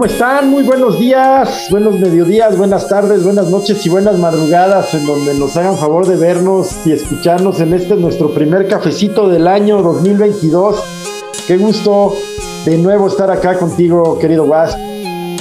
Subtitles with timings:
[0.00, 0.48] ¿Cómo están?
[0.48, 5.54] Muy buenos días, buenos mediodías, buenas tardes, buenas noches y buenas madrugadas en donde nos
[5.58, 10.82] hagan favor de vernos y escucharnos en este nuestro primer cafecito del año 2022.
[11.46, 12.16] Qué gusto
[12.64, 14.78] de nuevo estar acá contigo, querido Wasp.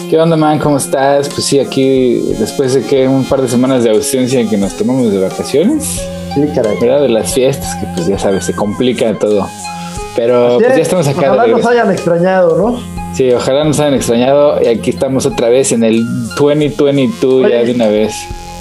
[0.10, 0.60] ¿Qué onda, man?
[0.60, 1.30] ¿Cómo estás?
[1.30, 4.76] Pues sí, aquí después de que un par de semanas de ausencia en que nos
[4.76, 6.02] tomamos de vacaciones.
[6.34, 6.78] Sí, caray.
[6.82, 7.04] ¿Verdad?
[7.04, 9.48] De las fiestas, que pues ya sabes, se complica todo.
[10.18, 11.32] Pero pues ya estamos acá.
[11.32, 12.99] Ojalá nos hayan extrañado, ¿no?
[13.20, 14.62] Sí, ojalá nos hayan extrañado.
[14.64, 16.06] Y aquí estamos otra vez en el
[16.38, 18.14] 2022 ya de una vez.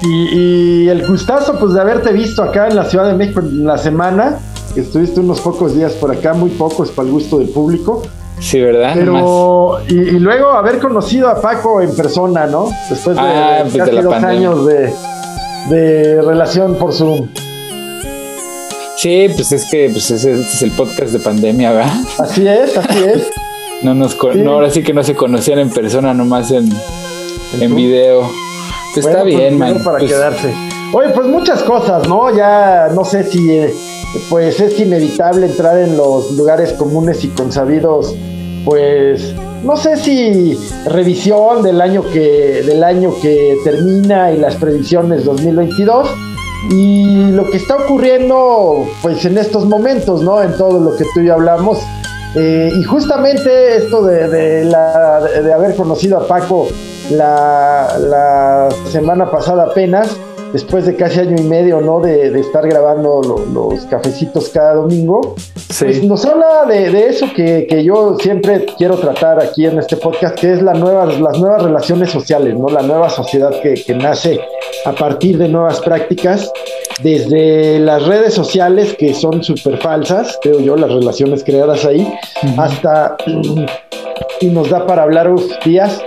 [0.03, 3.63] Y, y, el gustazo, pues, de haberte visto acá en la Ciudad de México en
[3.63, 4.39] la semana.
[4.75, 8.03] Estuviste unos pocos días por acá, muy pocos para el gusto del público.
[8.41, 8.91] Sí, ¿verdad?
[8.95, 12.69] Pero, y, y, luego haber conocido a Paco en persona, ¿no?
[12.89, 14.49] Después de ah, pues casi de dos pandemia.
[14.49, 14.93] años de,
[15.69, 17.29] de relación por Zoom.
[18.97, 21.93] Sí, pues es que pues ese, ese es el podcast de pandemia, ¿verdad?
[22.17, 23.31] Así es, así es.
[23.81, 24.17] No nos Sí.
[24.37, 26.69] no, ahora sí que no se conocían en persona, nomás en,
[27.53, 27.75] en Zoom.
[27.75, 28.21] video.
[28.93, 29.83] Pues Bueno, está pues, bien, man.
[29.83, 30.53] Para Pues, quedarse.
[30.91, 32.35] Oye, pues muchas cosas, ¿no?
[32.35, 33.73] Ya no sé si, eh,
[34.29, 38.15] pues es inevitable entrar en los lugares comunes y consabidos,
[38.65, 45.25] pues no sé si revisión del año que del año que termina y las previsiones
[45.25, 46.09] 2022
[46.71, 50.41] y lo que está ocurriendo, pues en estos momentos, ¿no?
[50.41, 51.77] En todo lo que tú y yo hablamos.
[52.35, 56.67] Eh, y justamente esto de, de la- de haber conocido a Paco
[57.09, 60.15] la, la semana pasada apenas,
[60.53, 61.99] después de casi año y medio, ¿no?
[61.99, 65.35] De, de estar grabando lo- los cafecitos cada domingo,
[65.69, 65.85] sí.
[65.85, 69.97] pues nos habla de, de eso que, que yo siempre quiero tratar aquí en este
[69.97, 72.67] podcast, que es la nueva, las nuevas relaciones sociales, ¿no?
[72.69, 74.39] La nueva sociedad que, que nace
[74.85, 76.51] a partir de nuevas prácticas,
[77.03, 82.11] desde las redes sociales, que son súper falsas, creo yo, las relaciones creadas ahí,
[82.57, 83.15] hasta,
[84.41, 86.01] y nos da para hablar uf, días,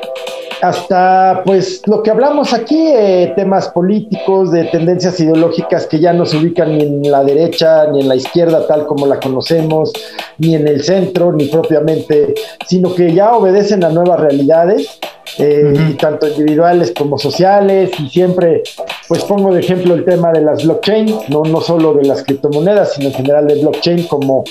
[0.62, 6.24] hasta pues lo que hablamos aquí, eh, temas políticos, de tendencias ideológicas que ya no
[6.24, 9.92] se ubican ni en la derecha ni en la izquierda tal como la conocemos,
[10.38, 12.34] ni en el centro, ni propiamente,
[12.68, 15.00] sino que ya obedecen a nuevas realidades.
[15.38, 18.62] eh, tanto individuales como sociales y siempre
[19.08, 22.94] pues pongo de ejemplo el tema de las blockchain no no solo de las criptomonedas
[22.94, 24.44] sino en general de blockchain como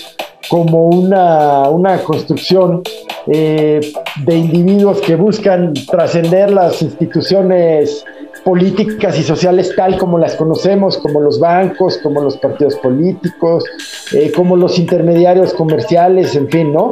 [0.49, 2.81] como una, una construcción
[3.27, 3.79] eh,
[4.25, 8.03] de individuos que buscan trascender las instituciones
[8.43, 13.63] políticas y sociales tal como las conocemos, como los bancos, como los partidos políticos,
[14.13, 16.91] eh, como los intermediarios comerciales, en fin, ¿no?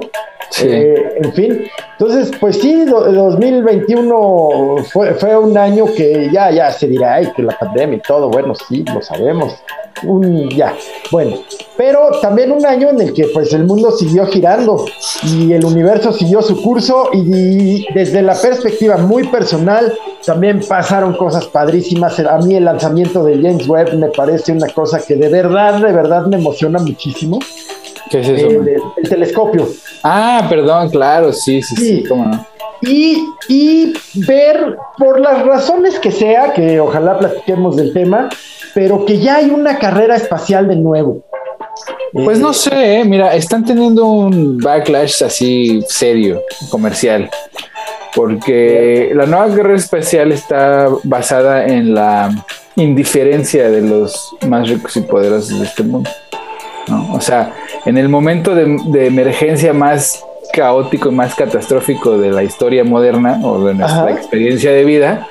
[0.52, 0.68] Sí.
[0.68, 1.64] Eh, en fin,
[2.00, 7.32] entonces, pues sí, do- 2021 fue, fue un año que ya, ya se dirá, ay,
[7.36, 9.54] que la pandemia y todo, bueno, sí, lo sabemos,
[10.04, 10.76] un, ya,
[11.12, 11.38] bueno,
[11.78, 14.86] pero también un año en el que pues el mundo siguió girando
[15.24, 19.94] y el universo siguió su curso y, desde la perspectiva muy personal
[20.26, 22.20] también pasaron cosas padrísimas.
[22.20, 25.94] A mí el lanzamiento de James Webb me parece una cosa que de verdad, de
[25.94, 27.40] verdad me emociona muchísimo.
[28.10, 28.48] ¿Qué es eso?
[28.48, 28.68] El, man?
[28.98, 29.68] el telescopio.
[30.04, 32.04] Ah, perdón, claro, sí, sí, sí, Sí.
[32.10, 32.46] cómo no.
[32.82, 33.94] y, y
[34.28, 38.30] ver por las razones que sea, que ojalá platiquemos del tema,
[38.80, 41.22] pero que ya hay una carrera espacial de nuevo.
[42.14, 47.30] Pues Eh, no sé, eh, mira, están teniendo un backlash así serio, comercial,
[48.16, 52.34] porque la nueva guerra espacial está basada en la
[52.78, 56.10] indiferencia de los más ricos y poderosos de este mundo.
[56.88, 57.14] ¿no?
[57.16, 57.54] O sea,
[57.86, 60.24] en el momento de, de emergencia más
[60.54, 64.12] caótico y más catastrófico de la historia moderna o de nuestra Ajá.
[64.12, 65.28] experiencia de vida,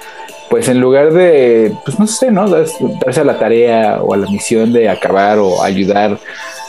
[0.51, 2.49] pues en lugar de, pues no sé, ¿no?
[2.49, 6.19] Darse a la tarea o a la misión de acabar o ayudar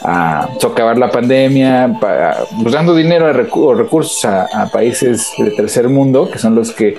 [0.03, 5.87] a socavar la pandemia, pa- pues dando dinero o recursos a, a países de tercer
[5.90, 6.97] mundo, que son los que,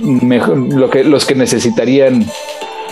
[0.00, 2.24] mejor, lo que, los que necesitarían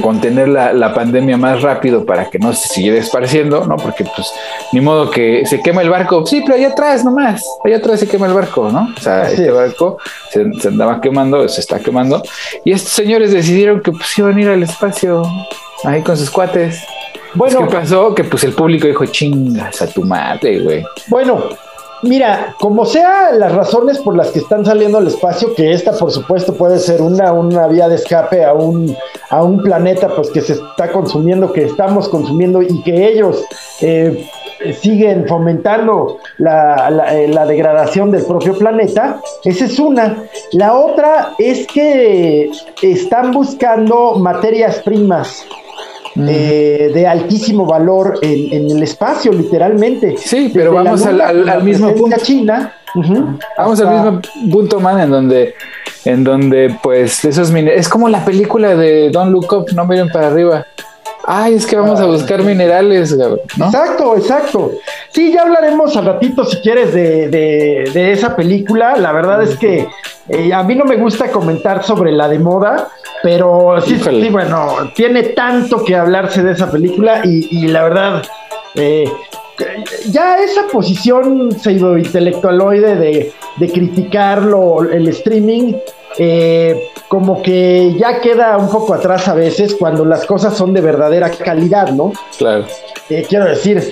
[0.01, 3.77] contener la, la pandemia más rápido para que no se siguiera esparciendo, ¿no?
[3.77, 4.33] Porque pues
[4.73, 8.09] ni modo que se quema el barco, sí, pero allá atrás nomás, allá atrás se
[8.09, 8.89] quema el barco, ¿no?
[8.97, 9.55] O sea, este es.
[9.55, 9.99] barco
[10.31, 12.23] se, se andaba quemando, se está quemando,
[12.65, 15.23] y estos señores decidieron que pues iban a ir al espacio
[15.85, 16.83] ahí con sus cuates.
[17.35, 18.15] Bueno, ¿Qué pasó?
[18.15, 20.85] Que pues el público dijo, chingas a tu madre, güey.
[21.09, 21.45] Bueno,
[22.03, 26.11] mira, como sea las razones por las que están saliendo al espacio, que esta por
[26.11, 28.97] supuesto puede ser una, una vía de escape a un,
[29.31, 33.45] a un planeta pues que se está consumiendo, que estamos consumiendo y que ellos
[33.81, 34.29] eh,
[34.81, 40.25] siguen fomentando la, la, eh, la degradación del propio planeta, esa es una.
[40.53, 42.51] La otra es que
[42.83, 45.47] están buscando materias primas
[46.27, 50.17] eh, de altísimo valor en, en el espacio, literalmente.
[50.19, 52.17] Sí, pero vamos al, mismo punto.
[52.23, 52.73] China,
[53.57, 54.21] Vamos al mismo
[54.51, 55.55] punto, man, en donde,
[56.05, 57.87] en donde, pues, esos minerales.
[57.87, 60.67] Es como la película de Don't Look Up, no miren para arriba.
[61.31, 63.15] Ay, es que vamos a buscar minerales,
[63.59, 63.67] ¿no?
[63.67, 64.73] Exacto, exacto.
[65.13, 68.97] Sí, ya hablaremos al ratito, si quieres, de, de, esa película.
[68.97, 69.87] La verdad es que
[70.29, 72.89] eh, a mí no me gusta comentar sobre la de moda,
[73.23, 78.23] pero sí, sí, bueno, tiene tanto que hablarse de esa película y, y la verdad,
[78.75, 79.11] eh,
[80.11, 85.75] ya esa posición pseudo-intelectualoide de, de criticarlo, el streaming,
[86.19, 90.81] eh, como que ya queda un poco atrás a veces cuando las cosas son de
[90.81, 92.13] verdadera calidad, ¿no?
[92.37, 92.67] Claro.
[93.09, 93.83] Eh, quiero decir,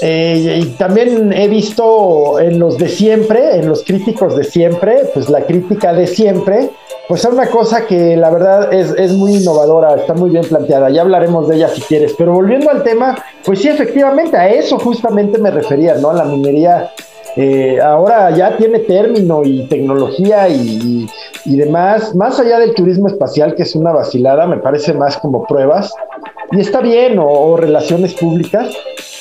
[0.00, 5.30] eh, y también he visto en los de siempre, en los críticos de siempre, pues
[5.30, 6.70] la crítica de siempre,
[7.08, 10.90] pues es una cosa que la verdad es, es, muy innovadora, está muy bien planteada,
[10.90, 14.78] ya hablaremos de ella si quieres, pero volviendo al tema, pues sí, efectivamente, a eso
[14.78, 16.10] justamente me refería, ¿no?
[16.10, 16.90] A la minería.
[17.38, 21.06] Eh, ahora ya tiene término y tecnología y,
[21.44, 25.46] y, demás, más allá del turismo espacial, que es una vacilada, me parece más como
[25.46, 25.92] pruebas,
[26.52, 28.74] y está bien, o relaciones públicas,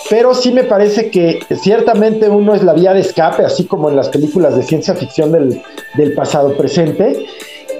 [0.09, 3.95] pero sí me parece que ciertamente uno es la vía de escape, así como en
[3.95, 5.61] las películas de ciencia ficción del,
[5.95, 7.25] del pasado presente,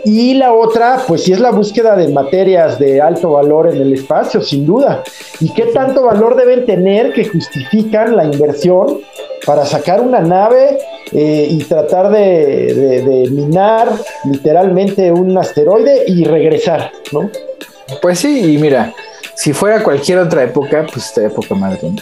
[0.06, 3.94] y la otra, pues sí es la búsqueda de materias de alto valor en el
[3.94, 5.04] espacio, sin duda.
[5.40, 9.00] ¿Y qué tanto valor deben tener que justifican la inversión
[9.48, 10.78] para sacar una nave
[11.12, 13.90] eh, y tratar de, de, minar
[14.26, 17.30] literalmente un asteroide y regresar, ¿no?
[18.02, 18.94] Pues sí, y mira,
[19.36, 21.94] si fuera cualquier otra época, pues esta época madre.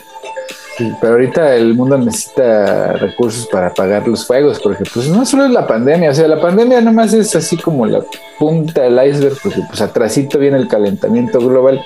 [0.78, 5.52] Pero ahorita el mundo necesita recursos para pagar los fuegos, porque pues no solo es
[5.52, 8.04] la pandemia, o sea, la pandemia nomás es así como la
[8.40, 11.80] punta del iceberg, porque pues atrasito viene el calentamiento global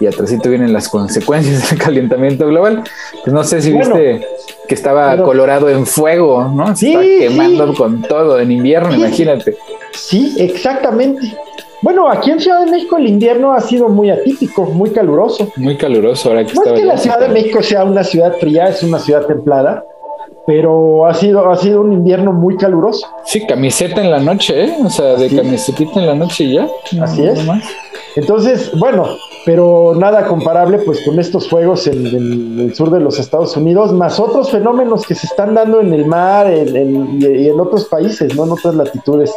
[0.00, 2.84] y atrasito vienen las consecuencias del calentamiento global.
[3.24, 4.26] Pues no sé si viste
[4.68, 6.76] que estaba colorado en fuego, ¿no?
[6.76, 9.56] sí, quemando con todo en invierno, imagínate.
[9.92, 11.34] Sí, exactamente.
[11.82, 15.52] Bueno, aquí en Ciudad de México el invierno ha sido muy atípico, muy caluroso.
[15.56, 18.68] Muy caluroso ahora que No es que la Ciudad de México sea una ciudad fría,
[18.68, 19.84] es una ciudad templada,
[20.46, 23.06] pero ha sido, ha sido un invierno muy caluroso.
[23.24, 24.76] Sí, camiseta en la noche, ¿eh?
[24.82, 26.68] O sea, de camisetita en la noche y ya.
[27.02, 27.40] Así es.
[28.16, 29.06] Entonces, bueno,
[29.44, 32.06] pero nada comparable pues con estos fuegos en,
[32.58, 36.06] el sur de los Estados Unidos, más otros fenómenos que se están dando en el
[36.06, 38.44] mar y en otros países, ¿no?
[38.44, 39.34] En otras latitudes.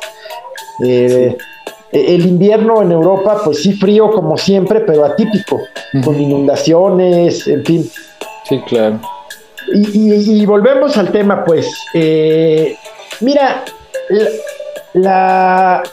[0.82, 1.38] Eh, eh,
[1.92, 5.60] el invierno en Europa, pues sí, frío como siempre, pero atípico,
[6.04, 7.90] con inundaciones, en fin.
[8.48, 9.00] Sí, claro.
[9.74, 11.68] Y, volvemos al tema, pues.
[11.94, 12.76] Eh,
[13.22, 13.64] mira,
[14.94, 15.84] la,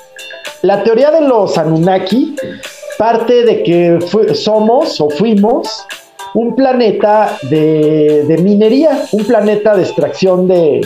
[0.63, 2.37] la, teoría de los Anunnaki
[2.99, 5.87] parte de que somos o fuimos
[6.35, 10.81] un planeta de, de minería, un planeta de extracción de,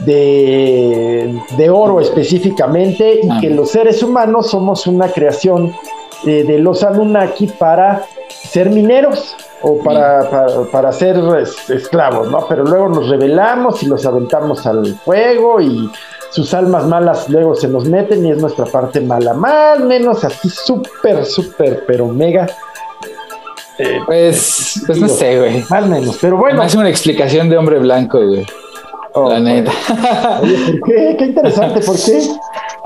[0.00, 5.74] de, oro específicamente y que los seres humanos somos una creación
[6.26, 10.28] eh, de los Anunnaki para ser mineros o para,
[10.70, 11.16] para, ser
[11.68, 12.46] esclavos, ¿no?
[12.48, 15.90] Pero luego nos rebelamos y los aventamos al fuego y
[16.30, 20.50] sus almas malas luego se nos meten y es nuestra parte mala, más menos así
[20.50, 22.46] súper, súper, pero mega.
[23.78, 25.64] Eh, pues, pues no sé, güey.
[25.68, 26.62] Más menos, pero bueno.
[26.62, 28.46] Es una explicación de hombre blanco, güey.
[29.18, 29.72] Oh, la neta.
[30.42, 31.16] Oye, ¿por qué?
[31.18, 32.20] Qué interesante, ¿por qué?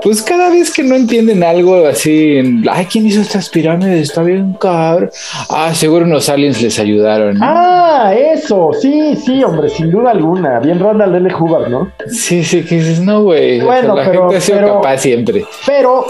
[0.03, 2.39] Pues cada vez que no entienden algo así,
[2.71, 4.09] ay, ¿quién hizo estas pirámides?
[4.09, 5.11] Está bien cabrón.
[5.47, 7.37] Ah, seguro unos aliens les ayudaron.
[7.39, 10.59] Ah, eso, sí, sí, hombre, sin duda alguna.
[10.59, 11.31] Bien Ronald L.
[11.35, 11.91] Hubbard, ¿no?
[12.07, 13.61] Sí, sí, que dices, no, güey.
[13.61, 15.45] Bueno, la pero, gente ha sido capaz siempre.
[15.67, 16.03] Pero,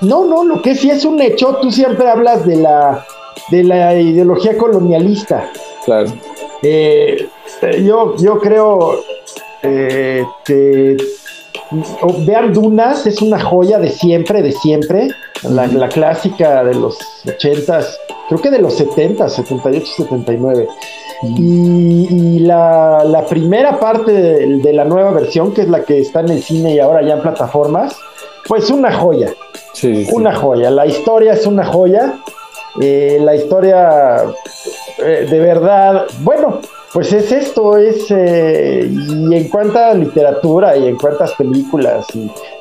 [0.00, 3.04] no, no, lo que sí es un hecho, tú siempre hablas de la,
[3.50, 5.50] de la ideología colonialista.
[5.84, 6.10] Claro.
[6.62, 7.28] Eh,
[7.84, 9.02] yo, yo creo
[9.62, 10.24] eh,
[12.26, 15.08] vean Dunas, es una joya de siempre, de siempre.
[15.42, 17.80] La, clásica de los 80
[18.28, 20.68] creo que de los 70, 78, 79.
[21.22, 26.42] Y, la, primera parte de, la nueva versión, que es la que está en el
[26.42, 27.96] cine y ahora ya en plataformas,
[28.46, 29.32] pues una joya.
[30.12, 30.70] una joya.
[30.70, 32.14] La historia es una joya.
[32.80, 34.22] Eh, la historia,
[34.98, 36.60] eh, de verdad, bueno,
[36.92, 42.06] pues es esto, es, eh, y en cuanta literatura y en cuantas películas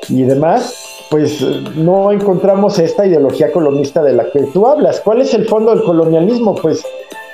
[0.10, 1.42] y, demás, pues
[1.76, 5.02] no encontramos esta ideología colonista de la que tú hablas.
[5.02, 6.54] ¿Cuál es el fondo del colonialismo?
[6.56, 6.84] Pues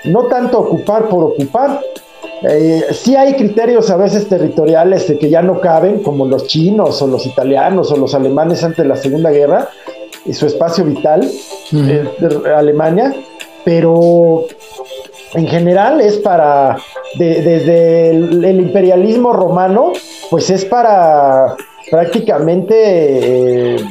[0.05, 1.81] no tanto ocupar por ocupar.
[2.43, 7.01] Eh, sí hay criterios a veces territoriales de que ya no caben, como los chinos
[7.01, 9.69] o los italianos o los alemanes ante la Segunda Guerra,
[10.25, 11.29] y su espacio vital,
[11.73, 12.09] eh,
[12.55, 13.13] Alemania,
[13.63, 14.45] pero
[15.35, 16.77] en general es para,
[17.17, 19.93] desde el, imperialismo romano,
[20.29, 21.55] pues es para
[21.89, 23.75] prácticamente...
[23.75, 23.85] Eh,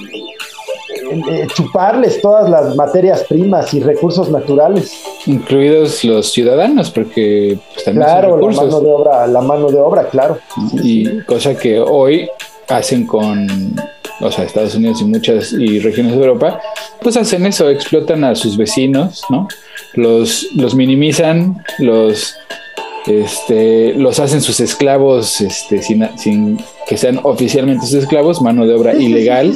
[1.11, 4.93] eh, chuparles todas las materias primas y recursos naturales.
[5.27, 10.09] Incluidos los ciudadanos, porque pues, también claro, la mano de obra, la mano de obra,
[10.09, 10.39] claro.
[10.83, 12.29] Y cosa que hoy
[12.69, 13.47] hacen con
[14.21, 16.61] o sea, Estados Unidos y muchas y regiones de Europa,
[17.03, 19.49] pues hacen eso, explotan a sus vecinos, ¿no?
[19.95, 22.37] Los, los minimizan, los,
[23.07, 28.75] este, los hacen sus esclavos este, sin, sin que sean oficialmente sus esclavos, mano de
[28.75, 29.55] obra ilegal,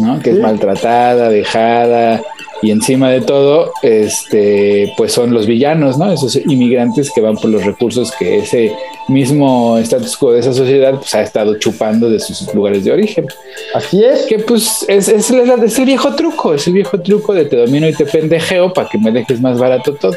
[0.00, 0.20] ¿no?
[0.20, 2.22] Que es maltratada, dejada,
[2.64, 6.10] y encima de todo, este, pues son los villanos, ¿no?
[6.10, 8.72] Esos inmigrantes que van por los recursos que ese
[9.08, 13.26] mismo status quo de esa sociedad pues, ha estado chupando de sus lugares de origen.
[13.74, 14.22] Así es.
[14.22, 17.86] Que pues es, es, es el viejo truco, es el viejo truco de te domino
[17.86, 20.14] y te pendejeo para que me dejes más barato todo.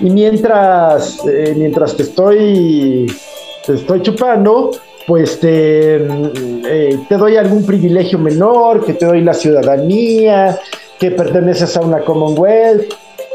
[0.00, 3.06] Y mientras, eh, mientras te estoy,
[3.64, 4.72] te estoy chupando,
[5.06, 10.58] pues te, eh, te doy algún privilegio menor, que te doy la ciudadanía,
[10.98, 12.92] que perteneces a una Commonwealth,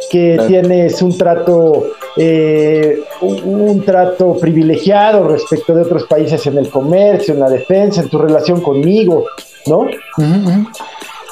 [0.10, 7.34] que tienes un trato, eh, un, trato privilegiado respecto de otros países en el comercio,
[7.34, 9.26] en la defensa, en tu relación conmigo,
[9.66, 9.88] ¿no?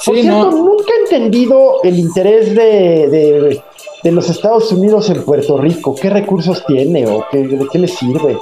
[0.05, 3.61] Por cierto, nunca he entendido el interés de,
[4.05, 5.95] los Estados Unidos en Puerto Rico.
[5.95, 8.37] ¿Qué recursos tiene o qué, de qué le sirve?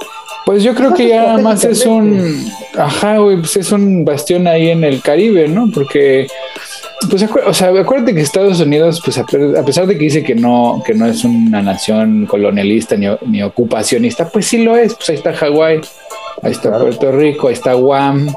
[0.46, 4.84] Pues yo creo que ya más es un, ajá, pues es un bastión ahí en
[4.84, 5.70] el Caribe, ¿no?
[5.72, 6.28] Porque
[7.08, 10.82] pues o sea, acuérdate que Estados Unidos, pues a, pesar de que dice que no,
[10.84, 14.94] que no es una nación colonialista ni, ocupacionista, pues sí lo es.
[14.94, 15.80] Pues ahí está Hawái,
[16.42, 18.28] ahí está Puerto Rico, ahí está Guam,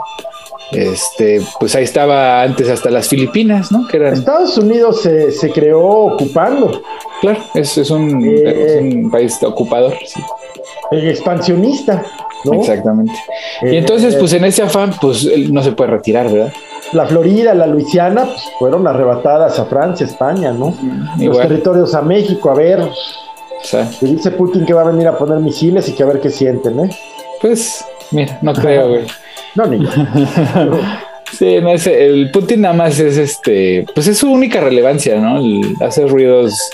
[0.71, 3.87] este, pues ahí estaba antes hasta las Filipinas, ¿no?
[3.87, 4.13] Que eran...
[4.13, 6.81] Estados Unidos se, creó ocupando.
[7.21, 10.21] Claro, es, es, un, eh, país ocupador, sí.
[10.91, 12.05] Expansionista,
[12.45, 12.53] ¿no?
[12.59, 13.13] Exactamente.
[13.61, 16.53] y entonces, pues en ese afán, pues no se puede retirar, ¿verdad?
[16.93, 20.75] la Florida, la Luisiana, pues, fueron arrebatadas a Francia, España, ¿no?
[20.79, 22.81] Mm, Los territorios a México, a ver.
[24.01, 26.79] dice Putin que va a venir a poner misiles y que a ver qué sienten,
[26.79, 26.89] ¿eh?
[27.41, 29.05] Pues, mira, no creo, güey.
[29.55, 29.85] no, ni
[31.31, 35.41] Sí, no es, el Putin nada más es este, pues es su única relevancia, ¿no?
[35.83, 36.69] hace ruidos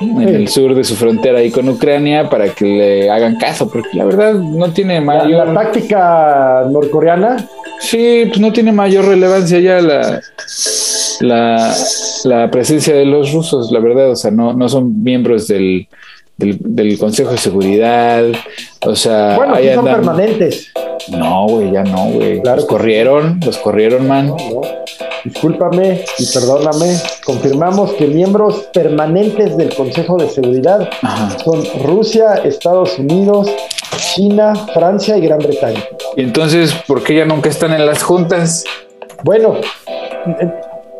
[0.00, 3.96] en el sur de su frontera ahí con Ucrania para que le hagan caso, porque
[3.96, 5.48] la verdad no tiene mayor...
[5.48, 7.46] La, táctica norcoreana.
[7.80, 10.20] Sí, pues no tiene mayor relevancia ya la,
[12.24, 15.86] la, presencia de los rusos, la verdad, o sea, no, no son miembros del,
[16.36, 18.24] del, Consejo de Seguridad,
[18.86, 19.36] o sea...
[19.36, 20.72] Bueno, son permanentes.
[21.10, 22.40] No, güey, ya no, güey.
[22.42, 24.34] los corrieron, los corrieron, man.
[25.24, 26.96] Discúlpame y perdóname.
[27.24, 30.88] Confirmamos que miembros permanentes del Consejo de Seguridad
[31.44, 33.50] son Rusia, Estados Unidos,
[34.14, 35.82] China, Francia y Gran Bretaña.
[36.16, 38.64] ¿Y entonces por qué ya nunca están en las juntas?
[39.22, 39.56] Bueno,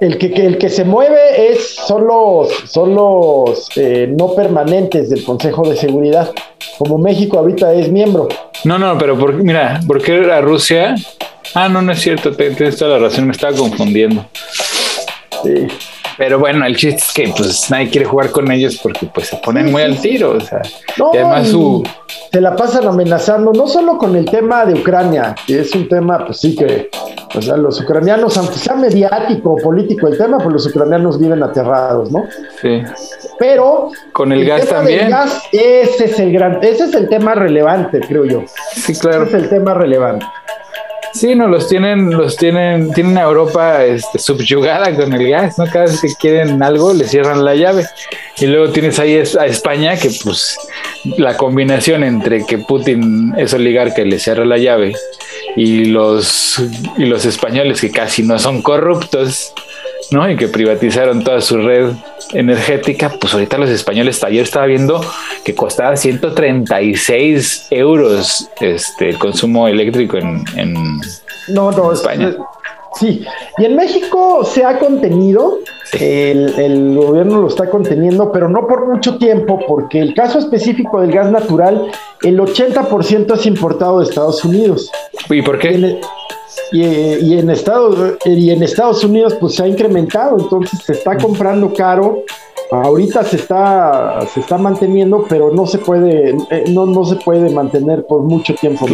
[0.00, 5.24] el que, el que se mueve es, son los, son los eh, no permanentes del
[5.24, 6.30] Consejo de Seguridad.
[6.78, 8.28] Como México ahorita es miembro.
[8.64, 10.94] No, no, pero por, mira, ¿por qué la Rusia?
[11.54, 14.26] Ah, no, no es cierto, tienes toda la razón, me estaba confundiendo.
[15.42, 15.66] Sí.
[16.20, 19.37] Pero bueno, el chiste es que pues nadie quiere jugar con ellos porque pues se
[19.37, 20.61] ponen muy al tiro, o sea,
[21.14, 21.82] y además su...
[22.30, 26.26] Se la pasan amenazando, no solo con el tema de Ucrania, que es un tema,
[26.26, 26.90] pues sí que,
[27.35, 31.42] o sea, los ucranianos, aunque sea mediático o político el tema, pues los ucranianos viven
[31.42, 32.26] aterrados, ¿no?
[32.61, 32.82] Sí.
[33.38, 33.90] Pero...
[34.12, 35.09] Con el, gas también.
[35.09, 38.42] gas, ese es el gran, ese es el tema relevante, creo yo.
[38.75, 39.25] Sí, claro.
[39.25, 40.26] Ese es el tema relevante.
[41.12, 45.67] Sí, no, los tienen, los tienen, tienen a Europa este, subyugada con el gas, ¿no?
[45.67, 47.87] Cada vez que quieren algo le cierran la llave.
[48.38, 50.57] Y luego tienes ahí a España que pues
[51.19, 54.95] la combinación entre que Putin es oligarca y le cierra la llave
[55.57, 56.62] y los,
[56.97, 59.52] y los españoles que casi no son corruptos,
[60.11, 60.29] ¿no?
[60.29, 61.93] Y que privatizaron toda su red
[62.33, 65.00] energética, pues ahorita los españoles, ayer estaba viendo
[65.45, 70.45] que costaba 136 euros este, el consumo eléctrico en,
[71.93, 72.37] España.
[72.99, 73.25] sí,
[73.59, 75.59] y en México se ha contenido,
[75.99, 81.00] el, el, gobierno lo está conteniendo, pero no por mucho tiempo, porque el caso específico
[81.00, 81.90] del gas natural,
[82.23, 84.90] el 80% es importado de Estados Unidos.
[85.29, 86.00] ¿Y por qué?
[86.72, 91.72] Y, en Estados, y en Estados Unidos pues se ha incrementado, entonces se está comprando
[91.74, 92.24] caro.
[92.70, 97.50] Ahorita se está, se está manteniendo, pero no se puede, eh, no, no se puede
[97.50, 98.86] mantener por mucho tiempo.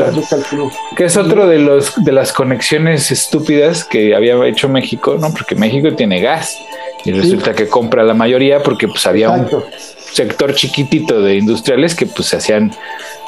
[0.96, 5.30] Que es otro de los de las conexiones estúpidas que había hecho México, ¿no?
[5.30, 6.56] Porque México tiene gas
[7.04, 9.46] Y resulta que compra la mayoría porque pues había un
[10.10, 12.72] sector chiquitito de industriales que pues hacían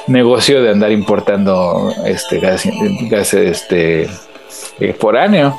[0.07, 2.65] negocio de andar importando este gas,
[3.11, 4.09] gas este
[4.81, 5.55] eh, foráneo.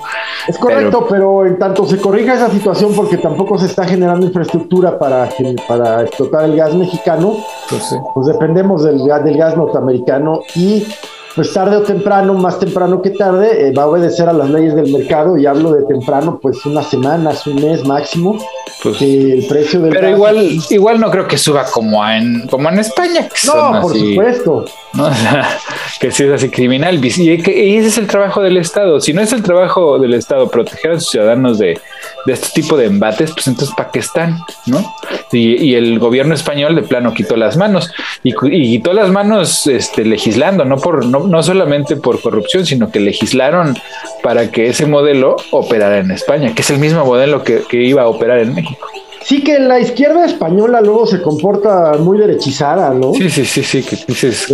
[0.47, 4.97] Es correcto, pero, en tanto se corrija esa situación porque tampoco se está generando infraestructura
[4.97, 5.29] para,
[5.67, 7.37] para explotar el gas mexicano,
[7.69, 10.87] pues, pues dependemos del, del gas norteamericano y
[11.35, 14.75] pues tarde o temprano, más temprano que tarde, eh, va a obedecer a las leyes
[14.75, 18.37] del mercado y hablo de temprano, pues unas semanas, un mes máximo,
[18.83, 22.79] pues, el precio del Pero igual, igual no creo que suba como en, como en
[22.79, 23.27] España.
[23.45, 24.65] no, por supuesto.
[25.99, 27.03] que sí es así criminal.
[27.03, 28.99] Y, ese es el trabajo del Estado.
[28.99, 31.79] Si no es el trabajo del Estado proteger a sus ciudadanos de,
[32.27, 34.39] este tipo de embates, pues entonces ¿para qué están?
[34.65, 34.83] ¿no?
[35.31, 37.91] Y, el gobierno español de plano quitó las manos.
[38.23, 42.99] Y, quitó las manos este, legislando, no, por, no, no solamente por corrupción, sino que
[42.99, 43.77] legislaron
[44.23, 48.03] para que ese modelo operara en España, que es el mismo modelo que, que iba
[48.03, 48.87] a operar en México.
[49.23, 53.13] Sí, que la izquierda española luego se comporta muy derechizada, ¿no?
[53.13, 54.47] Sí, sí, sí, sí, que dices.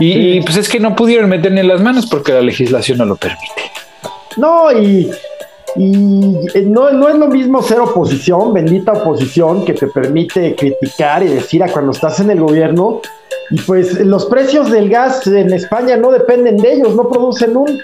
[0.00, 3.16] y, pues es que no pudieron meter ni las manos porque la legislación no lo
[3.16, 3.70] permite.
[4.36, 5.10] No, y,
[5.78, 11.22] y eh, no, no es lo mismo ser oposición, bendita oposición, que te permite criticar
[11.22, 13.00] y decir a cuando estás en el gobierno.
[13.50, 17.80] Y pues los precios del gas en España no dependen de ellos, no producen un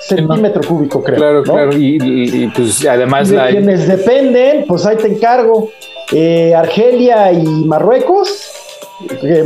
[0.00, 1.16] centímetro cúbico, creo.
[1.16, 1.70] Claro, claro.
[1.74, 3.28] Y, pues además.
[3.28, 5.70] de quienes dependen, pues ahí te encargo.
[6.12, 8.50] Eh, Argelia y Marruecos.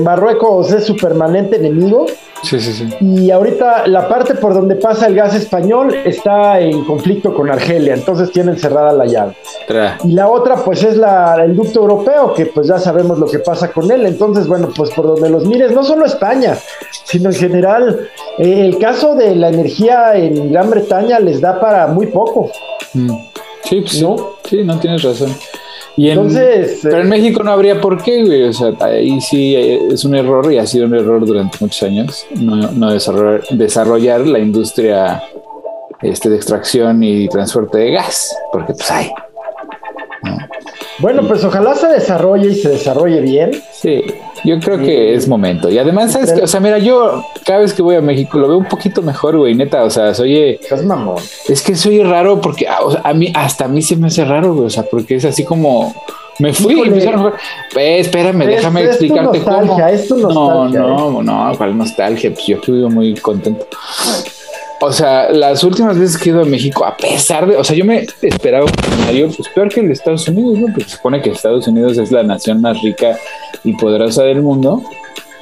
[0.00, 2.06] Marruecos es su permanente enemigo.
[2.42, 2.88] Sí, sí, sí.
[3.00, 7.94] Y ahorita la parte por donde pasa el gas español está en conflicto con Argelia,
[7.94, 9.36] entonces tienen cerrada la llave.
[10.04, 13.38] Y la otra, pues es la, el ducto europeo, que pues ya sabemos lo que
[13.38, 14.06] pasa con él.
[14.06, 16.58] Entonces, bueno, pues por donde los mires, no solo España,
[17.04, 18.08] sino en general,
[18.38, 22.50] eh, el caso de la energía en Gran Bretaña les da para muy poco.
[22.94, 23.10] Mm.
[23.64, 24.16] Sí, pues ¿no?
[24.44, 25.34] sí, no tienes razón.
[25.96, 28.44] Y Entonces, pero en eh, México no habría por qué, güey.
[28.44, 31.82] O sea, ahí sí eh, es un error y ha sido un error durante muchos
[31.82, 35.22] años no, desarrollar, desarrollar, la industria
[36.00, 39.10] este, de extracción y transporte de gas, porque pues hay.
[40.98, 43.50] Bueno, pues ojalá se desarrolle y se desarrolle bien.
[43.72, 44.04] Sí,
[44.44, 45.70] yo creo que es momento.
[45.70, 48.48] Y además, ¿sabes que O sea, mira, yo cada vez que voy a México lo
[48.48, 49.84] veo un poquito mejor, güey, neta.
[49.84, 50.58] O sea, soy.
[50.70, 51.22] Es mamón.
[51.48, 54.54] Es que soy raro porque ah, a mí, hasta a mí se me hace raro,
[54.54, 54.66] güey.
[54.66, 55.94] O sea, porque es así como.
[56.38, 57.34] Me fui y empezaron a
[57.78, 59.76] eh, espérame, déjame explicarte cómo.
[60.32, 61.24] no, no, ¿eh?
[61.24, 62.32] no, ¿cuál nostalgia?
[62.32, 63.66] Pues yo estuve muy contento.
[64.84, 67.76] O sea, las últimas veces que he ido a México, a pesar de, o sea,
[67.76, 70.66] yo me esperaba un escenario pues peor que el Estados Unidos, ¿no?
[70.66, 73.16] Porque se supone que Estados Unidos es la nación más rica
[73.62, 74.82] y poderosa del mundo.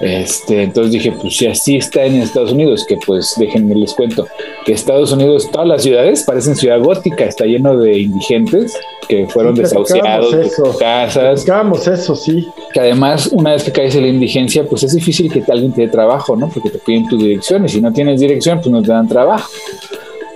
[0.00, 4.26] Este, entonces dije, pues si así está en Estados Unidos, que pues déjenme les cuento,
[4.64, 9.54] que Estados Unidos, todas las ciudades parecen ciudad gótica, está lleno de indigentes que fueron
[9.54, 11.44] desahuciados de sus casas.
[11.86, 12.48] eso, sí.
[12.72, 15.82] Que además, una vez que caes en la indigencia, pues es difícil que alguien te
[15.82, 16.48] dé trabajo, ¿no?
[16.48, 19.50] Porque te piden tu dirección y si no tienes dirección, pues no te dan trabajo.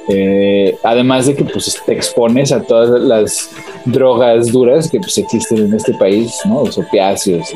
[0.08, 3.50] Eh, además de que pues te expones a todas las
[3.86, 6.64] drogas duras que pues existen en este país, ¿no?
[6.64, 7.46] Los opiáceos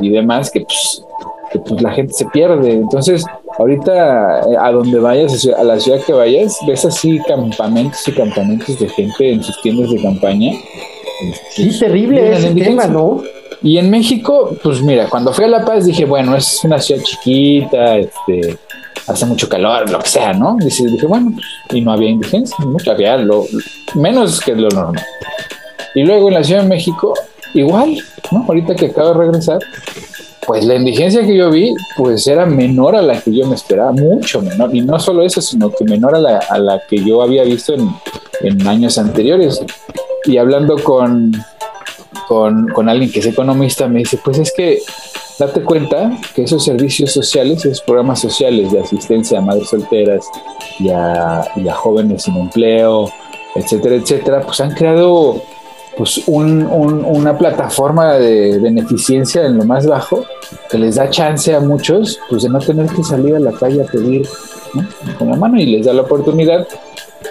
[0.00, 1.04] y, demás, que pues,
[1.52, 2.72] que pues la gente se pierde.
[2.72, 3.24] Entonces,
[3.58, 8.78] ahorita eh, a donde vayas, a la ciudad que vayas, ves así campamentos y campamentos
[8.78, 10.52] de gente en sus tiendas de campaña.
[11.50, 13.22] Sí, terrible ese tema, ¿no?
[13.62, 17.00] Y en México, pues mira, cuando fui a La Paz dije, bueno, es una ciudad
[17.02, 18.58] chiquita, este,
[19.06, 20.56] hace mucho calor, lo que sea, ¿no?
[20.60, 21.32] Y dije, bueno,
[21.70, 23.46] y no había indigencia, mucho, había lo,
[23.94, 25.04] menos que lo normal.
[25.94, 27.14] Y luego en la Ciudad de México,
[27.54, 27.98] igual,
[28.30, 28.44] ¿no?
[28.48, 29.58] Ahorita que acabo de regresar,
[30.46, 33.92] pues la indigencia que yo vi, pues era menor a la que yo me esperaba,
[33.92, 34.74] mucho menor.
[34.74, 37.74] Y no solo eso, sino que menor a la, a la que yo había visto
[37.74, 37.88] en,
[38.40, 39.60] en años anteriores.
[40.24, 41.32] Y hablando con,
[42.26, 44.80] con, con alguien que es economista, me dice, pues es que
[45.38, 50.26] date cuenta que esos servicios sociales, esos programas sociales de asistencia a madres solteras
[50.78, 53.10] y a, jóvenes sin empleo,
[53.54, 55.42] etcétera, etcétera, pues han creado
[55.96, 60.24] pues una plataforma de beneficencia en lo más bajo
[60.70, 63.82] que les da chance a muchos pues de no tener que salir a la calle
[63.82, 64.26] a pedir
[65.18, 66.66] con la mano y les da la oportunidad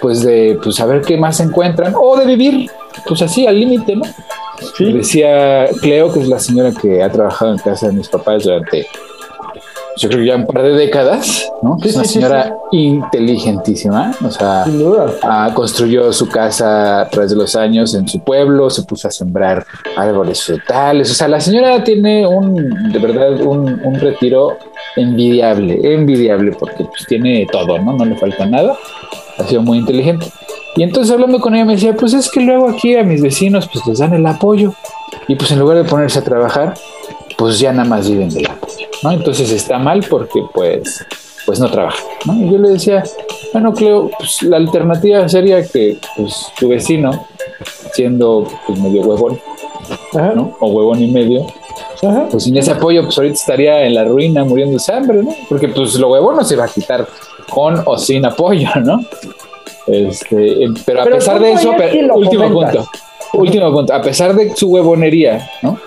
[0.00, 2.70] pues de pues saber qué más encuentran o de vivir
[3.06, 4.04] pues así al límite, ¿no?
[4.78, 8.86] Decía Cleo, que es la señora que ha trabajado en casa de mis papás durante,
[9.96, 11.76] yo creo que ya un par de décadas, ¿no?
[11.84, 14.64] es una señora inteligentísima, o sea,
[15.54, 19.64] construyó su casa a través de los años en su pueblo, se puso a sembrar
[19.96, 24.56] árboles frutales, o sea, la señora tiene un, de verdad, un, un retiro
[24.96, 27.92] envidiable, envidiable, porque pues tiene todo, ¿no?
[27.92, 28.76] No le falta nada,
[29.38, 30.26] ha sido muy inteligente.
[30.76, 33.68] Y entonces hablando con ella me decía, pues es que luego aquí a mis vecinos
[33.70, 34.72] pues les dan el apoyo
[35.28, 36.74] y pues en lugar de ponerse a trabajar,
[37.36, 39.12] pues ya nada más viven del apoyo, ¿no?
[39.12, 41.04] Entonces está mal porque pues,
[41.44, 42.34] pues no trabajan, ¿no?
[42.34, 43.02] Y yo le decía,
[43.52, 47.26] bueno, Cleo, pues la alternativa sería que pues tu vecino,
[47.92, 49.38] siendo pues medio huevón,
[50.14, 50.56] ¿no?
[50.60, 51.46] O huevón y medio,
[52.30, 55.34] pues sin ese apoyo, pues ahorita estaría en la ruina muriéndose de hambre, ¿no?
[55.48, 57.06] Porque pues lo huevón no se va a quitar
[57.50, 59.00] con o sin apoyo, ¿no?
[59.86, 61.74] Este, pero a pesar de eso,
[62.14, 62.86] último punto,
[63.34, 65.78] último punto, a pesar de su huevonería, ¿no?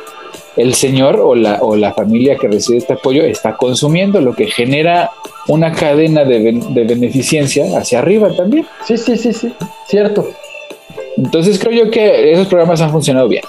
[0.58, 4.48] El señor o la, o la familia que recibe este apoyo está consumiendo, lo que
[4.48, 5.12] genera
[5.48, 8.66] una cadena de, de beneficencia hacia arriba también.
[8.86, 9.54] Sí, sí, sí, sí,
[9.88, 10.30] cierto.
[11.18, 13.44] Entonces creo yo que esos programas han funcionado bien.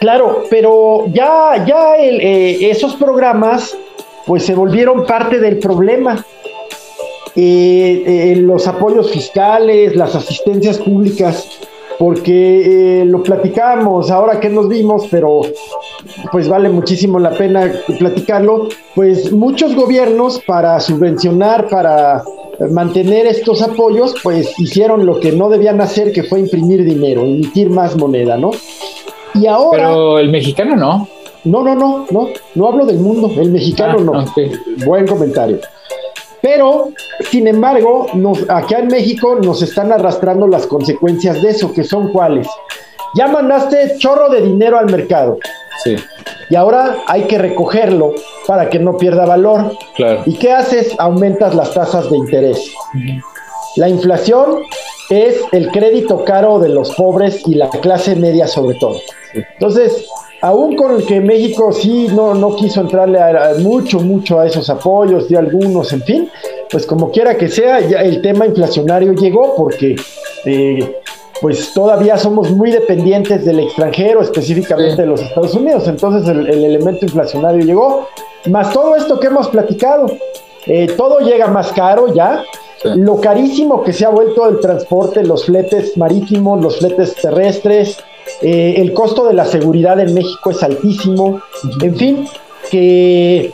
[0.00, 3.76] Claro, pero ya, ya eh, esos programas
[4.26, 6.24] pues se volvieron parte del problema.
[7.36, 11.48] Eh, eh, los apoyos fiscales, las asistencias públicas,
[11.98, 15.42] porque lo platicamos ahora que nos vimos, pero
[16.32, 22.24] pues vale muchísimo la pena platicarlo, pues muchos gobiernos para subvencionar, para
[22.70, 27.70] mantener estos apoyos, pues hicieron lo que no debían hacer, que fue imprimir dinero, emitir
[27.70, 28.50] más moneda, ¿no?
[29.34, 29.88] Y ahora.
[29.88, 31.08] Pero el mexicano no.
[31.44, 32.28] No, no, no, no.
[32.54, 33.30] No hablo del mundo.
[33.36, 34.84] El mexicano ah, no.
[34.84, 35.58] Buen comentario.
[36.42, 36.90] Pero,
[37.30, 42.12] sin embargo, nos, acá en México nos están arrastrando las consecuencias de eso, que son
[42.12, 42.48] cuáles.
[43.14, 45.38] Ya mandaste chorro de dinero al mercado.
[45.84, 45.96] Sí.
[46.48, 48.12] Y ahora hay que recogerlo
[48.46, 49.72] para que no pierda valor.
[49.96, 50.22] Claro.
[50.26, 50.94] ¿Y qué haces?
[50.98, 52.72] Aumentas las tasas de interés.
[53.76, 54.62] La inflación
[55.10, 59.00] es el crédito caro de los pobres y la clase media sobre todo.
[59.34, 60.06] Entonces,
[60.40, 63.18] aún con el que México sí no, no quiso entrarle
[63.58, 66.30] mucho, mucho a esos apoyos de algunos, en fin,
[66.70, 69.96] pues como quiera que sea, ya el tema inflacionario llegó porque
[70.44, 70.96] eh,
[71.40, 75.88] pues todavía somos muy dependientes del extranjero, específicamente de los Estados Unidos.
[75.88, 78.08] Entonces el, elemento inflacionario llegó,
[78.48, 80.06] más todo esto que hemos platicado.
[80.66, 82.44] Eh, todo llega más caro ya,
[82.84, 87.98] lo carísimo que se ha vuelto el transporte, los fletes marítimos, los fletes terrestres,
[88.40, 91.42] eh, el costo de la seguridad en México es altísimo,
[91.82, 92.28] en fin,
[92.70, 93.52] que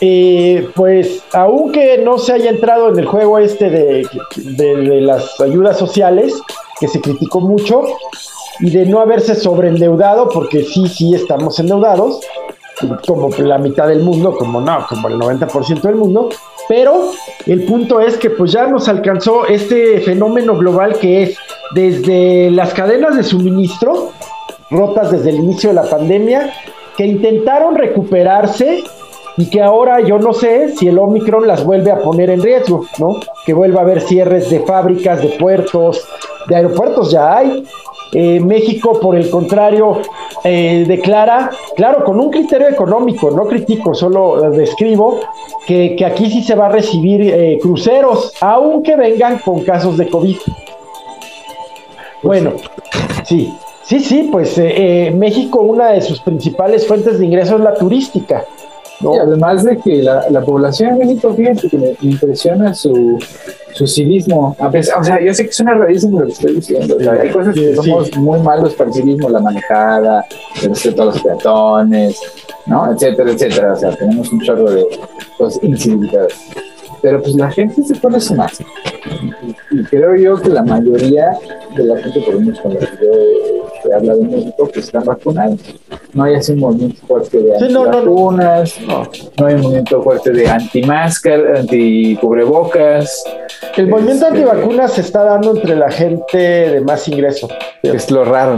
[0.00, 5.78] eh, pues aunque no se haya entrado en el juego este de, de, las ayudas
[5.78, 6.34] sociales,
[6.78, 7.82] que se criticó mucho,
[8.60, 12.20] y de no haberse sobreendeudado, porque sí, sí estamos endeudados,
[13.06, 16.28] como la mitad del mundo, como no, como el 90% del mundo,
[16.68, 17.10] pero
[17.46, 21.38] el punto es que pues ya nos alcanzó este fenómeno global que es
[21.74, 24.10] desde las cadenas de suministro,
[24.70, 26.52] rotas desde el inicio de la pandemia,
[26.96, 28.82] que intentaron recuperarse
[29.36, 32.86] y que ahora yo no sé si el Omicron las vuelve a poner en riesgo,
[32.98, 33.20] ¿no?
[33.44, 36.06] Que vuelva a haber cierres de fábricas, de puertos,
[36.48, 37.64] de aeropuertos ya hay,
[38.12, 40.00] eh, México, por el contrario,
[40.44, 45.20] eh, declara, claro, con un criterio económico, no critico, solo describo,
[45.66, 50.36] que, aquí sí se va a recibir eh, cruceros, aunque vengan con casos de COVID.
[52.22, 52.52] Bueno,
[53.24, 54.58] sí, sí, sí, pues
[55.14, 58.44] México, una de sus principales fuentes de ingresos es la turística.
[59.22, 63.18] Además de que la, la población de México, fíjate que me impresiona su
[63.76, 64.56] su civismo.
[64.58, 66.96] o sea, yo sé que es una rarísimo lo que estoy diciendo.
[67.10, 70.24] hay cosas que somos muy malos para el civismo, la manejada,
[70.62, 72.18] el respeto a los peatones,
[72.64, 72.90] ¿no?
[72.92, 73.72] Etcétera, etcétera.
[73.74, 74.86] O sea, tenemos un chorro de
[75.36, 76.32] cosas incivilizadas.
[77.02, 78.60] Pero pues la gente se pone su más.
[79.70, 81.36] Y, creo yo que la mayoría
[81.76, 84.86] de la gente, por lo menos con la que yo he, hablado en México, pues
[84.86, 85.60] están vacunados.
[86.12, 90.30] No hay así un movimiento fuerte de anti vacunas, no, no, hay un movimiento fuerte
[90.32, 93.24] de anti-máscara, anti-cubrebocas.
[93.76, 97.48] El movimiento este, antivacunas se está dando entre la gente de más ingreso.
[97.82, 98.56] Es lo raro,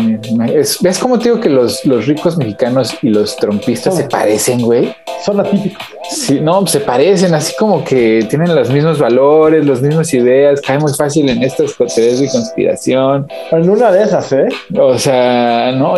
[0.80, 4.94] ¿Ves cómo te digo que los, los ricos mexicanos y los trompistas se parecen, güey?
[5.24, 5.82] Son atípicos.
[6.10, 10.78] Sí, no, se parecen, así como que tienen los mismos valores, las mismas ideas, cae
[10.78, 13.26] muy fácil en estas teorías de conspiración.
[13.50, 14.48] En una de esas, ¿eh?
[14.78, 15.94] O sea, no.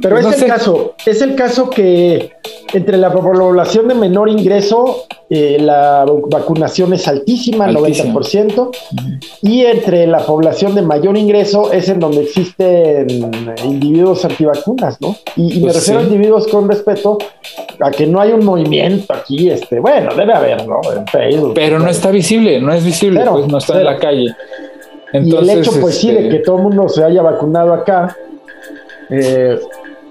[0.00, 2.32] Pero es el caso, es el caso que
[2.72, 8.12] entre la población de menor ingreso, eh, la vacunación es altísima, altísima.
[8.12, 8.70] 90%,
[9.42, 13.06] y entre la población de mayor ingreso es en donde existen
[13.64, 15.16] individuos antivacunas, ¿no?
[15.36, 17.18] Y, me pues refiero a individuos con respeto
[17.80, 20.80] a que no hay un movimiento aquí, este, bueno, debe haber, ¿no?
[20.94, 21.51] En Facebook.
[21.54, 24.34] Pero no está visible, no es visible, pues no está en la calle.
[25.12, 27.74] Entonces, y el hecho, pues sí, de este que todo el mundo se haya vacunado
[27.74, 28.16] acá,
[29.10, 29.58] eh,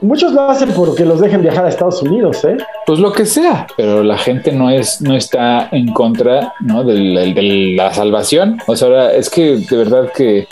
[0.01, 2.57] Muchos lo hacen porque los dejen viajar a Estados Unidos, ¿eh?
[2.87, 6.83] Pues lo que sea, pero la gente no es, no está en contra, ¿no?
[6.83, 8.57] De, la salvación.
[8.65, 10.47] O sea, ahora es que de verdad que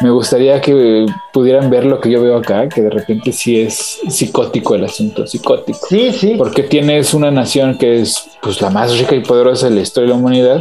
[0.00, 4.00] me gustaría que pudieran ver lo que yo veo acá, que de repente sí es
[4.08, 5.86] psicótico el asunto, psicótico.
[5.88, 6.34] Sí, sí.
[6.36, 10.08] Porque tienes una nación que es pues la más rica y poderosa de la historia
[10.08, 10.60] de la humanidad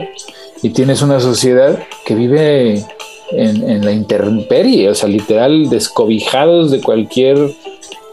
[0.62, 2.86] y tienes una sociedad que vive
[3.32, 7.38] en, la intemperie, o sea, literal descobijados de cualquier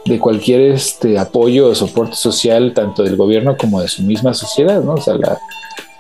[0.06, 4.83] de cualquier este apoyo o soporte social, tanto del gobierno como de su misma sociedad,
[4.83, 4.94] ¿no?
[4.94, 5.38] O sea, la,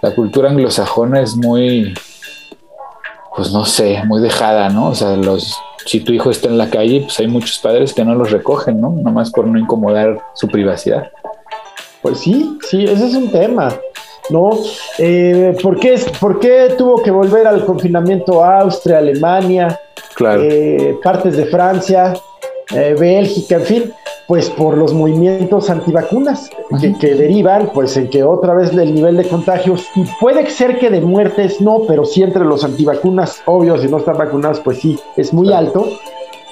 [0.00, 1.92] la cultura anglosajona es muy,
[3.36, 4.88] pues no sé, muy dejada, ¿no?
[4.88, 8.04] O sea, los, si tu hijo está en la calle, pues hay muchos padres que
[8.04, 8.90] no los recogen, ¿no?
[8.90, 11.10] Nomás por no incomodar su privacidad.
[12.02, 13.74] Pues sí, sí, ese es un tema,
[14.30, 14.50] ¿no?
[14.98, 19.78] Eh, ¿por, qué, ¿Por qué tuvo que volver al confinamiento Austria, Alemania,
[20.14, 20.42] claro.
[20.42, 22.14] Eh, partes de Francia,
[22.74, 23.92] eh, Bélgica, en fin?
[24.30, 26.48] Pues por los movimientos antivacunas
[27.00, 30.88] que, derivan pues en que otra vez el nivel de contagios y puede ser que
[30.88, 34.96] de muertes no, pero sí entre los antivacunas, obvio, si no están vacunados pues sí,
[35.16, 35.84] es muy alto.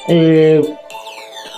[0.09, 0.61] Eh,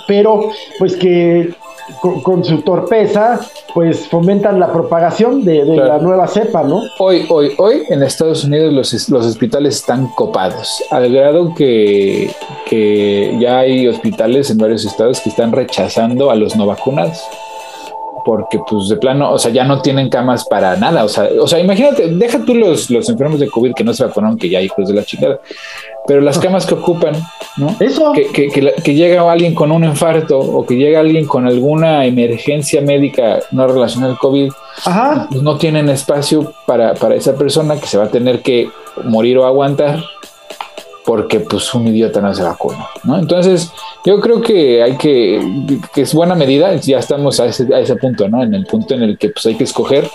[0.07, 1.55] pero pues que
[2.01, 3.41] con, su torpeza,
[3.75, 6.83] pues fomentan la propagación de, la nueva cepa, ¿no?
[6.99, 12.31] Hoy, hoy, hoy en Estados Unidos los, los hospitales están copados, al grado que,
[12.67, 17.21] que ya hay hospitales en varios estados que están rechazando a los no vacunados
[18.25, 21.47] porque pues de plano, o sea, ya no tienen camas para nada, o sea, o
[21.47, 24.59] sea, imagínate, deja tú los, los enfermos de COVID que no se vacunaron, que ya
[24.59, 25.41] hay hijos de la chingada,
[26.11, 27.15] pero las camas que ocupan,
[27.57, 27.77] ¿no?
[27.79, 28.11] Eso.
[28.13, 32.81] Que, que, que, llega alguien con un infarto o que llega alguien con alguna emergencia
[32.81, 34.51] médica no relacionada al COVID,
[35.31, 38.69] Pues no tienen espacio para, para esa persona que se va a tener que
[39.05, 40.03] morir o aguantar
[41.05, 43.17] porque pues un idiota no se vacuna, ¿no?
[43.17, 43.71] Entonces,
[44.05, 45.41] yo creo que hay que,
[45.95, 48.43] que es buena medida, ya estamos a ese, a ese punto, ¿no?
[48.43, 50.11] En el punto en el que pues hay que escoger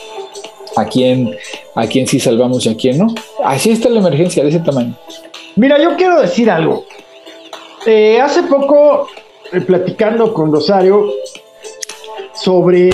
[0.76, 1.34] a quién,
[1.74, 3.08] a quién sí salvamos y a quién no.
[3.46, 4.94] Así está la emergencia de ese tamaño.
[5.56, 6.86] Mira, yo quiero decir algo.
[7.86, 9.08] Eh, hace poco,
[9.54, 11.08] eh, platicando con Rosario
[12.34, 12.90] sobre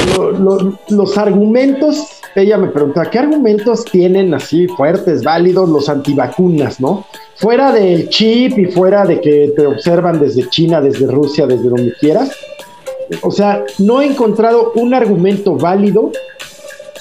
[0.89, 7.05] los argumentos, ella me preguntaba, ¿qué argumentos tienen así fuertes, válidos los antivacunas, no?
[7.35, 11.93] Fuera del chip y fuera de que te observan desde China, desde Rusia, desde donde
[11.99, 12.31] quieras.
[13.23, 16.11] O sea, no he encontrado un argumento válido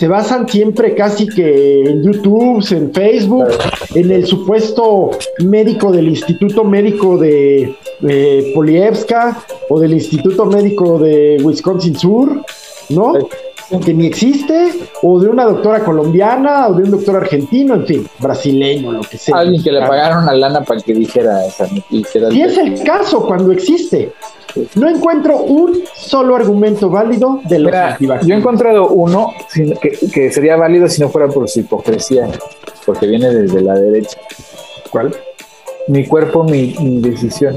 [0.01, 3.49] se basan siempre casi que en YouTube, en Facebook,
[3.95, 5.11] en el supuesto
[5.41, 7.77] médico del Instituto Médico de,
[8.55, 12.43] Polievska o del Instituto Médico de Wisconsin Sur,
[12.89, 13.13] ¿no?
[13.85, 18.09] Que ni existe, o de una doctora colombiana, o de un doctor argentino, en fin,
[18.19, 19.37] brasileño, lo que sea.
[19.37, 21.69] Alguien que le pagaron a lana para que dijera esa.
[21.91, 24.15] Y es el caso cuando existe.
[24.75, 29.33] No encuentro un solo argumento válido de los Yo he encontrado uno
[30.13, 32.29] que, sería válido si no fuera por su hipocresía,
[32.87, 34.19] porque viene desde la derecha.
[34.91, 35.15] ¿Cuál?
[35.89, 37.55] Mi cuerpo, mi, decisión.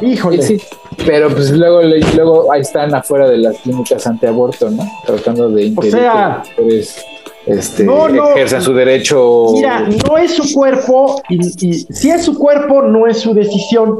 [0.00, 0.42] Híjole.
[0.42, 0.60] Sí,
[1.06, 4.82] pero pues luego, luego ahí están afuera de las clínicas antiaborto, ¿no?
[5.06, 6.84] Tratando de impedir o sea, que
[7.46, 7.86] este,
[8.34, 9.46] ejerzan su derecho.
[9.52, 13.98] Mira, no es su cuerpo, y si es su cuerpo, no es su decisión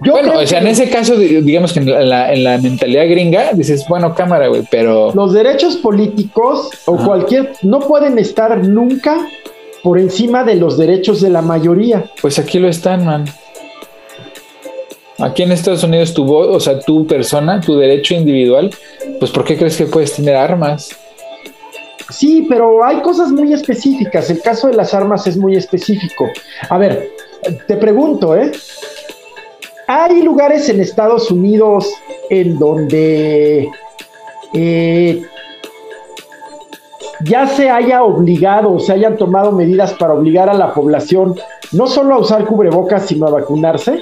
[0.00, 4.48] bueno, o sea, en ese caso, digamos que en la, mentalidad gringa, dices, bueno, cámara,
[4.48, 5.12] güey, pero...
[5.14, 9.26] Los derechos políticos o cualquier, no pueden estar nunca
[9.82, 12.04] por encima de los derechos de la mayoría.
[12.20, 13.24] Pues aquí lo están, man.
[15.18, 18.70] Aquí en Estados Unidos tu voz, o sea, tu persona, tu derecho individual,
[19.20, 20.90] pues ¿por qué crees que puedes tener armas?
[22.10, 24.28] Sí, pero hay cosas muy específicas.
[24.30, 26.28] El caso de las armas es muy específico.
[26.68, 27.10] A ver,
[27.66, 28.50] te pregunto, ¿eh?
[29.86, 31.92] Hay lugares en Estados Unidos
[32.30, 33.68] en donde
[34.54, 35.22] eh,
[37.24, 41.34] ya se haya obligado o se hayan tomado medidas para obligar a la población
[41.72, 43.98] no solo a usar cubrebocas, sino a vacunarse.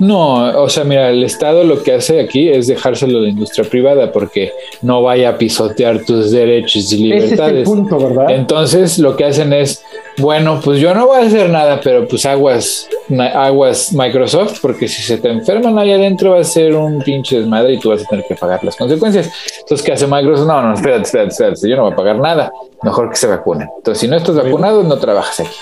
[0.00, 3.68] No, o sea, mira, el Estado lo que hace aquí es dejárselo a la industria
[3.68, 7.32] privada porque no vaya a pisotear tus derechos y libertades.
[7.32, 8.30] Ese es el punto, ¿verdad?
[8.30, 9.84] Entonces, lo que hacen es,
[10.16, 12.88] bueno, pues yo no voy a hacer nada, pero pues aguas,
[13.34, 17.74] aguas Microsoft, porque si se te enferman ahí adentro va a ser un pinche desmadre
[17.74, 19.30] y tú vas a tener que pagar las consecuencias.
[19.60, 20.46] Entonces, ¿qué hace Microsoft?
[20.46, 22.50] No, no, espérate, espérate, espérate, yo no voy a pagar nada.
[22.82, 23.68] Mejor que se vacunen.
[23.76, 25.56] Entonces, si no estás vacunado, no trabajas aquí.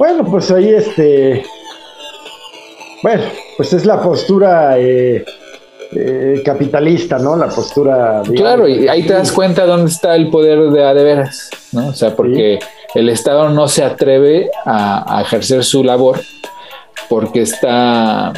[0.00, 1.44] Bueno, pues ahí este
[3.02, 3.24] bueno,
[3.56, 5.24] pues es la postura eh,
[5.92, 7.36] eh, capitalista, ¿no?
[7.36, 8.22] La postura.
[8.34, 11.88] claro, y ahí te das cuenta dónde está el poder de a de veras, ¿no?
[11.88, 12.58] O sea, porque
[12.94, 16.20] el Estado no se atreve a, ejercer su labor
[17.08, 18.32] porque está,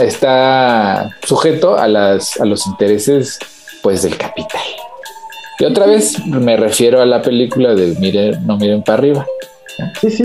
[0.00, 3.38] está sujeto a, las, a los intereses
[3.82, 4.62] pues del capital.
[5.58, 9.26] Y otra vez me refiero a la película de Miren, no miren para arriba.
[10.00, 10.24] Sí, sí.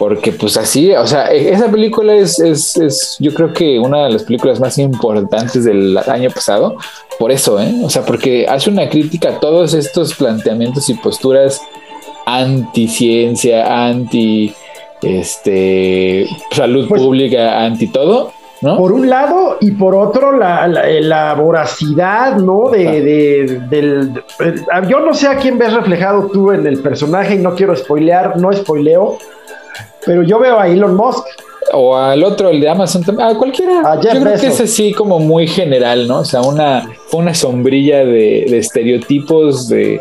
[0.00, 4.04] Porque pues así, o sea, e, esa película es, es, es, yo creo que una
[4.04, 6.76] de las películas más importantes del año pasado,
[7.18, 7.70] por eso, ¿eh?
[7.84, 11.60] O sea, porque hace una crítica a todos estos planteamientos y posturas
[12.24, 14.54] anti ciencia, anti
[15.02, 18.32] este salud pues pública, anti todo,
[18.62, 18.78] ¿no?
[18.78, 22.70] Por un lado, y por otro, la, la, voracidad, ¿no?
[22.70, 24.24] De, de, del.
[24.88, 28.38] yo no sé a quién ves reflejado tú en el personaje y no quiero spoilear,
[28.38, 29.18] no spoileo,
[30.04, 31.24] pero yo veo a Elon Musk.
[31.72, 34.00] O al otro, el de Amazon, a cualquiera.
[34.00, 36.20] yo creo que es así como muy general, ¿no?
[36.20, 40.00] O sea, una, una sombrilla de, de estereotipos de,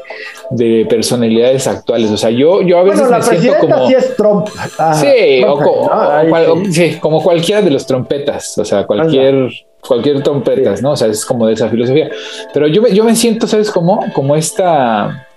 [0.51, 2.09] de, personalidades actuales.
[2.11, 3.87] O sea, yo, yo a veces bueno, la me siento como.
[3.87, 4.47] Sí, es Trump.
[4.95, 6.97] sí, o, sí.
[6.99, 8.57] como cualquiera de los trompetas.
[8.57, 9.49] O sea, cualquier.
[9.85, 10.91] Cualquier trompetas, ¿no?
[10.91, 12.09] O sea, es como de esa filosofía.
[12.53, 14.03] Pero yo me, yo me siento, ¿sabes cómo?
[14.13, 15.27] Como esta.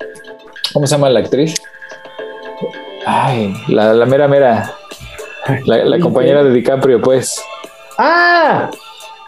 [0.73, 1.55] ¿Cómo se llama la actriz?
[3.07, 4.75] Ay, la, la mera mera.
[5.65, 7.43] La, compañera de DiCaprio, pues.
[7.99, 8.71] Ah,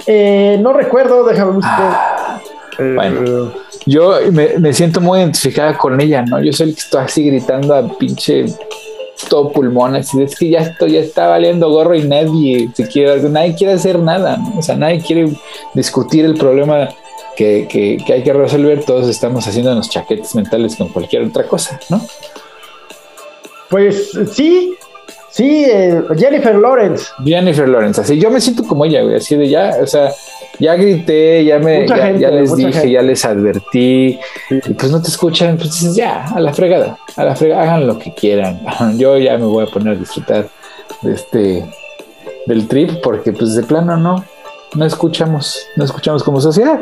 [0.06, 1.80] eh, no recuerdo, déjame buscar.
[1.80, 2.40] Ah,
[2.78, 3.52] bueno,
[3.86, 6.42] yo me, siento muy identificada con ella, ¿no?
[6.42, 8.46] Yo soy el que estoy así gritando a pinche
[9.28, 13.20] todo pulmón, así es que ya esto ya está valiendo gorro y nadie se quiere,
[13.30, 14.58] nadie quiere hacer nada, ¿no?
[14.58, 15.32] O sea, nadie quiere
[15.72, 16.88] discutir el problema
[17.36, 21.44] que, que, que hay que resolver, todos estamos haciendo los chaquetes mentales con cualquier otra
[21.44, 22.00] cosa, ¿no?
[23.70, 24.74] Pues sí,
[25.30, 27.06] sí, eh, Jennifer Lawrence.
[27.24, 30.12] Jennifer Lawrence, así yo me siento como ella, güey, así de ya, o sea,
[30.58, 34.18] ya grité, ya me, ya, les dije, ya les advertí,
[34.50, 37.86] y pues no te escuchan, pues dices, ya, a la fregada, a la fregada, hagan
[37.86, 38.60] lo que quieran.
[38.98, 40.48] Yo ya me voy a poner a disfrutar
[41.02, 41.64] de este,
[42.46, 44.24] del trip, porque pues de plano no,
[44.74, 46.80] no escuchamos, no escuchamos como sociedad.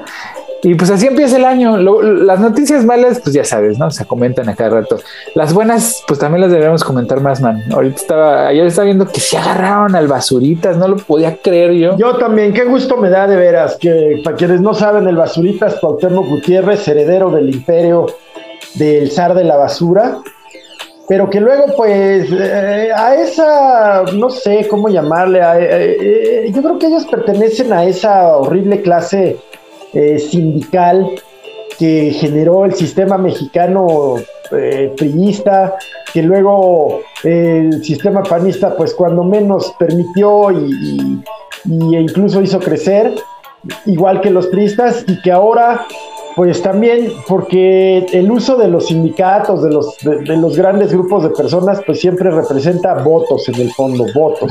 [0.65, 1.77] Y pues así empieza el año.
[1.77, 3.91] las noticias malas, pues ya sabes, ¿no?
[3.91, 4.99] Se comentan a cada rato.
[5.35, 7.63] Las buenas, pues también las debemos comentar más, man.
[7.73, 11.97] Ahorita estaba, ayer estaba viendo que se agarraron al basuritas, no lo podía creer yo.
[11.97, 15.81] Yo también, qué gusto me da de veras, que para quienes no saben, el basuritas
[15.81, 18.07] Cuauhtémoc Gutiérrez, heredero del imperio
[18.75, 20.19] del zar de la basura,
[21.09, 25.97] pero que luego pues eh, a esa, no sé cómo llamarle, eh,
[26.47, 29.39] eh, yo creo que ellos pertenecen a esa horrible clase
[29.93, 31.11] eh, sindical
[31.79, 34.17] que generó el sistema mexicano
[34.53, 35.75] eh, priista,
[36.13, 41.23] que luego el sistema panista, pues cuando menos permitió y,
[41.65, 43.15] y, incluso hizo crecer,
[43.87, 45.87] igual que los priistas, y que ahora
[46.35, 51.31] pues también porque el uso de los sindicatos, de los, de, los grandes grupos de
[51.31, 54.51] personas, pues siempre representa votos en el fondo, votos.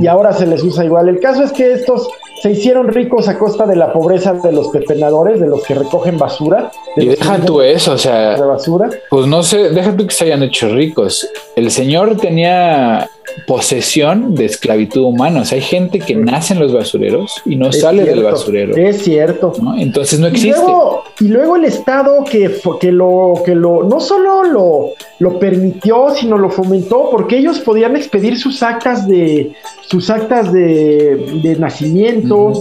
[0.00, 1.08] Y ahora se les usa igual.
[1.08, 2.08] El caso es que estos
[2.42, 6.18] se hicieron ricos a costa de la pobreza de los pepenadores, de los que recogen
[6.18, 6.70] basura.
[6.96, 8.90] Y deja tú eso, o sea, de basura.
[9.08, 11.28] Pues no sé, deja tú que se hayan hecho ricos.
[11.54, 13.08] El señor tenía
[13.46, 15.42] posesión de esclavitud humana.
[15.42, 18.76] O sea, hay gente que nace en los basureros y no sale del basurero.
[18.76, 19.52] Es cierto.
[19.78, 20.58] Entonces no existe.
[20.58, 26.36] Y luego, el Estado que, que, lo, que lo, no solo lo, lo permitió, sino
[26.38, 32.52] lo fomentó, porque ellos podían expedir sus actas de, sus actas de, nacimiento,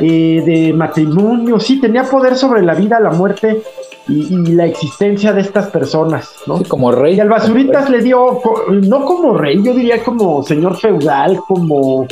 [0.00, 3.62] eh, de matrimonio, sí, tenía poder sobre la vida, la muerte
[4.08, 6.62] y, la existencia de estas personas, ¿no?
[6.66, 7.16] como rey.
[7.16, 12.06] Y al Basuritas le dio, no como rey, yo diría como señor feudal, como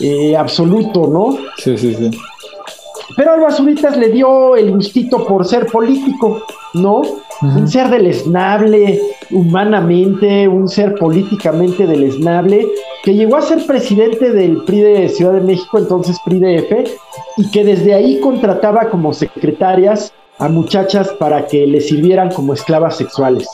[0.00, 1.38] eh, absoluto, ¿no?
[1.56, 2.10] Sí, sí, sí.
[3.16, 6.42] Pero al Basuritas le dio el gustito por ser político,
[6.74, 7.02] ¿no?
[7.40, 12.66] Un ser deleznable humanamente, un ser políticamente deleznable,
[13.02, 16.90] que llegó a ser presidente del PRI de Ciudad de México, entonces PRI de
[17.36, 22.96] y que desde ahí contrataba como secretarias a muchachas para que le sirvieran como esclavas
[22.96, 23.48] sexuales.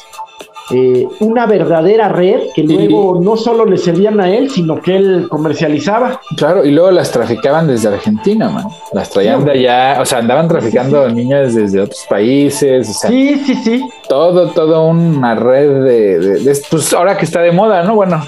[0.70, 5.26] Eh, una verdadera red que luego no solo le servían a él, sino que él
[5.28, 6.20] comercializaba.
[6.36, 8.64] Claro, y luego las traficaban desde Argentina, man.
[8.92, 12.98] Las traían de allá, o sea, andaban traficando niñas desde otros países.
[12.98, 13.84] sí, sí, sí.
[14.08, 17.94] Todo, todo una red de, pues ahora que está de moda, ¿no?
[17.94, 18.24] Bueno,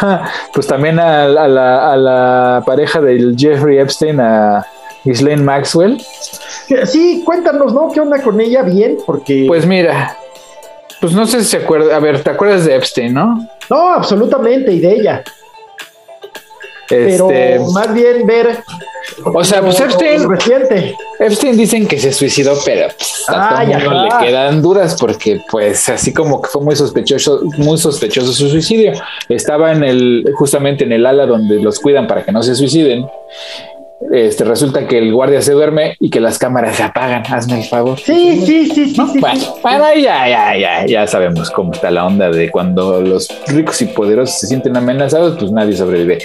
[0.54, 4.66] pues también a, la, a la pareja del Jeffrey Epstein, a
[5.04, 6.00] Ghislaine Maxwell.
[6.84, 7.90] Sí, cuéntanos, ¿no?
[7.92, 8.62] ¿Qué onda con ella?
[8.62, 9.44] Bien, porque.
[9.48, 10.17] Pues mira,
[11.00, 11.96] pues no sé si se acuerda.
[11.96, 13.48] A ver, ¿te acuerdas de Epstein, no?
[13.70, 15.24] No, absolutamente, y de ella.
[16.88, 18.58] Pero este, más bien ver.
[19.24, 20.28] O sea, pues Epstein.
[20.28, 20.96] Reciente.
[21.18, 26.12] Epstein dicen que se suicidó, pero pues, a todo le quedan dudas porque, pues, así
[26.14, 28.92] como que fue muy sospechoso, muy sospechoso su suicidio.
[29.28, 33.06] Estaba en el, justamente en el ala donde los cuidan para que no se suiciden
[34.12, 37.22] este, resulta que el guardia se duerme y que las cámaras se apagan.
[37.28, 37.98] Hazme el favor.
[37.98, 39.20] Sí, sí, sí, sí.
[39.62, 43.86] bueno, ya, ya, ya, ya sabemos cómo está la onda de cuando los ricos y
[43.86, 46.18] poderosos se sienten amenazados, pues nadie sobrevive.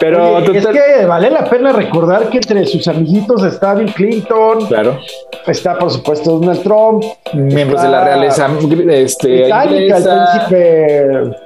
[0.00, 4.66] Pero es que vale la pena recordar que entre sus amiguitos está Bill Clinton.
[4.66, 4.98] Claro.
[5.46, 7.04] Está, por supuesto, Donald Trump.
[7.34, 8.50] Miembros de la realeza
[8.90, 11.45] este, el príncipe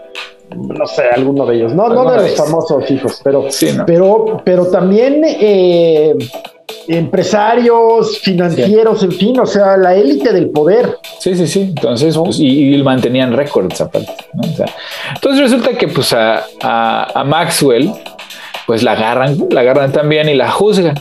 [0.57, 3.46] no sé, alguno de ellos, no, no de los famosos hijos, pero,
[3.86, 6.16] pero, pero también eh,
[6.88, 10.98] empresarios, financieros, en fin, o sea, la élite del poder.
[11.18, 11.61] Sí, sí, sí.
[11.61, 14.12] Entonces, pues, y, mantenían récords aparte.
[15.14, 17.92] entonces resulta que pues a, a, Maxwell,
[18.66, 20.94] pues la agarran, la agarran también y la juzgan.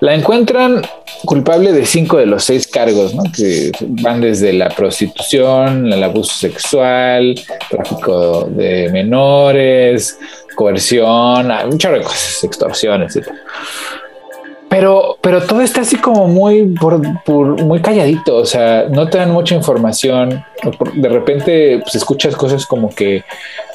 [0.00, 0.82] La encuentran
[1.24, 3.22] culpable de cinco de los seis cargos, ¿no?
[3.34, 7.34] que van desde la prostitución, el abuso sexual,
[7.70, 10.18] tráfico de menores,
[10.54, 13.28] coerción, muchas cosas, extorsión, etc.
[14.72, 16.74] Pero, pero todo está así como muy,
[17.26, 20.42] muy calladito, o sea, no te dan mucha información.
[20.94, 23.22] De repente pues, escuchas cosas como que,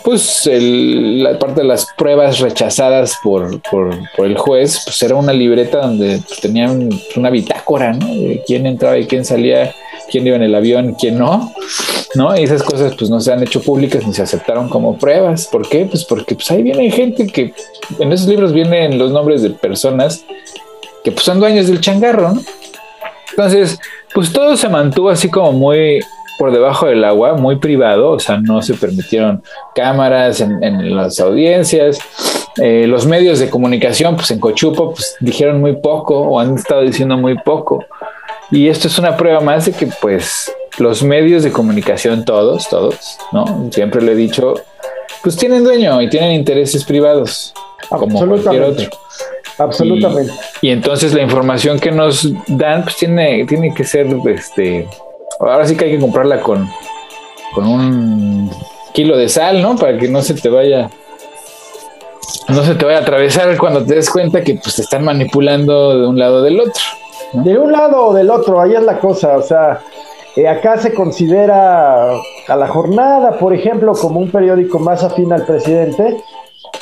[0.04, 3.62] pues, la parte de las pruebas rechazadas por,
[4.18, 8.08] el juez, pues era una libreta donde pues, tenían una bitácora, ¿no?
[8.08, 9.76] De quién entraba y quién salía,
[10.10, 11.54] quién iba en el avión, quién no,
[12.16, 12.36] ¿no?
[12.36, 15.46] Y esas cosas, pues, no se han hecho públicas ni se aceptaron como pruebas.
[15.46, 15.86] ¿Por qué?
[15.86, 17.54] Pues porque pues, ahí viene gente que
[18.00, 20.26] en esos libros vienen los nombres de personas
[21.08, 22.42] que pues son dueños del changarro, ¿no?
[23.30, 23.80] Entonces,
[24.14, 26.02] pues todo se mantuvo así como muy
[26.38, 29.42] por debajo del agua, muy privado, o sea, no se permitieron
[29.74, 31.98] cámaras en, las audiencias.
[32.62, 36.82] Eh, los medios de comunicación, pues en Cochupo, pues dijeron muy poco o han estado
[36.82, 37.86] diciendo muy poco.
[38.52, 43.18] Y esto es una prueba más de que, pues, los medios de comunicación, todos, todos,
[43.32, 43.70] ¿no?
[43.72, 44.56] Siempre lo he dicho,
[45.24, 47.54] pues tienen dueño y tienen intereses privados,
[47.88, 48.90] como cualquier otro.
[49.58, 50.34] Absolutamente.
[50.62, 54.88] Y, entonces la información que nos dan, pues tiene, tiene que ser, este,
[55.40, 56.70] ahora sí que hay que comprarla con,
[57.54, 58.52] con un
[58.94, 59.76] kilo de sal, ¿no?
[59.76, 60.90] Para que no se te vaya,
[62.48, 66.00] no se te vaya a atravesar cuando te des cuenta que pues te están manipulando
[66.00, 66.84] de un lado o del otro.
[67.34, 69.82] De un lado o del otro, ahí es la cosa, o sea,
[70.36, 72.12] eh, acá se considera
[72.48, 76.24] a la jornada, por ejemplo, como un periódico más afín al presidente,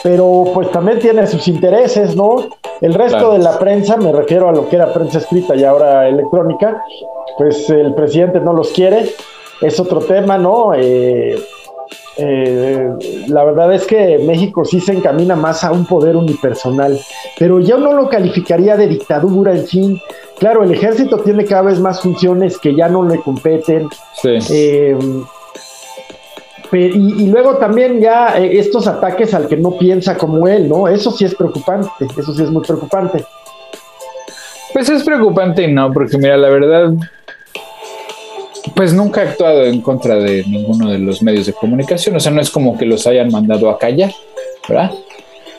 [0.04, 2.48] pero pues también tiene sus intereses, ¿no?
[2.82, 6.08] El resto de la prensa, me refiero a lo que era prensa escrita y ahora
[6.08, 6.84] electrónica,
[7.38, 9.10] pues el presidente no los quiere,
[9.62, 10.74] es otro tema, ¿no?
[10.76, 11.40] Eh,
[12.18, 12.90] eh,
[13.28, 17.00] la verdad es que México sí se encamina más a un poder unipersonal,
[17.38, 20.02] pero yo no lo calificaría de dictadura, en fin.
[20.38, 23.90] Claro, el ejército tiene cada vez más funciones que ya no le competen.
[24.22, 24.38] Sí.
[24.50, 24.98] Eh,
[26.76, 30.88] y, luego también ya eh, estos ataques al que no piensa como él, ¿no?
[30.88, 33.24] Eso sí es preocupante, eso sí es muy preocupante.
[34.74, 36.92] Pues es preocupante y no, porque mira, la verdad,
[38.76, 42.32] pues nunca ha actuado en contra de ninguno de los medios de comunicación, o sea,
[42.32, 44.12] no es como que los hayan mandado a callar,
[44.68, 44.92] ¿verdad?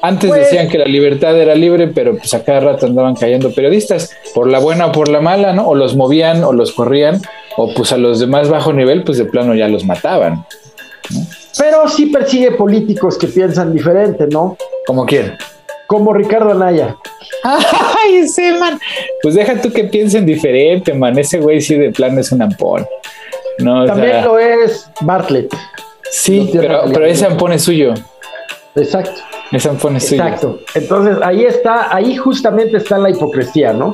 [0.02, 3.52] Antes pues decían que la libertad era libre, pero pues a cada rato andaban cayendo
[3.52, 5.66] periodistas, por la buena o por la mala, ¿no?
[5.66, 7.22] O los movían o los corrían,
[7.56, 10.44] o pues a los de más bajo nivel, pues de plano ya los mataban.
[11.58, 14.56] Pero sí persigue políticos que piensan diferente, ¿no?
[14.86, 15.36] ¿Como quién?
[15.86, 16.96] Como Ricardo Anaya.
[17.44, 18.78] Ay, ese man.
[19.22, 21.18] Pues deja tú que piensen diferente, man.
[21.18, 22.86] Ese güey sí de plano es un ampón.
[23.58, 25.54] No, También lo es Bartlett.
[26.10, 27.94] Sí, pero, pero ese ampón es suyo.
[28.74, 29.22] Exacto.
[29.52, 30.22] Ese ampón es suyo.
[30.22, 30.60] Exacto.
[30.74, 33.92] Entonces ahí está, ahí justamente está la hipocresía, ¿no?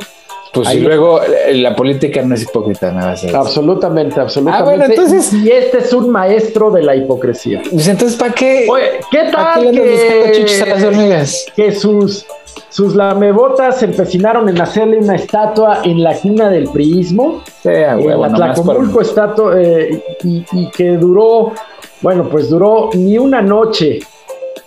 [0.52, 3.24] Pues y luego eh, la política no es hipócrita, nada más.
[3.24, 4.62] Absolutamente, absolutamente.
[4.62, 5.32] Ah, bueno, entonces.
[5.32, 7.62] Y este es un maestro de la hipocresía.
[7.70, 8.66] Pues entonces, ¿para qué?
[8.68, 11.46] Oye, ¿qué tal que, a las hormigas?
[11.56, 12.26] que sus,
[12.68, 17.42] sus lamebotas se empecinaron en hacerle una estatua en la cuna del priismo?
[17.62, 21.52] Sí, huevo, en la Tlacomulco estatua, eh, y, y que duró,
[22.02, 24.00] bueno, pues duró ni una noche.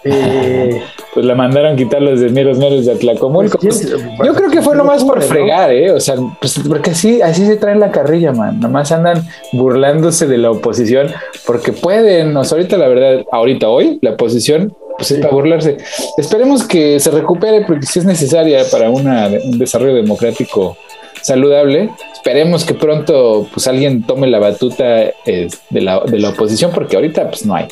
[0.04, 0.82] Eh,
[1.16, 3.57] pues la mandaron quitar los desmieros meros de Atlacomulco.
[3.57, 5.91] Pues, yo creo que fue nomás por fregar, ¿eh?
[5.91, 8.59] O sea, pues porque así, así se traen la carrilla, man.
[8.59, 11.07] Nomás andan burlándose de la oposición
[11.47, 12.36] porque pueden.
[12.36, 15.78] O sea, ahorita la verdad, ahorita hoy, la oposición pues es para burlarse.
[16.18, 20.76] Esperemos que se recupere porque si es necesaria para una, un desarrollo democrático
[21.22, 21.91] saludable.
[22.13, 26.97] Esperemos que pronto pues alguien tome la batuta eh, de, la, de la oposición porque
[26.97, 27.68] ahorita pues no hay.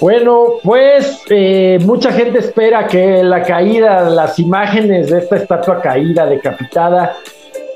[0.00, 6.24] Bueno, pues eh, mucha gente espera que la caída, las imágenes de esta estatua caída,
[6.24, 7.16] decapitada,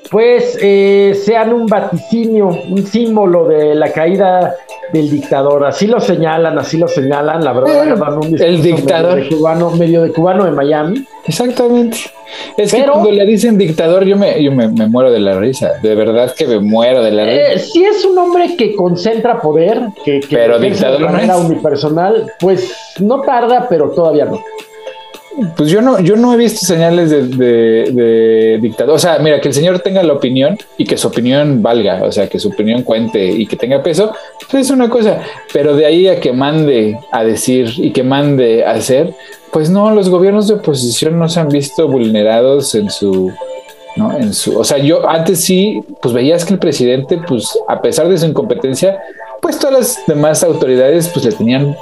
[0.09, 4.55] pues eh, sean un vaticinio, un símbolo de la caída
[4.93, 5.65] del dictador.
[5.65, 7.45] Así lo señalan, así lo señalan.
[7.45, 7.85] La verdad,
[8.41, 11.05] el dictador medio de cubano, medio de cubano de Miami.
[11.27, 11.99] Exactamente.
[12.57, 15.73] Es que cuando le dicen dictador, yo me, yo me, muero de la risa.
[15.83, 17.53] De verdad que me muero de la risa.
[17.53, 22.33] Eh, si es un hombre que concentra poder, que, que pero dictador de manera unipersonal,
[22.41, 24.43] pues no tarda, pero todavía no.
[25.57, 28.95] Pues yo no, yo no he visto señales de, dictador.
[28.95, 32.13] O sea, mira, que el señor tenga la opinión y que su opinión valga, o
[32.13, 34.13] sea, que su opinión cuente y que tenga peso,
[34.51, 35.21] pues es una cosa.
[35.53, 39.15] Pero de ahí a que mande a decir y que mande a hacer,
[39.53, 43.33] pues no, los gobiernos de oposición no se han visto vulnerados en su,
[43.97, 44.17] ¿no?
[44.17, 48.09] En su, o sea, yo antes sí, pues veías que el presidente, pues a pesar
[48.09, 49.01] de su incompetencia,
[49.41, 51.77] pues todas las demás autoridades, pues le tenían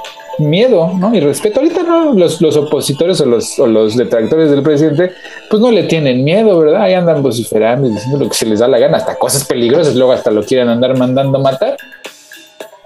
[0.49, 1.13] miedo, ¿no?
[1.13, 1.59] Y respeto.
[1.59, 5.11] Ahorita no, los, los opositores o los, o los detractores del presidente,
[5.49, 6.83] pues no le tienen miedo, ¿verdad?
[6.83, 9.95] Ahí andan vociferando y diciendo lo que se les da la gana, hasta cosas peligrosas,
[9.95, 11.77] luego hasta lo quieren andar mandando matar.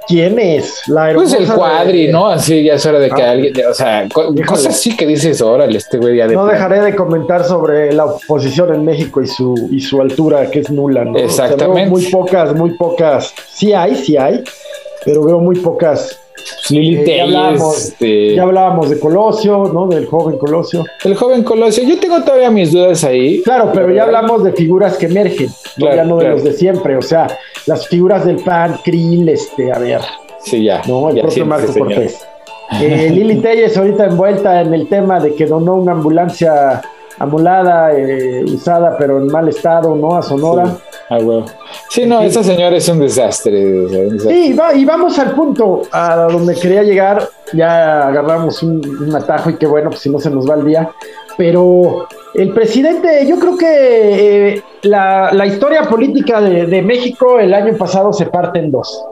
[0.07, 0.83] ¿Quién es?
[0.87, 2.27] La pues el cuadri, ¿no?
[2.27, 4.07] Así ya es hora de que ah, alguien, o sea,
[4.47, 8.05] cosas así que dices, órale, este güey ya de No dejaré de comentar sobre la
[8.05, 11.17] oposición en México y su, y su altura, que es nula, ¿no?
[11.17, 11.89] Exactamente.
[11.89, 14.43] muy pocas, muy pocas, sí hay, sí hay,
[15.03, 16.19] pero veo muy pocas
[16.69, 19.87] Lili eh, ya, hablábamos, este, ya, hablábamos, de Colosio, ¿no?
[19.87, 20.85] Del joven Colosio.
[21.03, 21.83] El joven Colosio.
[21.83, 23.41] Yo tengo todavía mis dudas ahí.
[23.43, 26.97] Claro, pero ya hablamos de figuras que emergen, ya no de los de siempre.
[26.97, 27.27] O sea,
[27.65, 30.01] las figuras del PAN, Krill, este, a ver.
[30.39, 30.81] Sí, ya.
[30.87, 32.25] No, el propio Marco Cortés.
[32.81, 36.81] Eh, Lili Telles ahorita envuelta en el tema de que donó una ambulancia
[37.19, 40.15] amulada, eh, usada, pero en mal estado, ¿no?
[40.15, 40.77] A Sonora.
[41.09, 41.19] Ah,
[41.89, 44.19] Sí, no, esa señora es un desastre.
[44.19, 47.29] Sí, y vamos al punto a donde quería llegar.
[47.53, 50.89] Ya agarramos un, atajo y qué bueno, pues si no se nos va el día.
[51.37, 58.11] Pero el presidente, yo creo que eh, la, historia política de, México el año pasado
[58.11, 59.03] se parte en dos.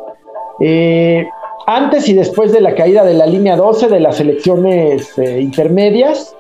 [0.62, 1.28] Eh,
[1.68, 6.36] antes y después de la caída de la línea 12 de las elecciones eh, intermedias,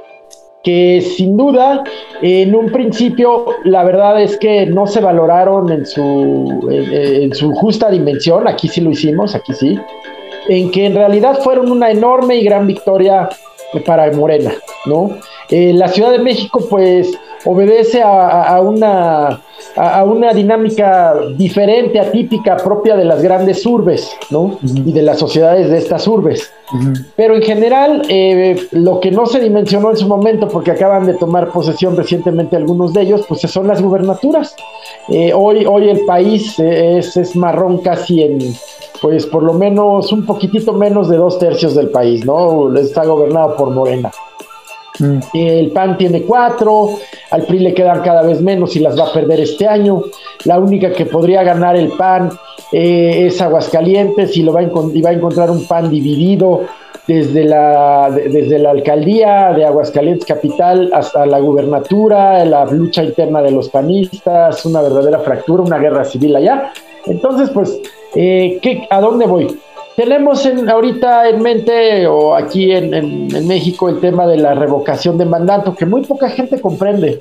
[0.64, 1.84] que sin duda
[2.22, 7.91] en un principio la verdad es que no se valoraron en su, en, su justa
[7.91, 9.78] dimensión, aquí sí lo hicimos, aquí sí,
[10.47, 13.30] en que en realidad fueron una enorme y gran victoria
[13.86, 14.53] para Morena,
[14.86, 15.18] ¿no?
[15.49, 17.11] Eh, la Ciudad de México pues
[17.45, 19.41] obedece a, una,
[19.76, 24.59] a, una dinámica diferente, atípica, propia de las grandes urbes, ¿no?
[24.63, 26.51] Y de las sociedades de estas urbes.
[27.15, 31.13] Pero en general, eh, lo que no se dimensionó en su momento, porque acaban de
[31.13, 34.55] tomar posesión recientemente algunos de ellos, pues son las gubernaturas.
[35.09, 38.39] Eh, hoy, hoy el país es, es marrón casi en,
[39.01, 42.74] pues por lo menos un poquitito menos de dos tercios del país, ¿no?
[42.78, 44.11] Está gobernado por Morena.
[45.33, 46.91] El PAN tiene cuatro,
[47.31, 50.03] al PRI le quedan cada vez menos y las va a perder este año.
[50.45, 52.31] La única que podría ganar el PAN
[52.71, 56.61] eh, es Aguascalientes y, lo va a va a encontrar un PAN dividido
[57.07, 63.51] desde la, desde la alcaldía de Aguascalientes Capital hasta la gubernatura, la lucha interna de
[63.51, 66.71] los panistas, una verdadera fractura, una guerra civil allá.
[67.05, 67.79] Entonces, pues,
[68.15, 69.59] eh, ¿qué, ¿a dónde voy?
[69.95, 75.25] Tenemos en, ahorita en mente o aquí en, México el tema de la revocación de
[75.25, 77.19] mandato, que muy poca gente comprende.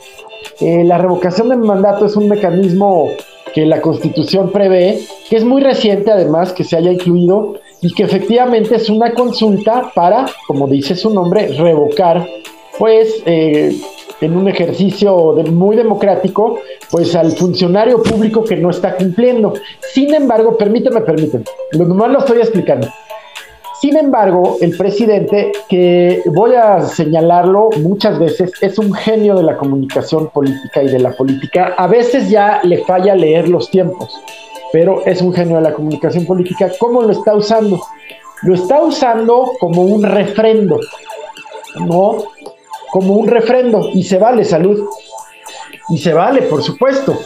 [0.60, 3.10] Eh, la revocación de mandato es un mecanismo
[3.54, 8.04] que la Constitución prevé, que es muy reciente además que se haya incluido y que
[8.04, 12.26] efectivamente es una consulta para, como dice su nombre, revocar
[12.78, 13.76] pues eh,
[14.22, 16.60] en un ejercicio muy democrático,
[16.90, 19.54] pues al funcionario público que no está cumpliendo.
[19.92, 22.88] Sin embargo, permíteme, permíteme, lo nomás lo estoy explicando.
[23.80, 29.56] Sin embargo, el presidente, que voy a señalarlo muchas veces, es un genio de la
[29.56, 31.74] comunicación política y de la política.
[31.76, 34.22] A veces ya le falla leer los tiempos,
[34.72, 36.70] pero es un genio de la comunicación política.
[36.78, 37.80] ¿Cómo lo está usando?
[38.42, 40.78] Lo está usando como un refrendo,
[41.80, 42.18] ¿no?
[42.92, 44.86] Como un refrendo y se vale salud.
[45.88, 47.18] Y se vale, por supuesto.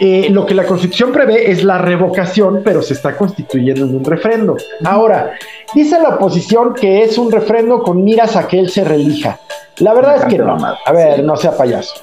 [0.00, 4.04] Eh, lo que la Constitución prevé es la revocación, pero se está constituyendo en un
[4.04, 4.56] refrendo.
[4.84, 5.34] Ahora,
[5.74, 9.38] dice la oposición que es un refrendo con miras a que él se relija.
[9.78, 10.56] La verdad es que no.
[10.86, 11.94] A ver, no sea payaso.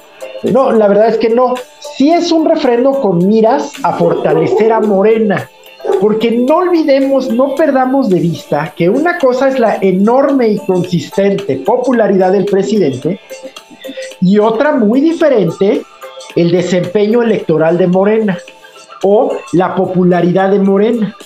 [0.44, 1.54] No, la verdad es que no.
[1.96, 5.50] Sí es un refrendo con miras a fortalecer a Morena.
[6.00, 11.56] Porque no olvidemos, no perdamos de vista que una cosa es la enorme y consistente
[11.56, 13.20] popularidad del presidente
[14.20, 15.82] y otra muy diferente,
[16.34, 18.38] el desempeño electoral de Morena
[19.02, 21.16] o la popularidad de Morena.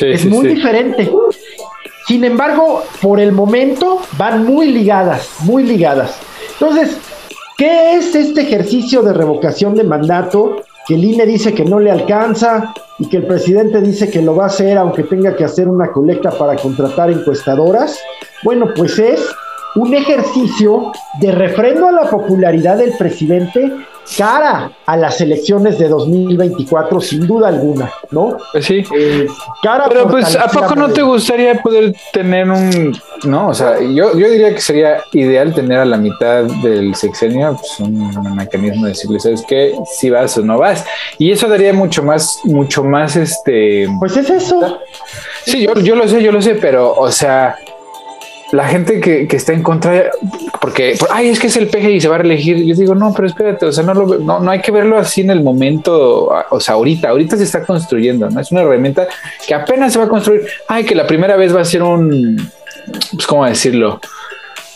[0.00, 1.10] es muy diferente.
[2.06, 6.16] Sin embargo, por el momento van muy ligadas, muy ligadas.
[6.52, 6.96] Entonces,
[7.58, 10.62] ¿qué es este ejercicio de revocación de mandato?
[10.86, 14.36] Que el INE dice que no le alcanza y que el presidente dice que lo
[14.36, 17.98] va a hacer aunque tenga que hacer una colecta para contratar encuestadoras.
[18.44, 19.20] Bueno, pues es
[19.74, 23.72] un ejercicio de refrendo a la popularidad del presidente
[24.16, 28.36] cara a las elecciones de 2024, sin duda alguna, ¿no?
[28.52, 28.84] Pues sí.
[28.96, 29.26] Eh,
[29.62, 33.48] cara Pero pues, ¿a poco no te gustaría poder tener un, no?
[33.48, 37.80] O sea, yo, yo diría que sería ideal tener a la mitad del sexenio pues,
[37.80, 39.74] un, mecanismo de decirle, ¿sabes qué?
[39.98, 40.84] Si vas o no vas.
[41.18, 43.88] Y eso daría mucho más, mucho más, este...
[43.98, 44.80] Pues es eso.
[45.44, 47.56] Sí, yo, yo lo sé, yo lo sé, pero, o sea
[48.52, 50.10] la gente que, está en contra,
[50.60, 52.64] porque, ay, es que es el PG y se va a reelegir.
[52.64, 55.22] Yo digo, no, pero espérate, o sea, no, lo, no, no hay que verlo así
[55.22, 58.40] en el momento, o sea, ahorita, ahorita se está construyendo, ¿no?
[58.40, 59.08] Es una herramienta
[59.46, 60.42] que apenas se va a construir.
[60.68, 62.50] Ay, que la primera vez va a ser un,
[63.12, 64.00] pues, ¿cómo decirlo?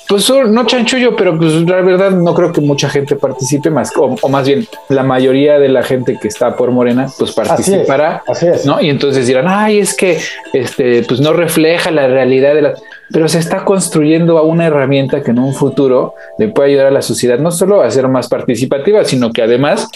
[0.09, 4.29] Pues no chanchullo, pero pues la verdad no creo que mucha gente participe más, o,
[4.29, 8.25] más bien la mayoría de la gente que está por Morena, pues participará,
[8.65, 8.81] ¿no?
[8.81, 10.19] Y entonces dirán, ay, es que
[10.53, 12.75] este, pues no refleja la realidad de la
[13.13, 16.91] pero se está construyendo a una herramienta que en un futuro le puede ayudar a
[16.91, 19.89] la sociedad no solo a ser más participativa, sino que además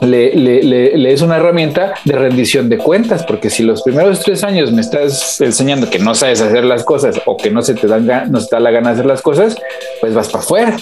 [0.00, 4.80] le, es una herramienta de rendición de cuentas, porque si los primeros tres años me
[4.80, 8.40] estás enseñando que no sabes hacer las cosas o que no se te, dan, no
[8.40, 9.56] se te da la gana hacer las cosas,
[10.00, 10.76] pues vas para afuera.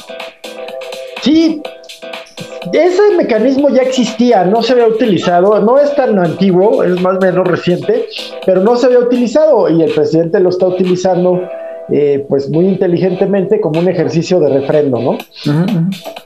[1.23, 1.61] Sí,
[2.73, 7.21] ese mecanismo ya existía, no se había utilizado, no es tan antiguo, es más o
[7.21, 8.07] menos reciente,
[8.47, 11.43] pero no se había utilizado y el presidente lo está utilizando
[11.91, 15.19] eh, pues muy inteligentemente como un ejercicio de refrendo, ¿no?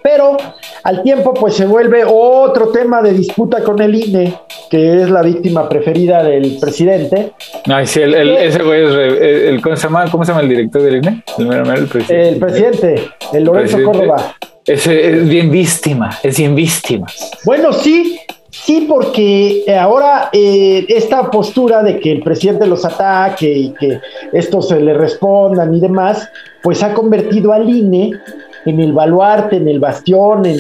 [0.03, 0.37] Pero
[0.85, 4.35] al tiempo pues se vuelve otro tema de disputa con el INE,
[4.71, 7.33] que es la víctima preferida del presidente.
[7.67, 10.83] Ay, sí, el, ese güey es, el, ¿cómo, se llama, ¿cómo se llama el director
[10.83, 11.23] del INE?
[11.39, 12.29] El, presidente.
[12.29, 12.95] El presidente,
[13.33, 14.37] el Lorenzo Córdoba.
[14.67, 14.89] Es,
[15.29, 17.07] bien víctima, es bien víctima.
[17.45, 18.19] Bueno, sí,
[18.51, 24.01] sí, porque ahora eh, esta postura de que el presidente los ataque y que
[24.33, 26.29] estos se le respondan y demás,
[26.63, 28.11] pues ha convertido al INE
[28.65, 30.59] en el baluarte, en el bastión, en,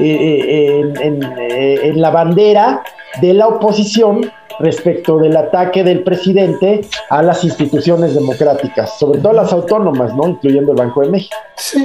[0.00, 2.82] eh, eh, en la bandera
[3.20, 6.80] de la oposición respecto del ataque del presidente
[7.10, 10.28] a las instituciones democráticas, sobre todo las autónomas, ¿no?
[10.28, 11.36] Incluyendo el Banco de México.
[11.56, 11.84] Sí,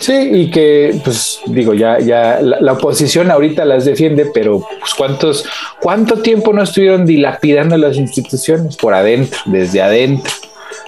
[0.00, 5.44] Sí, y que, pues digo, ya, ya la, oposición ahorita las defiende, pero pues cuántos,
[5.78, 10.32] cuánto tiempo no estuvieron dilapidando las instituciones por adentro, desde adentro.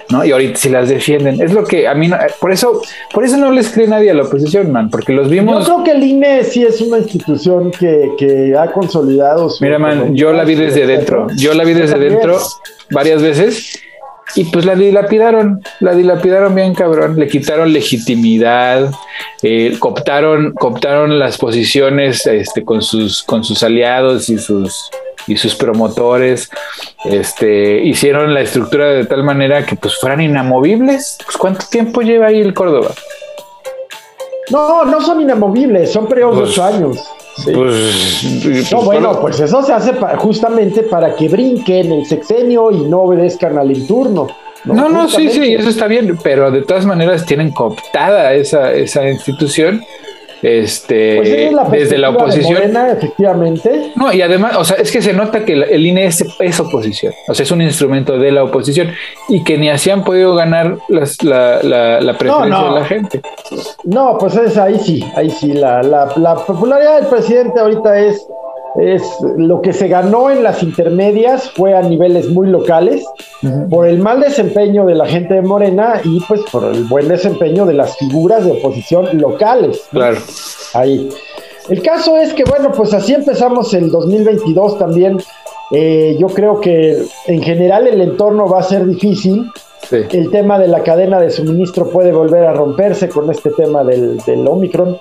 [0.09, 0.25] ¿no?
[0.25, 1.39] Y ahorita si las defienden.
[1.39, 2.81] Es lo que a mí no, por eso,
[3.13, 5.67] por eso no les cree nadie a la oposición, man, porque los vimos.
[5.67, 9.63] Yo creo que el INE sí es una institución que, que ha consolidado su.
[9.63, 11.27] Mira, man, yo la vi desde dentro.
[11.37, 12.39] Yo la vi desde dentro
[12.89, 13.79] varias veces
[14.35, 18.91] y pues la dilapidaron, la dilapidaron bien cabrón, le quitaron legitimidad,
[19.41, 24.89] eh, cooptaron, cooptaron las posiciones este, con, sus, con sus aliados y sus,
[25.27, 26.49] y sus promotores,
[27.05, 31.17] este, hicieron la estructura de tal manera que pues fueran inamovibles.
[31.23, 32.91] Pues ¿cuánto tiempo lleva ahí el Córdoba?
[34.49, 36.97] No, no son inamovibles, son periodos de ocho años.
[37.45, 43.01] Pues, no, bueno, pues eso se hace justamente para que brinquen el sexenio y no
[43.01, 44.27] obedezcan al enturno.
[44.65, 49.09] No, no, sí, sí, eso está bien, pero de todas maneras tienen cooptada esa, esa
[49.09, 49.83] institución
[50.43, 52.75] este, pues desde la oposición.
[52.91, 53.91] efectivamente.
[53.95, 57.33] No, y además, o sea, es que se nota que el INE es, oposición, o
[57.33, 58.89] sea, es un instrumento de la oposición
[59.29, 61.59] y que ni así han podido ganar la,
[62.01, 63.21] la, preferencia de la gente.
[63.85, 68.27] No, pues es ahí sí, ahí sí, la, la popularidad del presidente ahorita es
[68.79, 69.03] es
[69.37, 73.05] lo que se ganó en las intermedias fue a niveles muy locales
[73.69, 77.65] por el mal desempeño de la gente de Morena y pues por el buen desempeño
[77.65, 79.81] de las figuras de oposición locales.
[79.91, 80.17] Claro.
[80.73, 81.09] Ahí.
[81.69, 85.19] El caso es que bueno, pues así empezamos el 2022 también.
[85.71, 89.49] Eh, yo creo que en general el entorno va a ser difícil.
[89.91, 94.17] El tema de la cadena de suministro puede volver a romperse con este tema del,
[94.19, 94.97] del Omicron.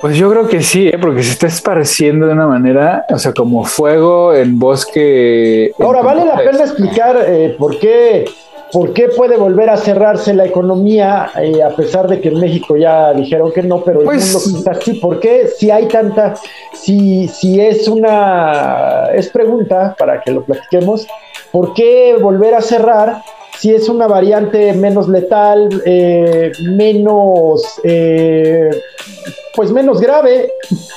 [0.00, 0.98] Pues yo creo que sí, ¿eh?
[1.00, 5.72] porque se está esparciendo de una manera, o sea, como fuego en bosque.
[5.78, 8.24] Ahora, vale la pena explicar eh, por qué.
[8.72, 12.76] ¿Por qué puede volver a cerrarse la economía eh, a pesar de que en México
[12.76, 14.94] ya dijeron que no, pero el pues mundo quizás sí?
[14.94, 16.34] ¿Por qué si hay tanta,
[16.74, 21.06] si, si es una, es pregunta para que lo platiquemos,
[21.52, 23.22] ¿por qué volver a cerrar
[23.58, 25.68] si es una variante menos letal,
[26.62, 27.62] menos
[29.56, 30.52] pues menos grave,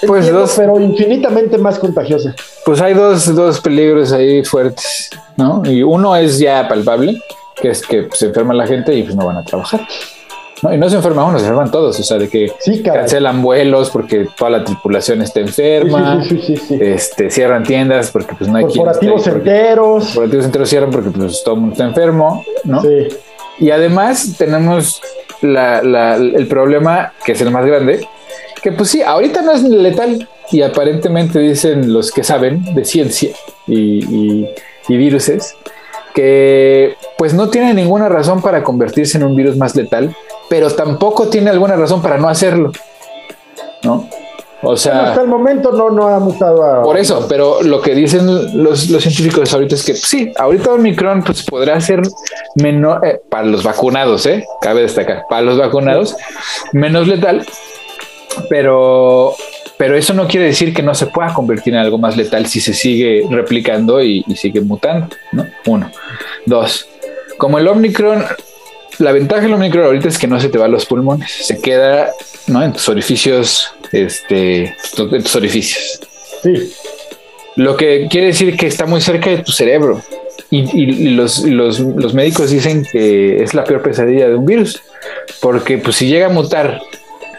[0.06, 2.36] pues pero infinitamente más contagiosa.
[2.66, 5.64] Pues hay dos, dos peligros ahí fuertes, ¿no?
[5.66, 7.22] Y uno es ya palpable,
[7.56, 9.88] que es que se enferma la gente y pues no van a trabajar.
[10.62, 10.74] ¿No?
[10.74, 12.52] Y no se enferma uno, se enferman todos, o sea, de que
[12.84, 16.24] cancelan vuelos porque toda la tripulación está enferma,
[16.70, 20.06] este, cierran tiendas porque pues no hay Corporativos enteros.
[20.06, 22.82] Corporativos enteros cierran porque pues todo el mundo está enfermo, ¿no?
[23.60, 25.02] Y además tenemos
[25.42, 28.08] el problema, que es el más grande,
[28.62, 33.32] que pues sí, ahorita no es letal y aparentemente dicen los que saben de ciencia
[33.68, 34.50] y, y,
[34.88, 35.56] y viruses,
[36.14, 40.16] que pues no tiene ninguna razón para convertirse en un virus más letal,
[40.50, 42.72] pero tampoco tiene alguna razón para no hacerlo.
[43.84, 44.08] ¿No?
[44.62, 46.84] O sea, hasta el momento no, no ha mutado a...
[46.84, 51.44] Por eso, pero lo que dicen los, científicos ahorita es que sí, ahorita Omicron pues
[51.44, 52.02] podrá ser
[52.56, 54.44] menor, eh, para los vacunados, ¿eh?
[54.62, 56.18] Cabe destacar, para los vacunados,
[56.74, 57.46] menos letal,
[58.50, 59.34] pero,
[59.78, 62.60] pero eso no quiere decir que no se pueda convertir en algo más letal si
[62.60, 65.48] se sigue replicando y, sigue mutando, ¿no?
[65.68, 65.90] Uno.
[66.46, 66.86] Dos,
[67.38, 68.26] como el Omicron
[69.00, 71.60] la ventaja del Omicron ahorita es que no se te va a los pulmones, se
[71.60, 72.12] queda
[72.48, 72.62] ¿no?
[72.64, 76.00] en tus orificios este, de tus orificios.
[76.44, 76.74] Sí.
[77.56, 80.02] Lo que quiere decir que está muy cerca de tu cerebro.
[80.52, 81.44] Y, los,
[82.14, 84.82] médicos dicen que es la peor pesadilla de un virus,
[85.42, 86.82] porque pues si llega a mutar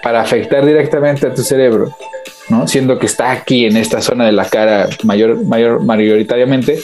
[0.02, 1.96] para afectar directamente a tu cerebro,
[2.50, 2.66] ¿no?
[2.68, 6.80] Siendo que está aquí en esta zona de la cara mayor, mayor, mayoritariamente,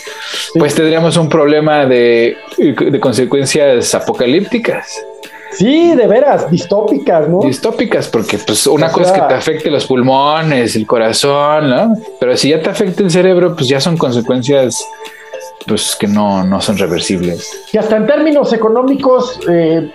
[0.55, 5.05] pues tendríamos un problema de, de consecuencias apocalípticas.
[5.53, 7.41] Sí, de veras, distópicas, ¿no?
[7.41, 11.95] Distópicas, porque pues una cosa es que te afecte los pulmones, el corazón, ¿no?
[12.21, 14.85] Pero si ya te afecta el cerebro, pues ya son consecuencias
[15.67, 17.69] pues que no, no son reversibles.
[17.73, 19.91] Y hasta en términos económicos, eh,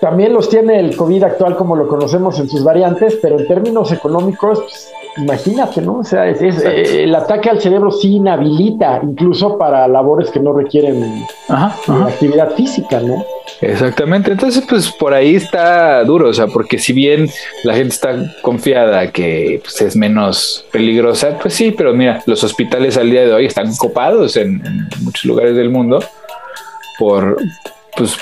[0.00, 3.92] también los tiene el COVID actual como lo conocemos en sus variantes, pero en términos
[3.92, 5.98] económicos, pues, imagínate, ¿no?
[5.98, 11.24] O sea, eh, el ataque al cerebro sí inhabilita, incluso para labores que no requieren
[11.48, 13.24] actividad física, ¿no?
[13.60, 17.28] Exactamente, entonces pues por ahí está duro, o sea, porque si bien
[17.64, 22.96] la gente está confiada que pues, es menos peligrosa, pues sí, pero mira, los hospitales
[22.96, 24.62] al día de hoy están copados en,
[25.02, 26.02] muchos lugares del mundo
[26.98, 27.36] por,
[27.96, 28.16] pues,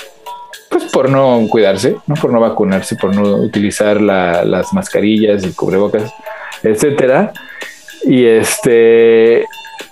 [0.69, 2.15] pues por no cuidarse, ¿no?
[2.15, 6.13] por no vacunarse, por no utilizar las mascarillas y cubrebocas,
[6.63, 7.33] etcétera.
[8.03, 9.45] Y este,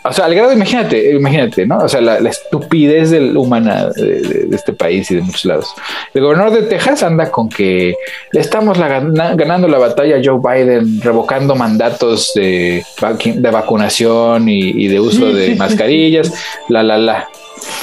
[0.07, 1.79] o sea, al grado, imagínate, imagínate, ¿no?
[1.79, 5.73] O sea, la, estupidez del humana de, este país y de muchos lados.
[6.13, 7.95] El gobernador de Texas anda con que
[8.31, 12.85] le estamos ganando la batalla a Joe Biden, revocando mandatos de,
[13.23, 16.31] de vacunación y, de uso de mascarillas,
[16.69, 17.27] la, la, la.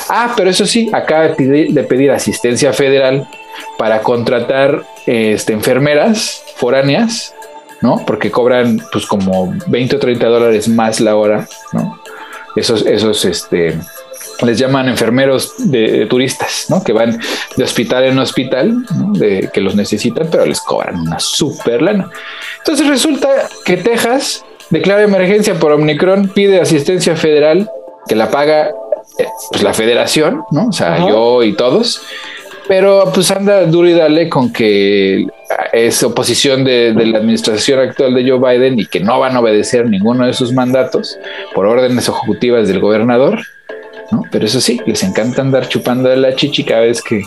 [0.09, 3.28] Ah, pero eso sí, acaba de pedir, asistencia federal
[3.78, 7.35] para contratar este, enfermeras foráneas
[7.83, 8.01] ¿no?
[8.07, 12.01] Porque cobran pues como 20 o 30 dólares más la hora, ¿no?
[12.57, 13.78] esos, esos, este,
[14.43, 16.83] les llaman enfermeros de, turistas, ¿no?
[16.83, 17.18] Que van
[17.57, 22.11] de hospital en hospital, de, que los necesitan, pero les cobran una super lana.
[22.59, 23.28] Entonces resulta
[23.64, 27.70] que Texas declara emergencia por Omicron, pide asistencia federal
[28.09, 28.72] que la paga
[29.51, 30.69] pues, la federación, ¿no?
[30.69, 32.03] O sea, yo y todos.
[32.69, 35.27] Pero pues anda duro y dale con que
[35.73, 39.89] es oposición de, la administración actual de Joe Biden y que no van a obedecer
[39.89, 41.19] ninguno de sus mandatos
[41.55, 43.41] por órdenes ejecutivas del gobernador,
[44.11, 44.23] ¿no?
[44.31, 47.23] Pero eso sí, les encanta andar chupando de la chichi cada vez que,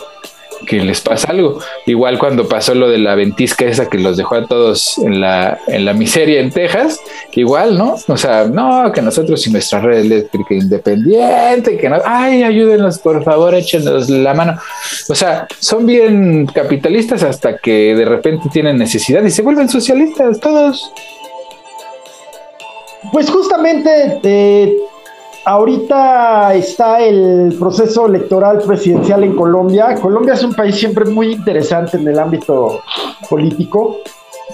[0.66, 1.60] que les pasa algo.
[1.86, 5.60] Igual cuando pasó lo de la ventisca esa que los dejó a todos en la,
[5.68, 7.00] en la miseria en Texas,
[7.34, 7.96] igual, ¿no?
[8.08, 13.24] O sea, no, que nosotros y nuestra red eléctrica independiente, que no, ay, ayúdenos, por
[13.24, 14.58] favor, échenos la mano.
[15.10, 20.40] O sea, son bien capitalistas hasta que de repente tienen necesidad y se vuelven socialistas
[20.40, 20.92] todos.
[23.12, 24.76] Pues justamente eh,
[25.46, 29.94] Ahorita está el proceso electoral presidencial en Colombia.
[30.02, 32.82] Colombia es un país siempre muy interesante en el ámbito
[33.30, 33.98] político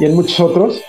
[0.01, 0.81] y en muchos otros.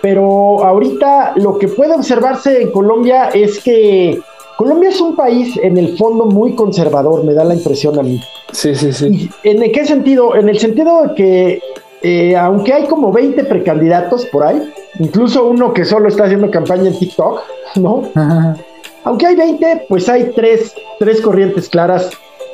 [0.00, 4.20] Pero ahorita lo que puede observarse en Colombia es que
[4.56, 8.22] Colombia es un país en el fondo muy conservador, me da la impresión a mí.
[8.52, 9.28] Sí, sí, sí.
[9.42, 10.34] ¿En qué sentido?
[10.34, 11.62] En el sentido de que
[12.00, 16.88] eh, aunque hay como 20 precandidatos por ahí, incluso uno que solo está haciendo campaña
[16.88, 17.40] en TikTok,
[17.76, 18.08] ¿no?
[18.14, 18.56] Ajá.
[19.04, 22.10] Aunque hay 20, pues hay tres, tres corrientes claras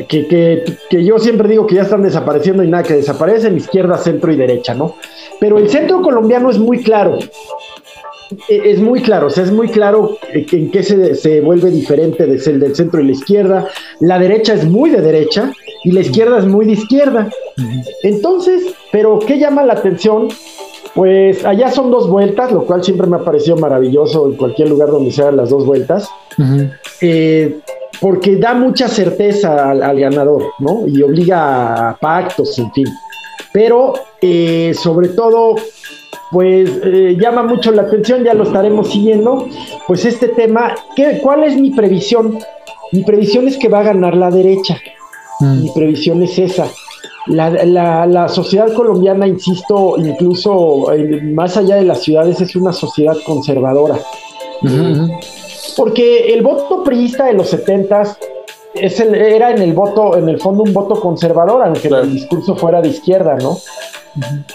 [0.09, 0.27] que,
[0.89, 4.37] que, yo siempre digo que ya están desapareciendo y nada que desaparecen, izquierda, centro y
[4.37, 4.95] derecha, ¿no?
[5.41, 7.19] Pero el centro colombiano es muy claro.
[8.49, 12.27] E, es muy claro, o sea, es muy claro en qué se, se vuelve diferente
[12.27, 13.69] de el del centro y la izquierda.
[14.01, 15.53] La derecha es muy de derecha
[15.85, 17.29] y la izquierda es muy de izquierda.
[18.03, 20.29] Entonces, pero ¿qué llama la atención?
[20.95, 24.91] Pues allá son dos vueltas, lo cual siempre me ha parecido maravilloso en cualquier lugar
[24.91, 26.09] donde se hagan las dos vueltas,
[27.01, 27.59] eh,
[28.01, 30.87] porque da mucha certeza al, ganador, ¿no?
[30.87, 32.87] Y obliga a pactos, en fin.
[33.53, 35.57] pero eh, sobre todo
[36.31, 39.47] pues eh, llama mucho la atención, ya lo estaremos siguiendo,
[39.87, 42.39] pues este tema, ¿qué, ¿cuál es mi previsión?
[42.93, 44.79] Mi previsión es que va a ganar la derecha,
[45.41, 45.63] mm.
[45.63, 46.67] mi previsión es esa.
[47.29, 53.99] La, sociedad colombiana, insisto, incluso eh, más allá de las ciudades, es una sociedad conservadora.
[55.77, 58.19] Porque el voto priista de los setentas
[58.75, 62.81] es era en el voto, en el fondo un voto conservador, aunque el discurso fuera
[62.81, 63.59] de izquierda, ¿no?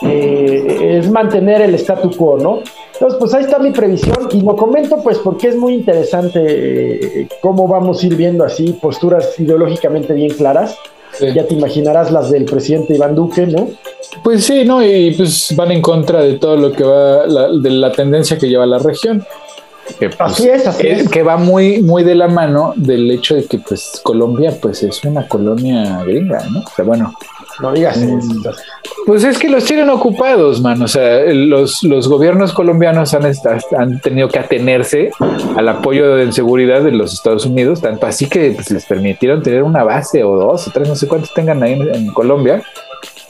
[0.02, 2.60] Eh, es mantener el statu quo, ¿no?
[2.94, 7.28] Entonces, pues ahí está mi previsión y lo comento pues porque es muy interesante eh,
[7.42, 10.78] cómo vamos a ir viendo así posturas ideológicamente bien claras.
[11.20, 13.70] Ya te imaginarás las del presidente Iván Duque, ¿no?
[14.24, 14.84] Pues sí, ¿no?
[14.84, 18.66] Y pues van en contra de todo lo que va, de la tendencia que lleva
[18.66, 19.26] la región.
[20.00, 21.10] Que, pues, así es, así es.
[21.10, 25.04] Que va muy, muy de la mano del hecho de que pues Colombia pues es
[25.04, 26.60] una colonia gringa, ¿no?
[26.60, 27.14] O sea, bueno.
[27.60, 28.52] No digas mm, eso.
[29.06, 30.82] Pues es que los tienen ocupados, man.
[30.82, 33.32] O sea, los, los gobiernos colombianos han,
[33.78, 35.12] han tenido que atenerse
[35.56, 39.64] al apoyo de seguridad de los Estados Unidos, tanto así que pues, les permitieron tener
[39.64, 42.64] una base o dos o tres, no sé cuántos tengan ahí en, Colombia,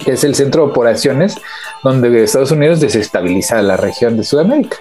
[0.03, 1.37] que es el centro de operaciones
[1.83, 4.77] donde Estados Unidos desestabiliza la región de Sudamérica,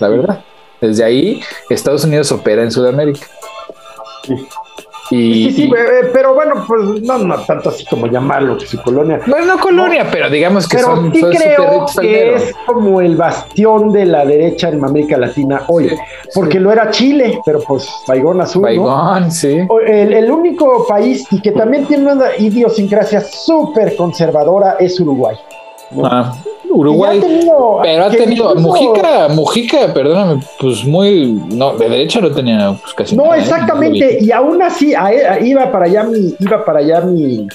[0.00, 0.44] la verdad.
[0.80, 1.40] Desde ahí,
[1.70, 3.26] Estados Unidos opera en Sudamérica.
[4.26, 4.34] Sí.
[5.12, 8.80] Y, sí, sí, eh, pero bueno, pues no, no tanto así como llamarlo que su
[8.82, 9.20] colonia.
[9.26, 14.06] Bueno, no colonia, pero digamos que pero sí creo que es como el bastión de
[14.06, 15.90] la derecha en América Latina hoy,
[16.34, 18.62] porque lo era Chile, pero pues Baigón Azul.
[18.62, 19.58] Baigón, sí.
[19.86, 25.36] El, el, único país y que también tiene una idiosincrasia súper conservadora es Uruguay.
[26.02, 26.34] Ah,
[26.74, 27.20] Uruguay.
[27.82, 28.54] pero ha tenido.
[28.54, 31.32] Mujica, Mujica, perdóname, pues muy.
[31.50, 33.16] No, de derecha no tenía pues, casi.
[33.16, 33.38] No, ¿eh?
[33.38, 34.18] exactamente.
[34.20, 34.94] y aún así,
[35.42, 36.34] iba para allá mi.
[36.38, 37.46] Iba para allá mi.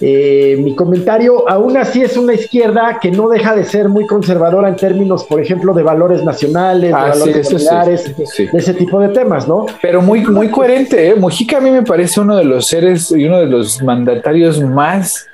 [0.00, 4.68] Eh, mi comentario, aún así es una izquierda que no deja de ser muy conservadora
[4.68, 9.08] en términos, por ejemplo, de valores nacionales, de ah, valores familiares, de ese tipo de
[9.10, 9.66] temas, ¿no?
[9.80, 11.14] Pero muy, muy coherente, ¿eh?
[11.14, 15.26] Mujica a mí me parece uno de los seres y uno de los mandatarios más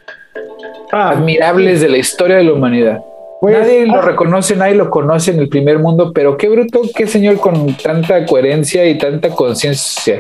[0.92, 3.00] ah, admirables de la historia de la humanidad.
[3.40, 7.06] Pues, nadie lo reconoce, nadie lo conoce en el primer mundo, pero qué bruto, qué
[7.06, 10.18] señor con tanta coherencia y tanta conciencia.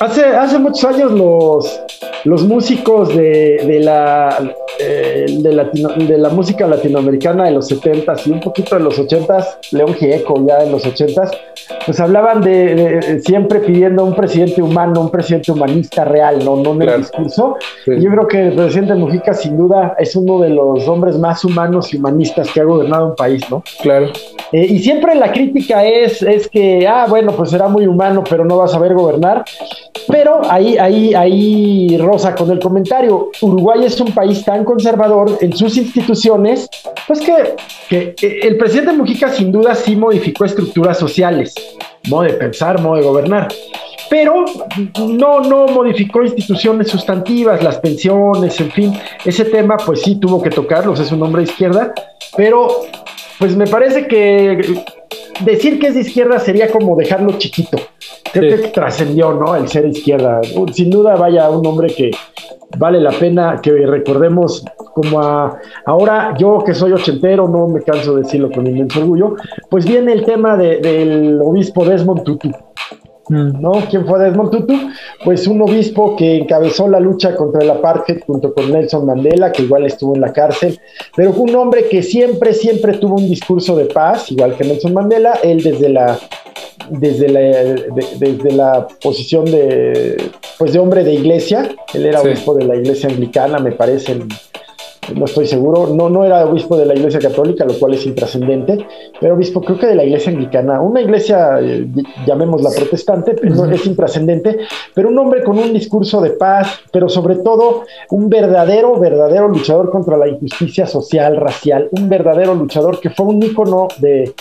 [0.00, 1.80] Hace, hace muchos años los,
[2.24, 8.32] los músicos de, de la, eh, de, de, la música latinoamericana de los 70s y
[8.32, 11.30] un poquito de los 80s, León Gieco ya en los 80s,
[11.86, 16.82] pues hablaban de, siempre pidiendo un presidente humano, un presidente humanista real, no, no en
[16.82, 17.56] el discurso.
[17.86, 21.94] Yo creo que el presidente Mujica sin duda es uno de los hombres más humanos
[21.94, 23.62] y humanistas que ha gobernado un país, ¿no?
[23.82, 24.06] Claro.
[24.50, 28.46] Eh, y siempre la crítica es, es que, ah, bueno, pues será muy humano, pero
[28.46, 29.44] no va a saber gobernar.
[30.08, 35.54] Pero ahí, ahí, ahí, Rosa, con el comentario, Uruguay es un país tan conservador en
[35.54, 36.66] sus instituciones,
[37.06, 41.54] pues que, que el presidente Mujica sin duda sí modificó estructuras sociales,
[42.08, 43.48] modo de pensar, modo de gobernar
[44.08, 44.44] pero
[45.08, 48.92] no, no modificó instituciones sustantivas, las pensiones, en fin,
[49.24, 51.92] ese tema pues sí tuvo que tocarlos, es un hombre de izquierda,
[52.36, 52.68] pero
[53.38, 54.84] pues me parece que
[55.44, 57.78] decir que es de izquierda sería como dejarlo chiquito.
[58.32, 59.54] Creo que trascendió, ¿no?
[59.56, 60.40] El ser izquierda.
[60.72, 62.10] Sin duda, vaya, un hombre que
[62.78, 68.14] vale la pena que recordemos como a, ahora yo que soy ochentero, no me canso
[68.14, 69.36] de decirlo con inmenso orgullo,
[69.70, 72.50] pues viene el tema del obispo Desmond Tutu.
[73.28, 73.60] Mm.
[73.60, 73.72] ¿no?
[73.90, 74.74] ¿Quién fue Desmond Tutu?
[75.24, 79.62] Pues un obispo que encabezó la lucha contra el apartheid junto con Nelson Mandela, que
[79.62, 80.78] igual estuvo en la cárcel,
[81.14, 84.94] pero fue un hombre que siempre, siempre tuvo un discurso de paz, igual que Nelson
[84.94, 86.18] Mandela, él desde la
[86.90, 87.40] desde la,
[88.18, 93.08] desde la posición de pues de hombre de iglesia, él era obispo de la iglesia
[93.08, 94.28] anglicana, me parece, en,
[95.14, 98.86] no estoy seguro, no, no era obispo de la Iglesia Católica, lo cual es intrascendente,
[99.20, 101.86] pero obispo creo que de la Iglesia Anglicana, una iglesia, eh,
[102.26, 104.58] llamémosla protestante, pero es intrascendente,
[104.94, 109.90] pero un hombre con un discurso de paz, pero sobre todo un verdadero, verdadero luchador
[109.90, 114.32] contra la injusticia social, racial, un verdadero luchador que fue un ícono de,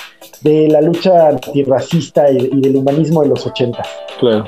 [0.42, 3.84] de la lucha antirracista y, y del humanismo de los 80.
[4.20, 4.46] Claro.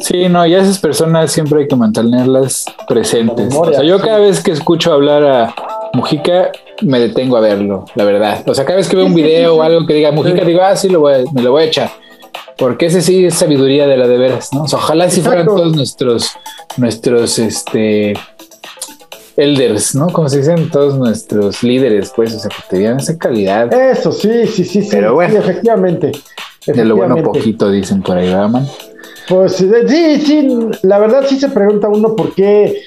[0.00, 0.28] Sí.
[0.28, 3.54] no, y a esas personas siempre hay que mantenerlas presentes.
[3.54, 5.54] o sea, yo cada vez que escucho hablar a
[5.94, 6.52] Mujica,
[6.82, 8.42] me detengo a verlo, la verdad.
[8.46, 10.76] O sea, cada vez que veo un video o algo que diga Mujica, digo, ah,
[10.76, 11.90] sí, lo voy me lo voy a echar.
[12.56, 14.64] Porque ese sí es sabiduría de la de veras, ¿no?
[14.64, 16.30] O sea, ojalá si fueran todos nuestros,
[16.76, 18.14] nuestros, este,
[19.36, 20.08] elders, ¿no?
[20.08, 23.72] Como se dicen todos nuestros líderes, pues, o sea, que tenían esa calidad.
[23.72, 24.88] Eso, sí, sí, sí, sí.
[24.90, 26.12] Pero bueno, efectivamente,
[26.66, 28.66] De lo bueno poquito dicen por ahí, ¿verdad, man?
[29.28, 30.48] Pues sí, sí,
[30.82, 32.82] la verdad sí se pregunta uno por qué,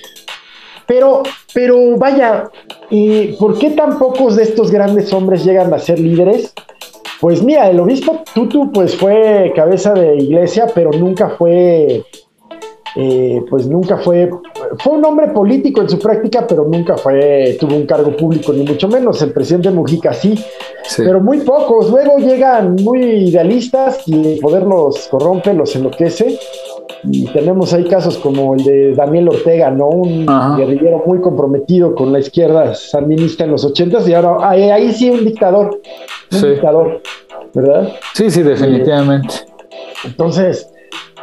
[0.85, 1.23] Pero,
[1.53, 2.49] pero vaya,
[2.89, 6.53] ¿y ¿por qué tan pocos de estos grandes hombres llegan a ser líderes?
[7.21, 12.03] Pues mira, el obispo Tutu pues fue cabeza de iglesia, pero nunca fue,
[12.97, 14.29] eh, pues nunca fue,
[14.79, 18.63] fue un hombre político en su práctica, pero nunca fue, tuvo un cargo público, ni
[18.63, 19.21] mucho menos.
[19.21, 20.39] El presidente Mujica sí,
[20.97, 21.89] pero muy pocos.
[21.89, 26.39] Luego llegan muy idealistas y el poder los corrompe, los enloquece.
[27.03, 29.89] Y tenemos ahí casos como el de Daniel Ortega, ¿no?
[29.89, 30.25] Un
[30.57, 35.25] guerrillero muy comprometido con la izquierda sandinista en los ochentas y ahora ahí, sí un
[35.25, 35.81] dictador,
[36.31, 37.01] un dictador,
[37.53, 37.89] ¿verdad?
[38.13, 39.35] Sí, sí, definitivamente.
[40.05, 40.69] entonces,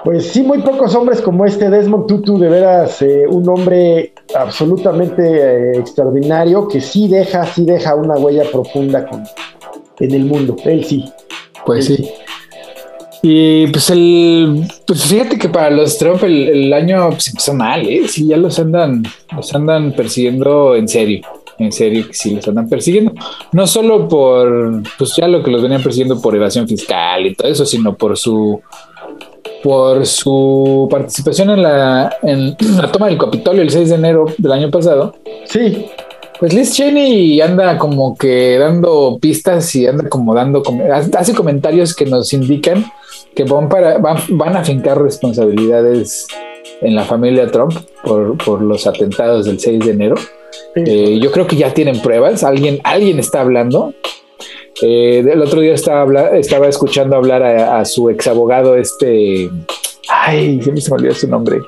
[0.05, 5.23] pues sí, muy pocos hombres como este Desmond Tutu, de veras, eh, un hombre absolutamente
[5.23, 9.23] eh, extraordinario que sí deja, sí deja una huella profunda con,
[10.01, 11.05] en el mundo, él sí.
[11.65, 12.11] Pues sí.
[13.25, 18.09] Y pues el, pues fíjate que para los Trump el, año pues, empezó mal, ¿eh?
[18.09, 19.05] Sí, ya los andan,
[19.37, 21.21] los andan persiguiendo en serio,
[21.59, 23.13] en serio que sí los andan persiguiendo.
[23.53, 27.47] No solo por, pues ya lo que los venían persiguiendo por evasión fiscal y todo
[27.47, 28.61] eso, sino por su,
[29.63, 34.53] por su participación en la, en la toma del Capitolio el 6 de enero del
[34.53, 35.15] año pasado.
[35.47, 35.87] Sí.
[36.39, 40.63] Pues Liz Cheney anda como que dando pistas y anda como dando,
[41.17, 42.85] hace comentarios que nos indican
[43.37, 46.27] que van, para, van, a fincar responsabilidades
[46.81, 50.17] en la familia Trump por, los atentados del 6 de enero.
[50.75, 53.95] Eh, yo creo que ya tienen pruebas, alguien, alguien está hablando.
[54.83, 59.51] Eh, el otro día estaba, estaba escuchando hablar a, su ex abogado, este.
[60.09, 61.61] Ay, se me olvidó su nombre.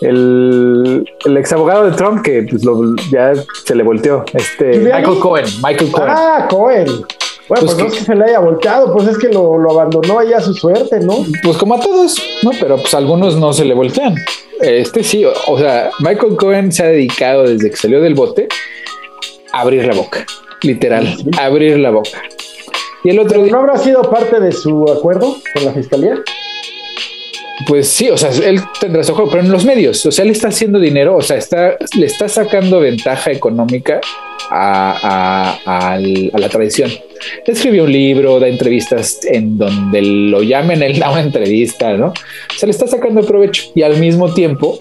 [0.00, 2.62] El, el ex abogado de Trump que pues,
[3.10, 3.32] ya
[3.64, 4.24] se le volteó.
[4.32, 5.44] Este, Michael Cohen.
[5.62, 6.08] Michael Cohen.
[6.08, 6.86] Ah, Cohen.
[7.48, 9.70] Bueno, pues, pues no es que se le haya volteado, pues es que lo, lo,
[9.70, 11.24] abandonó ahí a su suerte, ¿no?
[11.44, 12.50] Pues como a todos, ¿no?
[12.58, 14.16] Pero pues algunos no se le voltean.
[14.60, 18.48] Este sí, o, sea, Michael Cohen se ha dedicado desde que salió del bote
[19.52, 20.24] a abrir la boca,
[20.62, 22.18] literal, abrir la boca.
[23.04, 26.22] Y el otro ¿No habrá sido parte de su acuerdo con la fiscalía?
[27.66, 30.30] Pues sí, o sea, él tendrá su juego, pero en los medios, o sea, él
[30.30, 34.00] está haciendo dinero, o sea, está, le está sacando ventaja económica
[34.50, 36.90] a, a, la tradición.
[37.46, 42.12] Escribió un libro, da entrevistas en donde lo llamen, él da una entrevista, ¿no?
[42.56, 44.80] Se le está sacando provecho y al mismo tiempo,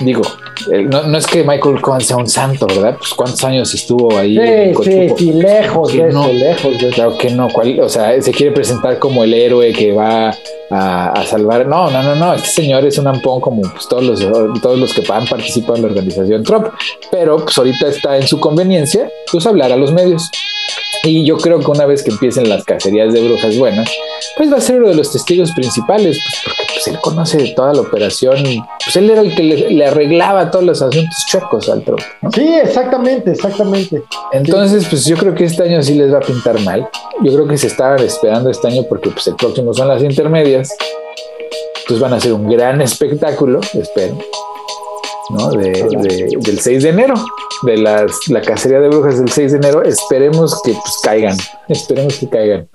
[0.00, 0.22] digo,
[0.68, 2.96] no, es que Michael Cohen sea un santo, ¿verdad?
[2.98, 4.36] Pues cuántos años estuvo ahí.
[4.82, 7.48] Sí, sí, lejos de eso, lejos de Claro que no,
[7.82, 10.34] o sea, se quiere presentar como el héroe que va
[10.70, 11.66] a, salvar.
[11.66, 14.94] No, no, no, no, este señor es un ampón como pues, todos, los, todos los
[14.94, 16.68] que han participado en la organización Trump,
[17.10, 20.30] pero pues ahorita está en su conveniencia, pues hablar a los medios.
[21.02, 23.90] Y yo creo que una vez que empiecen las cacerías de brujas buenas,
[24.36, 27.72] pues va a ser uno de los testigos principales, pues porque pues, él conoce toda
[27.72, 28.36] la operación,
[28.84, 32.00] pues él era el que le, arreglaba todos los asuntos chuecos al Trump.
[32.34, 34.02] Sí, exactamente, exactamente.
[34.32, 36.86] Entonces, pues yo creo que este año sí les va a pintar mal.
[37.22, 40.70] Yo creo que se estaban esperando este año porque pues el próximo son las intermedias.
[41.88, 44.16] Pues van a ser un gran espectáculo, espero.
[45.30, 45.50] ¿No?
[45.50, 47.14] del 6 de enero,
[47.62, 49.82] de las, la cacería de brujas del 6 de enero.
[49.82, 51.36] Esperemos que pues, caigan,
[51.68, 52.68] esperemos que caigan.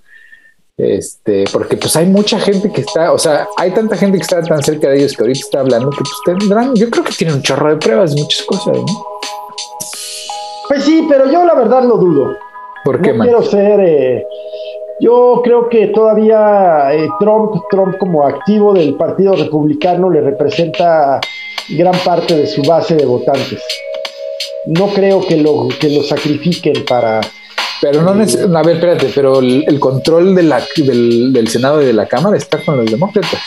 [0.77, 4.41] Este, porque pues hay mucha gente que está, o sea, hay tanta gente que está
[4.41, 7.37] tan cerca de ellos que ahorita está hablando que pues tendrán, yo creo que tienen
[7.37, 8.85] un chorro de pruebas de muchas cosas, ¿no?
[10.67, 12.35] Pues sí, pero yo la verdad lo dudo.
[12.83, 14.25] ¿Por qué, no quiero ser, eh,
[14.99, 21.19] yo creo que todavía eh, Trump, Trump como activo del Partido Republicano le representa
[21.69, 23.61] gran parte de su base de votantes.
[24.67, 27.21] No creo que lo, que lo sacrifiquen para...
[27.81, 32.07] Pero no, a ver, espérate, pero el, control de la, del, Senado y de la
[32.07, 33.41] Cámara está con los demócratas.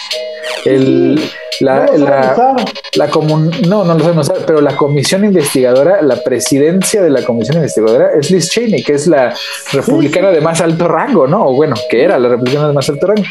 [0.64, 1.18] El,
[1.60, 2.56] la, no, la,
[2.94, 8.10] la no, no lo sabemos, pero la comisión investigadora, la presidencia de la comisión investigadora
[8.20, 9.34] es Liz Cheney, que es la
[9.72, 11.46] republicana de más alto rango, ¿no?
[11.46, 13.24] O bueno, que era la republicana de más alto rango.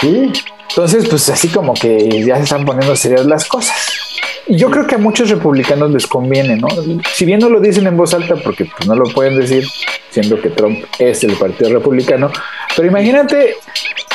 [0.00, 0.32] Sí.
[0.70, 4.09] Entonces, pues así como que ya se están poniendo serias las cosas
[4.50, 6.68] yo creo que a muchos republicanos les conviene, ¿no?
[7.14, 9.64] Si bien no lo dicen en voz alta, porque pues, no lo pueden decir,
[10.10, 12.30] siendo que Trump es el partido republicano,
[12.76, 13.56] pero imagínate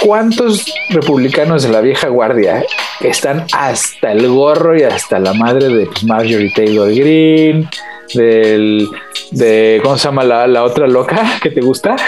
[0.01, 2.63] cuántos republicanos de la vieja guardia
[3.01, 7.67] están hasta el gorro y hasta la madre de pues, Marjorie Taylor Greene,
[8.13, 8.87] del
[9.31, 11.95] de cómo se llama la, otra loca que te gusta.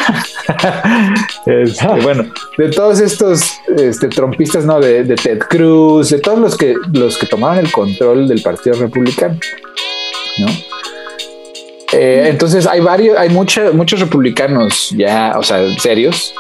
[1.46, 2.26] Este, bueno
[2.58, 7.26] de todos estos este, trompistas no de, Ted Cruz de todos los que los que
[7.26, 9.38] tomaron el control del partido republicano
[10.40, 10.48] no
[11.94, 16.34] eh, entonces hay varios hay muchos republicanos ya o sea serios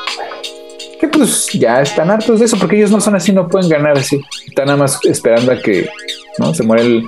[0.99, 3.97] que pues ya están hartos de eso porque ellos no son así no pueden ganar
[3.97, 4.21] así.
[4.47, 5.87] Están nada más esperando a que
[6.39, 7.03] no se muere el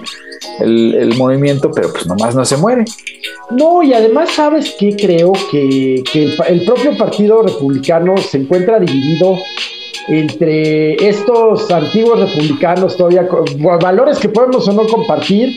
[0.59, 2.85] el, movimiento, pero pues nomás no se muere.
[3.51, 6.03] No, y además sabes que creo que,
[6.47, 9.37] el, propio Partido Republicano se encuentra dividido
[10.07, 13.27] entre estos antiguos republicanos todavía,
[13.81, 15.55] valores que podemos o no compartir,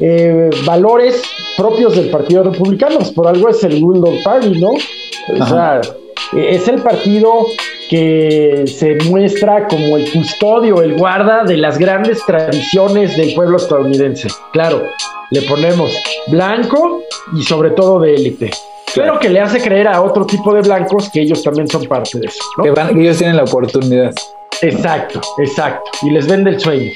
[0.00, 1.22] eh, valores
[1.56, 4.70] propios del Partido Republicano, pues por algo es el World Party, ¿no?
[4.70, 5.80] O sea,
[6.36, 7.46] es el partido
[7.88, 14.28] que se muestra como el custodio, el guarda de las grandes tradiciones del pueblo estadounidense.
[14.52, 14.82] Claro,
[15.30, 15.92] le ponemos
[16.28, 17.02] blanco
[17.34, 18.50] y sobre todo de élite.
[18.94, 22.18] Pero que le hace creer a otro tipo de blancos que ellos también son parte
[22.18, 22.38] de eso.
[22.62, 24.12] Que, ellos tienen la oportunidad.
[24.62, 25.90] Exacto, exacto.
[26.02, 26.90] Y les vende el sueño.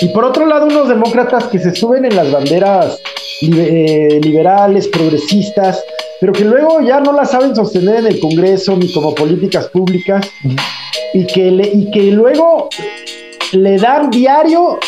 [0.00, 3.00] Y por otro lado, unos demócratas que se suben en las banderas
[3.42, 5.82] eh, liberales, progresistas,
[6.22, 10.24] pero que luego ya no la saben sostener en el Congreso ni como políticas públicas
[11.12, 12.68] y que, y que luego
[13.50, 14.78] le dan diario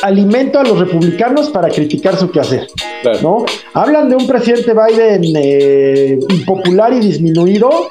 [0.00, 2.66] alimento a los republicanos para criticar su quehacer.
[3.20, 3.44] ¿no?
[3.74, 7.90] Hablan de un presidente Biden eh, impopular y disminuido.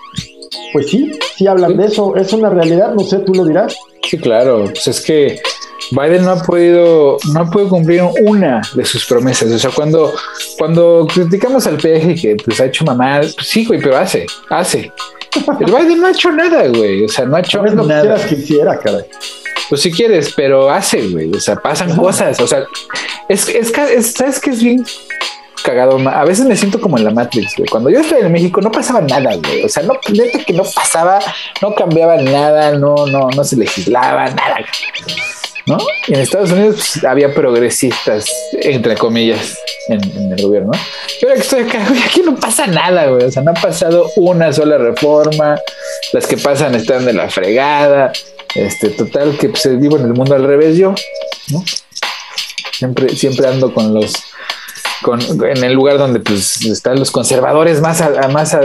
[0.73, 2.15] Pues sí, sí hablan de eso.
[2.15, 3.77] Es una realidad, no sé, tú lo dirás.
[4.01, 4.65] Sí, claro.
[4.65, 5.39] Pues es que
[5.91, 9.51] Biden no ha podido, no ha podido cumplir una de sus promesas.
[9.51, 10.13] O sea, cuando,
[10.57, 14.91] cuando criticamos al peje que pues ha hecho mamá, pues sí, güey, pero hace, hace.
[15.59, 17.03] El Biden no ha hecho nada, güey.
[17.05, 18.15] O sea, no ha hecho no nada.
[18.27, 19.05] que quisiera, caray.
[19.69, 21.31] Pues si quieres, pero hace, güey.
[21.31, 22.39] O sea, pasan cosas.
[22.39, 22.63] O sea,
[23.29, 24.85] es, es, es, ¿sabes qué es bien
[25.63, 25.97] cagado?
[26.09, 27.69] A veces me siento como en la Matrix, güey.
[27.69, 29.63] Cuando yo estoy en México no pasaba nada, güey.
[29.63, 31.19] O sea, no, neta que no pasaba,
[31.61, 34.57] no cambiaba nada, no, no, no se legislaba, nada.
[35.65, 35.77] ¿No?
[36.07, 38.25] Y en Estados Unidos pues, había progresistas,
[38.61, 39.57] entre comillas,
[39.87, 40.71] en, el gobierno.
[41.21, 43.25] Y ahora que estoy acá, aquí no pasa nada, güey.
[43.25, 45.59] O sea, no ha pasado una sola reforma.
[46.11, 48.11] Las que pasan están de la fregada.
[48.55, 50.93] Este, total, que pues, vivo en el mundo al revés yo,
[51.49, 51.63] ¿no?
[52.71, 54.13] Siempre, siempre ando con los
[55.11, 58.57] en el lugar donde pues están los conservadores más, más,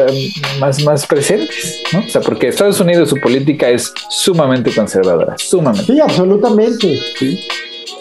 [0.60, 2.00] más, más presentes, ¿no?
[2.00, 5.92] O sea, porque Estados Unidos su política es sumamente conservadora, sumamente.
[5.92, 7.48] Sí, absolutamente, sí.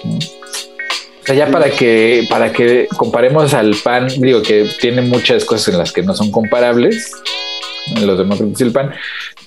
[0.03, 5.73] O sea, ya para que, para que comparemos al PAN, digo que tiene muchas cosas
[5.73, 7.11] en las que no son comparables,
[8.01, 8.93] los demócratas y el PAN,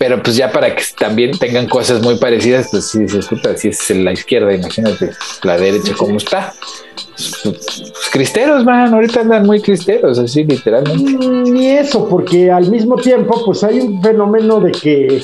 [0.01, 3.69] pero pues ya para que también tengan cosas muy parecidas, pues sí, se escucha, si
[3.69, 5.11] es la izquierda, imagínate
[5.43, 6.55] la derecha cómo está.
[7.45, 11.27] Pues, cristeros, man, ahorita andan muy cristeros, así literalmente.
[11.27, 15.23] Mm, ni eso, porque al mismo tiempo, pues hay un fenómeno de que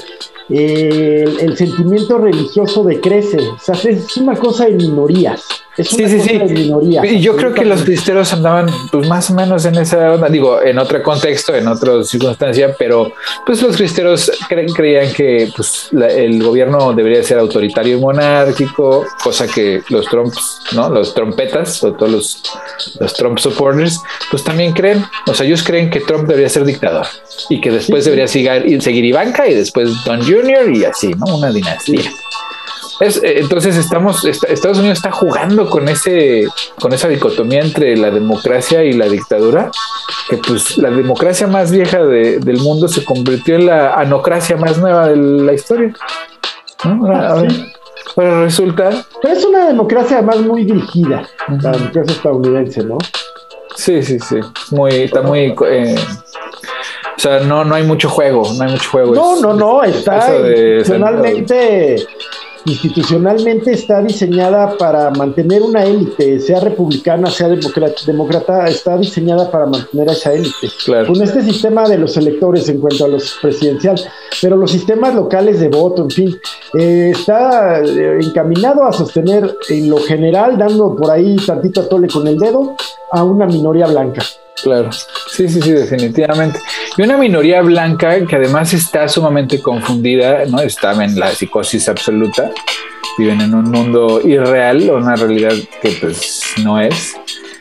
[0.50, 3.38] eh, el, sentimiento religioso decrece.
[3.38, 5.42] O sea, es una cosa de minorías.
[5.76, 6.72] Es una sí, sí, sí.
[7.02, 10.62] Y yo creo que los cristeros andaban pues más o menos en esa onda, digo,
[10.62, 13.12] en otro contexto, en otra circunstancia, pero
[13.44, 14.30] pues los cristeros
[14.74, 20.88] creían que pues el gobierno debería ser autoritario y monárquico, cosa que los Trumps, ¿no?
[20.88, 22.42] Los trompetas o todos los,
[22.98, 24.00] los Trump supporters,
[24.30, 27.06] pues también creen, o sea, ellos creen que Trump debería ser dictador
[27.50, 30.70] y que después debería seguir, seguir Ivanka y después Don Jr.
[30.74, 31.36] y así, ¿no?
[31.36, 32.10] Una dinastía.
[33.00, 36.46] Es, eh, entonces estamos, Estados Unidos está jugando con ese,
[36.80, 39.70] con esa dicotomía entre la democracia y la dictadura,
[40.30, 45.08] que pues la democracia más vieja del mundo se convirtió en la anocracia más nueva
[45.08, 45.92] de la historia.
[48.14, 48.90] Pero resulta.
[49.22, 52.96] es una democracia además muy dirigida, la democracia estadounidense, ¿no?
[53.74, 54.36] Sí, sí, sí.
[54.70, 55.54] Muy, está muy.
[55.68, 55.96] Eh,
[57.14, 59.14] o sea, no, no hay mucho juego, no hay mucho juego.
[59.14, 62.06] No, no, no, está institucionalmente
[62.66, 67.48] institucionalmente está diseñada para mantener una élite, sea republicana, sea
[68.06, 70.68] demócrata, está diseñada para mantener a esa élite.
[71.06, 74.08] Con este sistema de los electores en cuanto a los presidenciales,
[74.42, 76.40] pero los sistemas locales de voto, en fin,
[76.78, 82.08] eh, está eh, encaminado a sostener en lo general, dando por ahí tantito a tole
[82.08, 82.74] con el dedo,
[83.12, 84.22] a una minoría blanca.
[84.62, 86.58] Claro, sí, sí, sí, definitivamente.
[86.96, 90.60] Y una minoría blanca que además está sumamente confundida, ¿no?
[90.60, 92.50] Está en la psicosis absoluta,
[93.18, 95.52] viven en un mundo irreal o una realidad
[95.82, 97.14] que pues no es,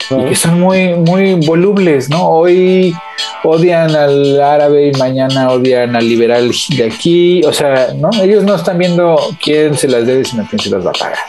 [0.10, 2.30] y que son muy, muy volubles, ¿no?
[2.30, 2.96] Hoy
[3.44, 8.10] odian al árabe y mañana odian al liberal de aquí, o sea, ¿no?
[8.22, 11.20] Ellos no están viendo quién se las debe, sino quién se las va a pagar.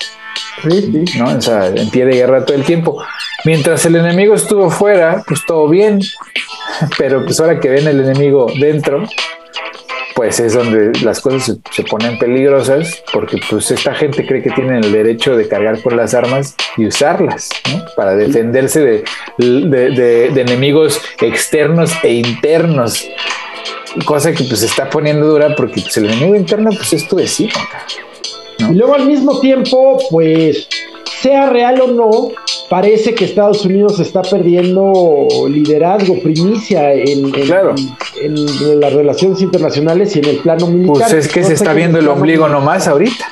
[1.19, 1.37] ¿no?
[1.37, 3.03] O sea, en pie de guerra todo el tiempo.
[3.47, 6.01] Mientras el enemigo estuvo fuera, pues todo bien,
[6.98, 9.05] pero pues ahora que ven el enemigo dentro,
[10.16, 14.82] pues es donde las cosas se, ponen peligrosas, porque pues esta gente cree que tienen
[14.82, 17.51] el derecho de cargar por las armas y usarlas,
[17.94, 19.05] Para defenderse de,
[19.39, 23.09] de, enemigos externos e internos.
[24.06, 27.14] Cosa que pues se está poniendo dura porque pues, el enemigo interno pues es tu
[27.14, 27.55] vecino.
[28.59, 30.66] Y luego al mismo tiempo, pues
[31.21, 32.29] sea real o no,
[32.69, 40.25] parece que Estados Unidos está perdiendo liderazgo, primicia en, en, las relaciones internacionales y en
[40.27, 41.09] el plano militar.
[41.11, 43.27] Pues es que se está viendo el ombligo nomás ahorita.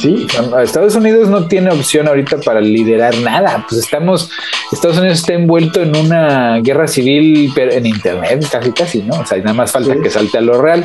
[0.00, 0.26] Sí.
[0.60, 3.64] Estados Unidos no tiene opción ahorita para liderar nada.
[3.68, 4.30] Pues estamos,
[4.72, 9.20] Estados Unidos está envuelto en una guerra civil en Internet, casi, casi, ¿no?
[9.20, 10.84] O sea, nada más falta que salte a lo real.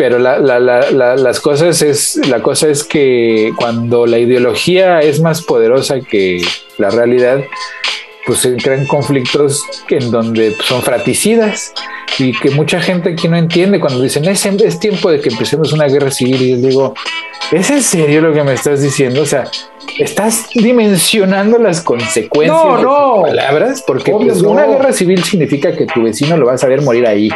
[0.00, 5.20] Pero la, la, la, las cosas es, la cosa es que cuando la ideología es
[5.20, 6.40] más poderosa que
[6.78, 7.44] la realidad,
[8.24, 11.74] pues se crean conflictos en donde son fraticidas
[12.18, 15.70] y que mucha gente aquí no entiende cuando dicen es, es tiempo de que empecemos
[15.74, 16.94] una guerra civil y yo digo,
[17.52, 19.20] ¿es en serio lo que me estás diciendo?
[19.20, 19.50] O sea,
[20.02, 26.02] estás dimensionando las consecuencias de tus palabras porque pues, una guerra civil significa que tu
[26.02, 27.30] vecino lo vas a ver morir ahí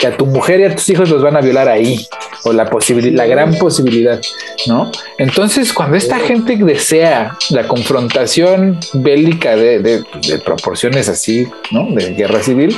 [0.00, 2.06] que a tu mujer y a tus hijos los van a violar ahí,
[2.44, 4.18] o la posibilidad, la gran posibilidad,
[4.66, 4.90] ¿no?
[5.18, 10.02] Entonces, cuando esta gente desea la confrontación bélica de, de,
[10.38, 11.86] proporciones así, ¿no?
[11.90, 12.74] De guerra civil,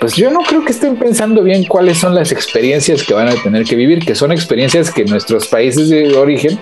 [0.00, 3.34] pues yo no creo que estén pensando bien cuáles son las experiencias que van a
[3.34, 6.58] tener que vivir, que son experiencias que nuestros países de origen,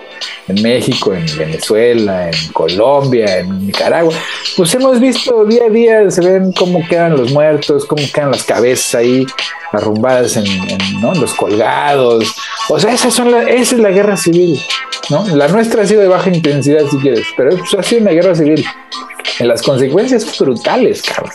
[0.48, 4.14] en México, en Venezuela, en Colombia, en Nicaragua,
[4.56, 8.44] pues hemos visto día a día, se ven cómo quedan los muertos, cómo quedan las
[8.44, 9.26] cabezas ahí
[9.72, 10.46] arrumbadas en,
[11.00, 12.34] los colgados.
[12.68, 14.60] O sea, esas son esa es la guerra civil.
[15.10, 15.26] ¿no?
[15.36, 18.34] La nuestra ha sido de baja intensidad, si quieres, pero pues, ha sido una guerra
[18.34, 18.64] civil.
[19.38, 21.32] En las consecuencias brutales, cabrón.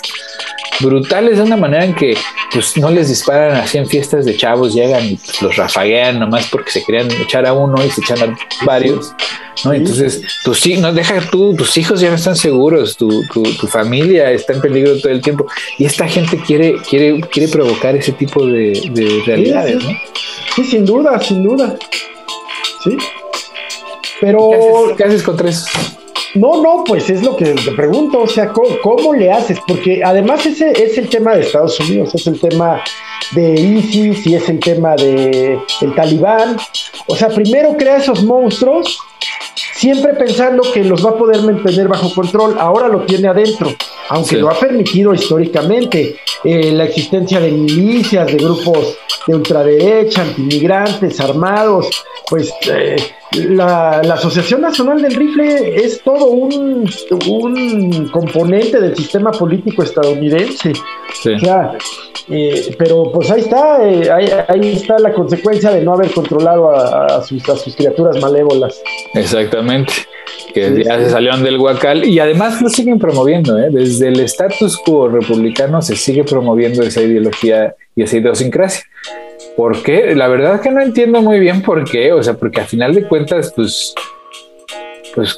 [0.80, 2.18] Brutales de una manera en que
[2.52, 6.48] pues, no les disparan así en fiestas de chavos, llegan y pues, los rafaguean nomás
[6.48, 9.14] porque se querían echar a uno y se echan a varios.
[9.64, 9.74] ¿no?
[9.74, 13.24] Entonces, tus, no, deja tú, tus hijos ya no están seguros, tu,
[13.70, 15.46] familia está en peligro todo el tiempo.
[15.78, 19.98] Y esta gente quiere, quiere, quiere provocar ese tipo de, realidades, sí,
[20.56, 21.76] Sí, sin duda, sin duda.
[22.84, 22.98] Sí.
[24.22, 24.94] Pero.
[24.96, 25.68] ¿Qué haces, contra eso?
[26.36, 29.58] No, no, pues es lo que te pregunto, o sea, ¿cómo, le haces?
[29.66, 32.82] Porque además ese es el tema de Estados Unidos, es el tema
[33.32, 36.58] de ISIS y es el tema de el Talibán.
[37.08, 39.00] O sea, primero crea esos monstruos
[39.76, 42.56] siempre pensando que los va a poder mantener bajo control.
[42.58, 43.72] Ahora lo tiene adentro,
[44.10, 46.16] aunque lo ha permitido históricamente.
[46.44, 48.98] Eh, la existencia de milicias, de grupos
[49.28, 51.90] de ultraderecha, antimigrantes, armados,
[52.30, 52.96] pues eh,
[53.32, 56.90] la, Asociación Nacional del Rifle es todo un,
[57.28, 60.72] un componente del sistema político estadounidense.
[60.72, 61.78] O sea,
[62.30, 64.10] eh, pero pues ahí está, eh,
[64.48, 68.82] ahí, está la consecuencia de no haber controlado a, sus, a sus criaturas malévolas.
[69.14, 69.94] Exactamente,
[70.54, 73.70] que ya se salieron del huacal y además lo siguen promoviendo, ¿eh?
[73.72, 78.86] desde el status quo republicano se sigue promoviendo esa ideología y esa idiosincrasia.
[79.56, 80.16] ¿Por qué?
[80.16, 83.08] La verdad que no entiendo muy bien por qué, o sea, porque al final de
[83.08, 83.94] cuentas, pues,
[85.16, 85.36] pues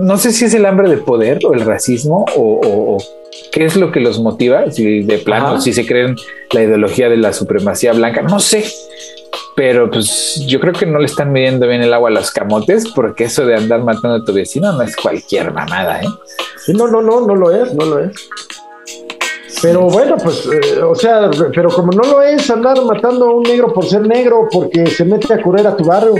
[0.00, 2.98] no sé si es el hambre de poder o el racismo o
[3.50, 6.16] qué es lo que los motiva, si de plano, si se creen
[6.52, 8.64] la ideología de la supremacía blanca, no sé.
[9.54, 12.88] Pero pues yo creo que no le están midiendo bien el agua a los camotes,
[12.94, 16.08] porque eso de andar matando a tu vecino no es cualquier mamada, ¿eh?
[16.64, 18.12] Sí, no, no, no, no lo es, no lo es.
[19.60, 23.42] Pero bueno, pues, eh, o sea, pero como no lo es andar matando a un
[23.42, 26.14] negro por ser negro, porque se mete a correr a tu barrio.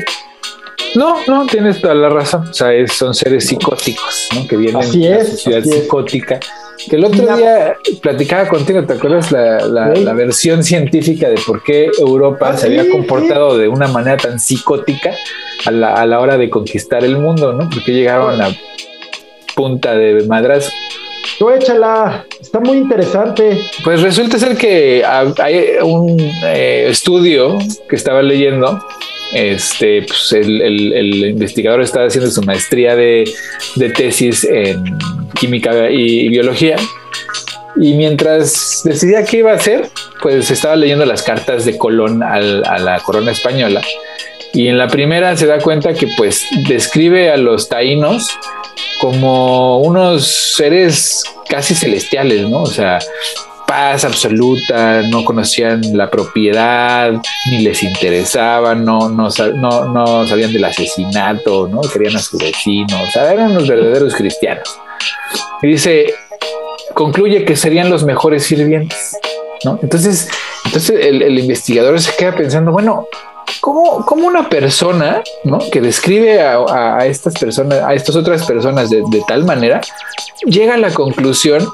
[0.94, 2.48] No, no, tienes toda la razón.
[2.48, 4.46] O sea, son seres psicóticos, ¿no?
[4.46, 6.40] Que vienen de una sociedad psicótica.
[6.88, 12.50] Que el otro día platicaba contigo, ¿te acuerdas la, versión científica de por qué Europa
[12.50, 15.14] ah, se había comportado de una manera tan psicótica
[15.64, 17.70] a la, hora de conquistar el mundo, ¿no?
[17.70, 18.48] Porque llegaron a
[19.54, 20.70] punta de madrazo.
[21.38, 23.58] Tú échala, está muy interesante.
[23.84, 27.58] Pues resulta ser que hay un eh, estudio
[27.88, 28.80] que estaba leyendo
[29.32, 33.24] este, pues el, investigador estaba haciendo su maestría de,
[33.96, 34.98] tesis en
[35.38, 36.76] química y, biología.
[37.76, 39.88] Y mientras decidía qué iba a hacer,
[40.20, 43.82] pues estaba leyendo las cartas de Colón a la corona española.
[44.54, 48.28] Y en la primera se da cuenta que pues describe a los taínos
[49.00, 52.62] como unos seres casi celestiales, ¿no?
[52.62, 52.98] O sea,
[53.72, 57.10] paz absoluta, no conocían la propiedad,
[57.50, 63.10] ni les interesaba, no, no, no, sabían del asesinato, no querían a su vecino, o
[63.10, 64.78] sea, eran los verdaderos cristianos.
[65.62, 66.12] Y dice,
[66.92, 69.16] concluye que serían los mejores sirvientes,
[69.64, 69.78] ¿no?
[69.82, 70.28] Entonces,
[70.66, 73.06] entonces el, investigador se queda pensando, bueno,
[73.60, 75.60] ¿Cómo, ¿Cómo, una persona ¿no?
[75.70, 79.80] que describe a, estas personas, a estas otras personas de, tal manera,
[80.46, 81.64] llega a la conclusión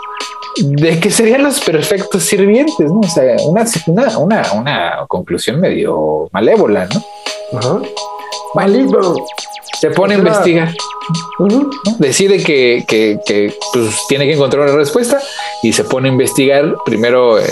[0.62, 3.00] de que serían los perfectos sirvientes, ¿no?
[3.00, 3.64] O sea, una,
[4.18, 7.58] una, una, conclusión medio malévola, ¿no?
[7.58, 7.80] Ajá.
[8.54, 9.16] Maligno.
[9.78, 10.74] Se pone a investigar.
[11.98, 13.20] Decide que,
[13.72, 15.20] pues, tiene que encontrar una respuesta
[15.62, 16.74] y se pone a investigar.
[16.84, 17.48] Primero eh,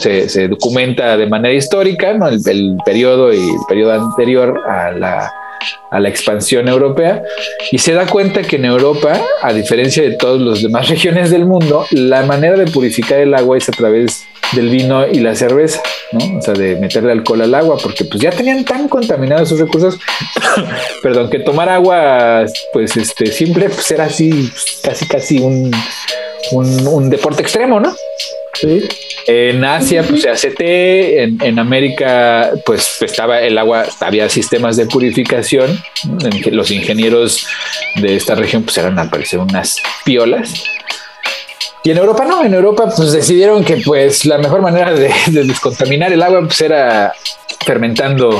[0.00, 5.32] se, documenta de manera histórica el, el periodo y el periodo anterior a la
[5.90, 7.22] a la expansión europea
[7.70, 11.46] y se da cuenta que en Europa, a diferencia de todas las demás regiones del
[11.46, 15.80] mundo, la manera de purificar el agua es a través del vino y la cerveza,
[16.12, 16.38] ¿no?
[16.38, 19.98] O sea, de meterle alcohol al agua, porque pues ya tenían tan contaminados sus recursos,
[21.02, 24.50] perdón, que tomar agua, pues este, simple, pues era así,
[24.82, 25.72] casi, casi un,
[26.52, 27.94] un, un deporte extremo, ¿no?
[28.54, 28.82] Sí.
[29.26, 34.86] En Asia, pues se hace té, en, América, pues estaba el agua, había sistemas de
[34.86, 35.82] purificación.
[36.50, 37.46] Los ingenieros
[37.96, 40.52] de esta región, pues eran al parecer unas piolas.
[41.86, 46.10] Y en Europa no, en Europa pues decidieron que pues la mejor manera de, descontaminar
[46.12, 47.12] el agua pues era
[47.64, 48.30] fermentando,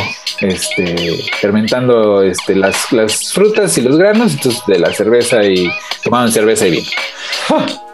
[0.41, 5.71] este, fermentando este, las, las frutas y los granos, entonces de la cerveza y
[6.03, 6.89] tomaban cerveza y vino.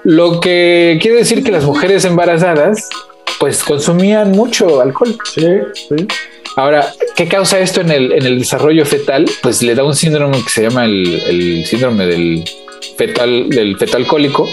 [0.04, 2.88] Lo que quiere decir que las mujeres embarazadas
[3.40, 5.16] pues consumían mucho alcohol.
[5.34, 6.06] Sí, sí.
[6.56, 9.24] Ahora, ¿qué causa esto en el, en el desarrollo fetal?
[9.42, 12.44] Pues le da un síndrome que se llama el, síndrome del
[12.96, 14.48] fetal, del fetal cólico,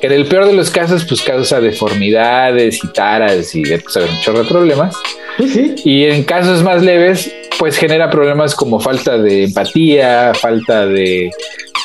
[0.00, 4.20] que en el peor de los casos, pues causa deformidades y taras y pues, un
[4.20, 4.96] chorro de problemas.
[5.38, 11.30] Sí, Y en casos más leves, pues genera problemas como falta de empatía, falta de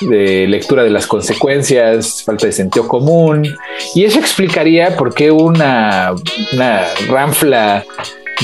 [0.01, 3.47] de lectura de las consecuencias, falta de sentido común,
[3.95, 6.13] y eso explicaría por qué una,
[6.53, 7.85] una ranfla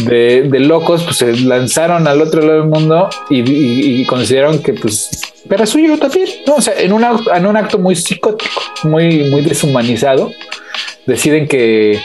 [0.06, 5.10] de, locos pues se lanzaron al otro lado del mundo y, consideraron que pues
[5.50, 6.28] era suyo también.
[6.56, 10.32] O sea, en, en un acto muy psicótico, muy, muy deshumanizado,
[11.06, 12.00] deciden que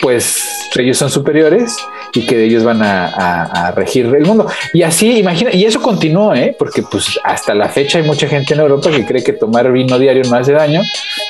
[0.00, 1.76] pues ellos son superiores
[2.12, 4.46] y que ellos van a, regir el mundo.
[4.72, 6.54] Y así, imagina, y eso continuó, ¿eh?
[6.58, 9.98] porque pues hasta la fecha hay mucha gente en Europa que cree que tomar vino
[9.98, 10.82] diario no hace daño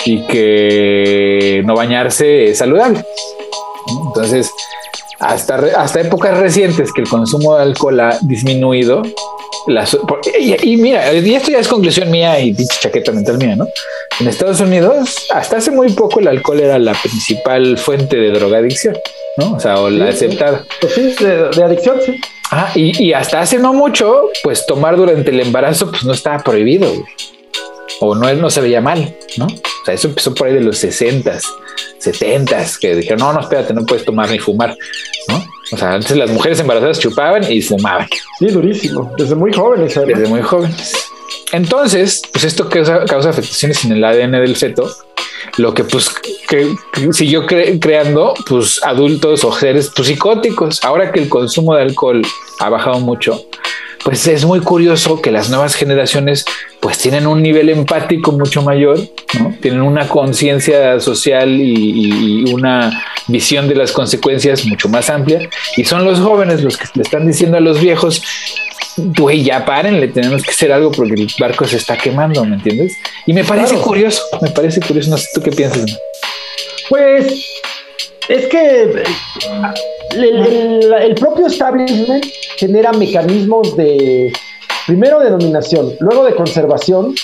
[0.04, 3.04] y que no bañarse es saludable.
[4.08, 4.50] Entonces,
[5.18, 9.02] hasta, hasta épocas recientes que el consumo de alcohol ha disminuido,
[10.62, 13.66] y, mira, y esto ya es conclusión mía y dicha chaqueta mental mía, ¿no?
[14.20, 18.96] En Estados Unidos, hasta hace muy poco el alcohol era la principal fuente de drogadicción,
[19.36, 19.54] ¿no?
[19.54, 20.64] O sea, o la aceptada.
[20.80, 22.16] Pues sí, de, adicción, sí.
[22.52, 26.88] Ah, y, hasta hace no mucho, pues tomar durante el embarazo, pues no estaba prohibido,
[28.00, 29.48] O no, no se veía mal, ¿no?
[29.86, 31.42] Sea, eso empezó por ahí de los 60s,
[32.04, 34.76] 70s, que dijeron, no, no, espérate, no puedes tomar ni fumar,
[35.28, 35.46] ¿no?
[35.70, 38.08] O sea, antes las mujeres embarazadas chupaban y fumaban.
[38.40, 39.12] Sí, durísimo.
[39.16, 39.94] Desde muy jóvenes.
[39.94, 40.92] Desde muy jóvenes.
[41.52, 44.90] Entonces, pues esto causa, causa afectaciones en el ADN del feto,
[45.56, 46.10] lo que pues
[46.48, 46.74] que,
[47.12, 50.82] siguió creando pues adultos o seres pues, psicóticos.
[50.82, 52.22] Ahora que el consumo de alcohol
[52.58, 53.40] ha bajado mucho,
[54.04, 56.44] pues es muy curioso que las nuevas generaciones
[56.80, 58.98] pues tienen un nivel empático mucho mayor,
[59.38, 59.54] ¿no?
[59.60, 65.84] tienen una conciencia social y, y, una visión de las consecuencias mucho más amplia y
[65.84, 68.22] son los jóvenes los que le están diciendo a los viejos
[68.96, 72.96] güey, ya párenle, tenemos que hacer algo porque el barco se está quemando, ¿me entiendes?
[73.26, 75.98] Y me parece curioso, me parece curioso, no sé tú qué piensas.
[76.88, 77.44] Pues
[78.28, 79.02] es que
[80.14, 82.24] el, propio establishment
[82.56, 84.32] genera mecanismos de,
[84.86, 87.14] primero de dominación, luego de conservación,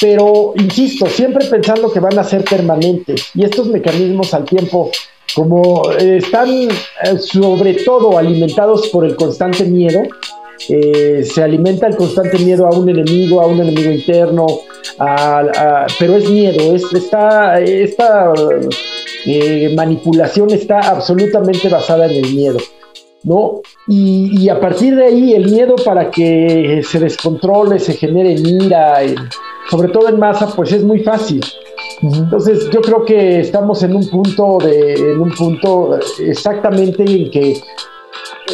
[0.00, 4.90] pero insisto, siempre pensando que van a ser permanentes y estos mecanismos al tiempo
[5.34, 10.02] como están eh, sobre todo alimentados por el constante miedo,
[10.68, 14.46] eh, se alimenta el constante miedo a un enemigo, a un enemigo interno,
[15.98, 18.32] pero es miedo, es, esta, esta
[19.26, 22.58] eh, manipulación está absolutamente basada en el miedo.
[23.24, 23.60] ¿no?
[23.88, 29.00] Y, a partir de ahí el miedo para que se descontrole, se genere ira,
[29.70, 31.40] sobre todo en masa, pues es muy fácil.
[32.00, 37.60] Entonces yo creo que estamos en un punto de, en un punto exactamente en que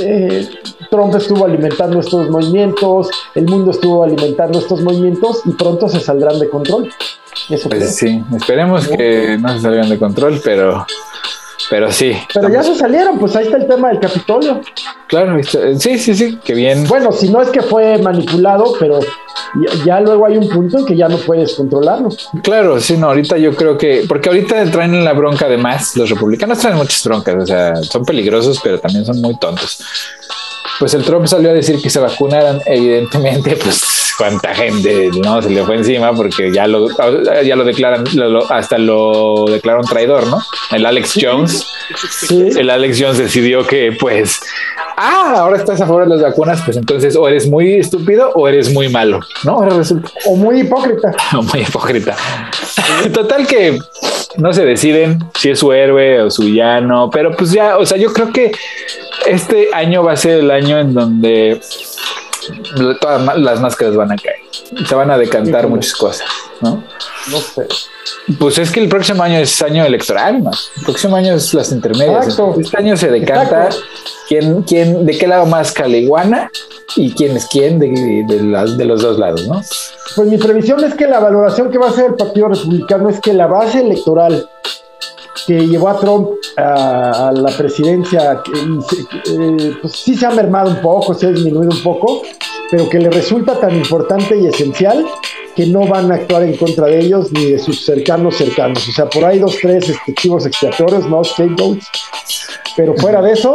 [0.01, 0.49] eh,
[0.91, 6.39] Trump estuvo alimentando estos movimientos, el mundo estuvo alimentando estos movimientos y pronto se saldrán
[6.39, 6.91] de control.
[7.49, 10.87] Eso pues sí, esperemos que no se salgan de control, pero
[11.71, 12.13] pero sí.
[12.33, 14.61] Pero ya se salieron, pues ahí está el tema del Capitolio.
[15.09, 16.87] Claro, sí, sí, sí, qué bien.
[16.87, 19.01] Bueno, si no es que fue manipulado, pero
[19.85, 22.11] ya, luego hay un punto en que ya no puedes controlarlo.
[22.43, 26.11] Claro, sí, no, ahorita yo creo que, porque ahorita traen la bronca de más, los
[26.11, 29.83] republicanos traen muchas broncas, o sea, son peligrosos, pero también son muy tontos.
[30.79, 33.81] Pues el Trump salió a decir que se vacunaran, evidentemente, pues
[34.17, 36.89] cuánta gente no se le fue encima porque ya lo,
[37.45, 38.05] ya lo declaran,
[38.51, 40.39] hasta lo declararon traidor, ¿no?
[40.71, 41.67] El Alex Jones.
[42.31, 44.41] El Alex Jones decidió que, pues,
[44.97, 48.49] ah, ahora estás a favor de las vacunas, pues entonces o eres muy estúpido o
[48.49, 49.53] eres muy malo, ¿no?
[49.53, 50.11] Ahora resulta.
[50.27, 51.15] O muy hipócrita.
[51.37, 52.17] o muy hipócrita.
[53.13, 53.79] Total que
[54.37, 57.99] no se deciden si es su héroe o su villano, pero pues ya, o sea,
[57.99, 58.53] yo creo que
[59.27, 61.61] este año va a ser el año en donde
[63.01, 64.37] todas las máscaras van a caer.
[64.87, 66.29] Se van a decantar muchas cosas,
[66.61, 66.83] ¿no?
[67.31, 67.67] No sé.
[68.39, 70.51] Pues es que el próximo año es año electoral, ¿no?
[70.77, 72.39] El próximo año es las intermedias.
[72.59, 73.69] Este año se decanta
[74.29, 76.51] quién, quién, de qué lado más caliguana
[76.97, 79.61] y quién es quién de, de, los dos lados, ¿no?
[80.17, 83.21] Pues mi previsión es que la valoración que va a hacer el Partido Republicano es
[83.21, 84.49] que la base electoral
[85.47, 91.15] que llevó a Trump a, la presidencia, eh, pues sí se ha mermado un poco,
[91.15, 92.23] se ha disminuido un poco,
[92.71, 95.05] pero que le resulta tan importante y esencial
[95.55, 98.89] que no van a actuar en contra de ellos ni de sus cercanos cercanos.
[98.89, 101.23] O sea, por ahí dos, tres chivos expiatorios, ¿no?
[101.23, 101.87] Scapegoats.
[102.77, 103.55] Pero fuera de eso,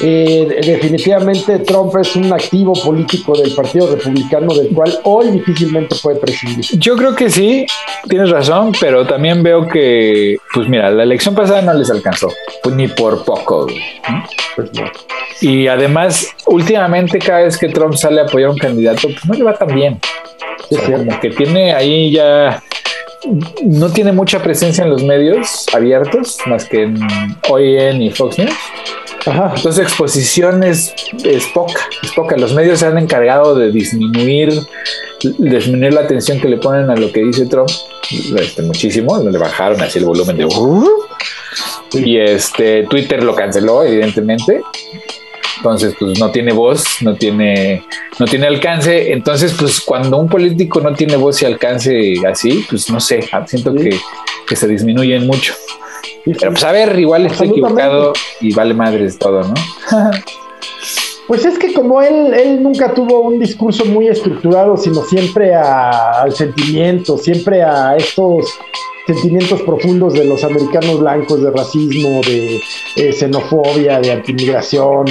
[0.00, 6.18] eh, definitivamente Trump es un activo político del Partido Republicano del cual hoy difícilmente puede
[6.18, 6.64] prescindir.
[6.78, 7.66] Yo creo que sí,
[8.08, 12.28] tienes razón, pero también veo que, pues mira, la elección pasada no les alcanzó,
[12.62, 13.66] pues ni por poco.
[14.56, 14.84] Pues no.
[15.40, 19.34] Y además, últimamente cada vez que Trump sale a apoyar a un candidato, pues no
[19.34, 19.98] le va tan bien.
[20.86, 22.62] como que tiene ahí ya
[23.64, 26.98] no tiene mucha presencia en los medios abiertos, más que en
[27.48, 28.54] OEN y Fox News.
[29.26, 30.94] Entonces exposición es,
[31.52, 32.36] poca, es poca.
[32.36, 34.50] Los medios se han encargado de disminuir,
[35.38, 37.68] disminuir la atención que le ponen a lo que dice Trump,
[38.38, 40.48] este, muchísimo, le bajaron así el volumen de...
[41.92, 44.62] Y este Twitter lo canceló, evidentemente.
[45.60, 47.84] Entonces, pues no tiene voz, no tiene,
[48.18, 49.12] no tiene alcance.
[49.12, 53.74] Entonces, pues cuando un político no tiene voz y alcance así, pues no sé, siento
[53.74, 53.90] que,
[54.46, 55.52] que se disminuyen mucho.
[56.24, 59.54] Pero pues a ver, igual estoy equivocado y vale madres todo, ¿no?
[61.26, 66.34] Pues es que como él, él nunca tuvo un discurso muy estructurado, sino siempre al
[66.34, 68.46] sentimiento, siempre a estos
[69.06, 72.60] sentimientos profundos de los americanos blancos, de racismo, de
[72.96, 75.06] eh, xenofobia, de antimigración,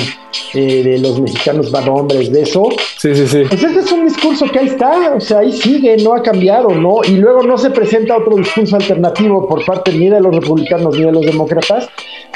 [0.53, 2.69] eh, de los mexicanos van hombres, de eso.
[2.97, 3.43] Sí, sí, sí.
[3.47, 6.69] Pues ese es un discurso que ahí está, o sea, ahí sigue, no ha cambiado,
[6.69, 6.97] ¿no?
[7.03, 11.05] Y luego no se presenta otro discurso alternativo por parte ni de los republicanos ni
[11.05, 11.87] de los demócratas.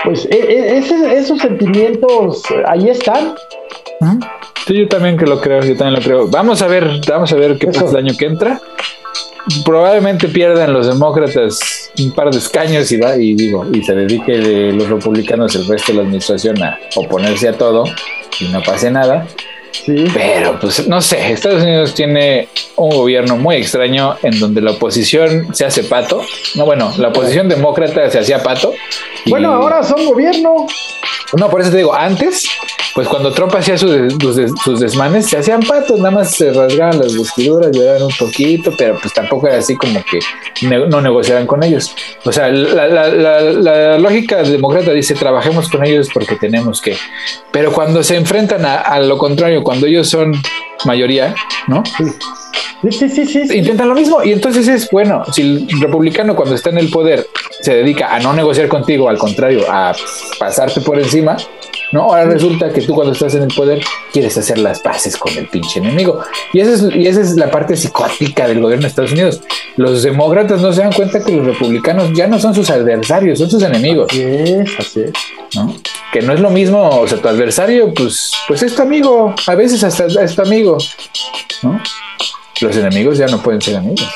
[0.03, 0.77] Pues e, e,
[1.17, 3.35] esos sentimientos ahí están.
[4.67, 6.27] Sí, yo también que lo creo, yo también lo creo.
[6.27, 8.61] Vamos a ver, vamos a ver qué pasa el año que entra
[9.65, 14.37] probablemente pierdan los demócratas un par de escaños y va y digo y se dedique
[14.37, 17.83] de los republicanos el resto de la administración a oponerse a todo
[18.39, 19.27] y no pase nada.
[19.73, 20.05] Sí.
[20.13, 25.53] Pero pues no sé, Estados Unidos tiene un gobierno muy extraño en donde la oposición
[25.53, 26.21] se hace pato.
[26.55, 28.73] No, bueno, la oposición demócrata se hacía pato.
[29.25, 30.67] Bueno, ahora son gobierno.
[31.37, 32.47] No, por eso te digo, antes
[32.93, 33.91] pues cuando Trump hacía sus,
[34.63, 38.99] sus, desmanes, se hacían patos, nada más se rasgaban las vestiduras, lloraban un poquito, pero
[39.01, 40.19] pues tampoco era así como que
[40.67, 41.95] no negociaran con ellos.
[42.23, 46.95] O sea, la, la, la, lógica demócrata dice, trabajemos con ellos porque tenemos que.
[47.51, 50.33] Pero cuando se enfrentan a, a lo contrario, cuando ellos son
[50.85, 51.33] mayoría,
[51.67, 51.83] ¿no?
[52.91, 54.23] Sí, sí, sí, Intentan lo mismo.
[54.23, 57.25] Y entonces es bueno, si el republicano cuando está en el poder
[57.61, 59.95] se dedica a no negociar contigo, al contrario, a
[60.37, 61.37] pasarte por encima,
[61.93, 62.01] ¿no?
[62.01, 63.81] Ahora resulta que tú cuando estás en el poder
[64.11, 66.19] quieres hacer las paces con el pinche enemigo.
[66.51, 69.41] Y esa es, y esa es la parte psicótica del gobierno de Estados Unidos.
[69.77, 73.49] Los demócratas no se dan cuenta que los republicanos ya no son sus adversarios, son
[73.49, 74.07] sus enemigos.
[74.11, 75.13] Así es, así es.
[75.55, 75.73] ¿no?
[76.13, 79.55] Que no es lo mismo, o sea, tu adversario, pues, pues es tu amigo, a
[79.55, 80.77] veces hasta es tu amigo,
[81.63, 81.81] ¿no?
[82.61, 84.07] Los enemigos ya no pueden ser amigos.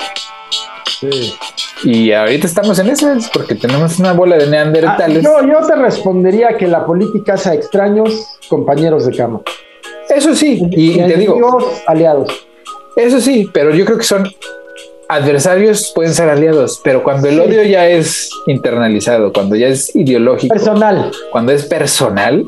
[0.99, 1.33] Sí.
[1.83, 5.25] Y ahorita estamos en esas porque tenemos una bola de neandertales.
[5.25, 9.41] Ah, yo, yo, te respondería que la política hace extraños compañeros de cama.
[10.07, 11.59] Eso sí, y, te digo.
[11.87, 12.29] aliados.
[12.95, 14.29] Eso sí, pero yo creo que son
[15.09, 20.53] adversarios, pueden ser aliados, pero cuando el odio ya es internalizado, cuando ya es ideológico,
[20.53, 22.45] personal, cuando es personal,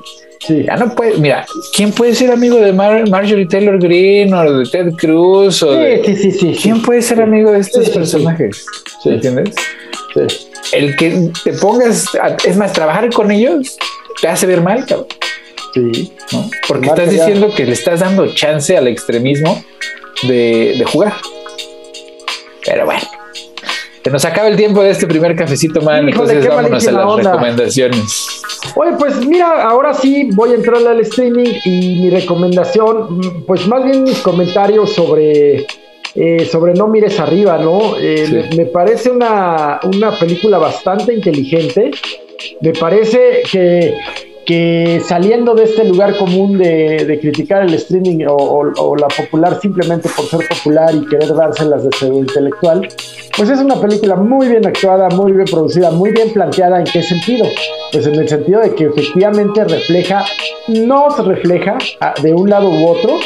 [0.48, 1.46] ya no puede, mira,
[1.76, 5.62] ¿quién puede ser amigo de Marjorie Taylor Greene o de Ted Cruz?
[5.64, 5.74] O
[6.06, 8.66] sí, sí, sí, ¿Quién puede ser amigo de estos personajes?
[9.06, 9.56] ¿Entiendes?
[10.72, 12.06] El que te pongas,
[12.46, 13.78] es más, trabajar con ellos
[14.22, 15.08] te hace ver mal, cabrón.
[15.74, 16.14] Sí.
[16.68, 19.64] Porque estás diciendo que le estás dando chance al extremismo
[20.24, 21.14] de, de jugar.
[22.70, 23.02] Pero bueno.
[24.04, 26.08] Se nos acaba el tiempo de este primer cafecito, man.
[26.08, 28.42] entonces vámonos a las recomendaciones.
[28.76, 33.84] Oye, pues mira, ahora sí voy a entrar al streaming y mi recomendación, pues más
[33.84, 35.66] bien mis comentarios sobre,
[36.16, 37.98] eh, sobre No Mires Arriba, ¿no?
[38.00, 41.92] Eh, me, parece una, una película bastante inteligente.
[42.62, 43.98] Me parece que
[44.50, 50.26] que saliendo de este lugar común de, criticar el streaming o, la popular simplemente por
[50.26, 52.90] ser popular y querer dárselas de pseudo intelectual,
[53.38, 56.80] pues es una película muy bien actuada, muy bien producida, muy bien planteada.
[56.80, 57.46] ¿En qué sentido?
[57.92, 60.26] Pues en el sentido de que efectivamente refleja,
[60.68, 61.78] nos refleja
[62.24, 63.20] de un lado u otro,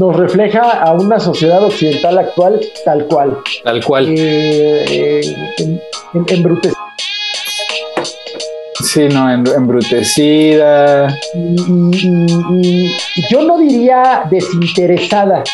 [0.00, 3.38] nos refleja a una sociedad occidental actual tal cual.
[3.62, 4.06] Tal cual.
[4.08, 5.80] Eh, eh,
[6.12, 6.79] embrutecida.
[8.92, 11.06] Sí, no, embrutecida.
[11.32, 12.90] Y,
[13.30, 15.44] yo no diría desinteresada,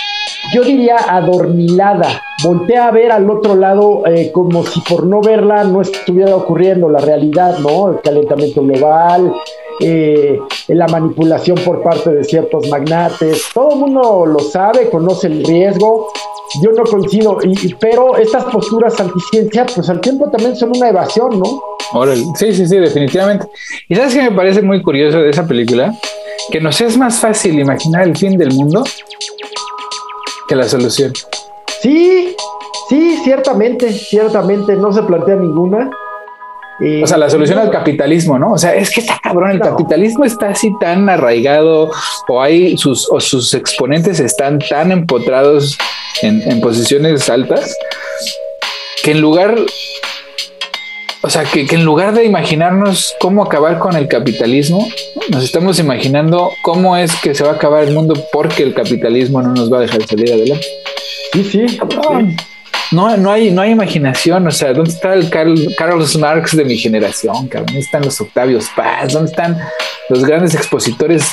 [0.55, 2.23] yo diría adormilada.
[2.43, 6.89] Voltea a ver al otro lado eh, como si por no verla no estuviera ocurriendo
[6.89, 7.91] la realidad, ¿no?
[7.91, 9.35] El calentamiento global,
[9.81, 13.49] eh, la manipulación por parte de ciertos magnates.
[13.53, 16.09] Todo el mundo lo sabe, conoce el riesgo.
[16.63, 21.39] Yo no coincido, y, pero estas posturas anticiencia, pues al tiempo también son una evasión,
[21.39, 21.76] ¿no?
[22.37, 23.47] Sí, sí, sí, definitivamente.
[23.89, 25.95] Y sabes que me parece muy curioso de esa película,
[26.51, 28.85] que nos es más fácil imaginar el fin del mundo
[30.49, 31.13] que la solución.
[31.81, 32.35] Sí,
[32.89, 35.91] sí, ciertamente, ciertamente, no se plantea ninguna.
[37.03, 38.53] o sea, la solución al capitalismo, ¿no?
[38.53, 41.91] O sea, es que está cabrón, el capitalismo está así tan arraigado
[42.29, 45.79] o hay sus, o sus exponentes están tan empotrados
[46.23, 47.77] en, en posiciones altas
[49.03, 49.57] que en lugar
[51.27, 54.87] o sea, que, en lugar de imaginarnos cómo acabar con el capitalismo,
[55.29, 59.43] nos estamos imaginando cómo es que se va a acabar el mundo porque el capitalismo
[59.43, 60.67] no nos va a dejar salir adelante.
[61.33, 61.67] Sí, sí.
[62.93, 64.47] No, no, hay, no hay imaginación.
[64.47, 67.49] O sea, ¿dónde está el Carlos Marx de mi generación?
[67.49, 69.13] ¿Dónde están los Octavios Paz?
[69.13, 69.59] ¿Dónde están
[70.09, 71.31] los grandes expositores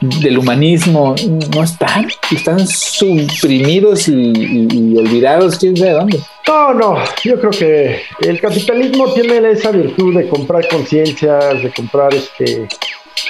[0.00, 1.14] del humanismo?
[1.54, 2.08] No están.
[2.30, 5.58] Están suprimidos y, olvidados.
[5.58, 6.20] ¿Quién sabe dónde?
[6.46, 6.96] No, no.
[7.24, 12.66] Yo creo que el capitalismo tiene esa virtud de comprar conciencias, de comprar este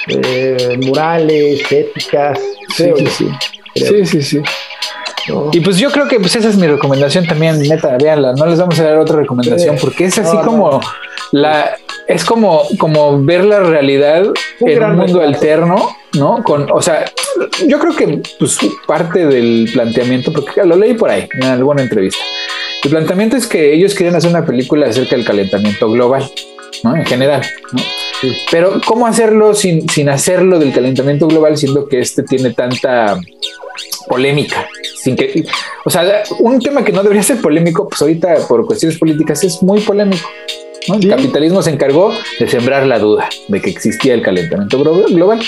[0.07, 2.39] eh, morales, éticas.
[2.75, 3.29] Sí, sí, sí.
[3.75, 4.41] sí, sí, sí.
[5.51, 8.59] Y pues yo creo que pues esa es mi recomendación también, neta, véanla, no les
[8.59, 10.79] vamos a dar otra recomendación porque es así como
[11.31, 11.75] la
[12.07, 14.23] es como como ver la realidad
[14.59, 16.43] en un mundo alterno, ¿no?
[16.43, 17.05] Con, o sea,
[17.67, 22.23] yo creo que pues parte del planteamiento porque lo leí por ahí en alguna entrevista.
[22.83, 26.29] El planteamiento es que ellos quieren hacer una película acerca del calentamiento global,
[26.83, 26.95] ¿no?
[26.95, 27.41] En general,
[27.73, 27.81] ¿no?
[28.49, 33.19] Pero ¿cómo hacerlo sin, sin hacerlo del calentamiento global siendo que este tiene tanta
[34.07, 34.67] polémica?
[35.01, 35.45] Sin que,
[35.85, 39.61] o sea, un tema que no debería ser polémico, pues ahorita por cuestiones políticas es
[39.61, 40.27] muy polémico.
[40.87, 45.39] El capitalismo se encargó de sembrar la duda de que existía el calentamiento global.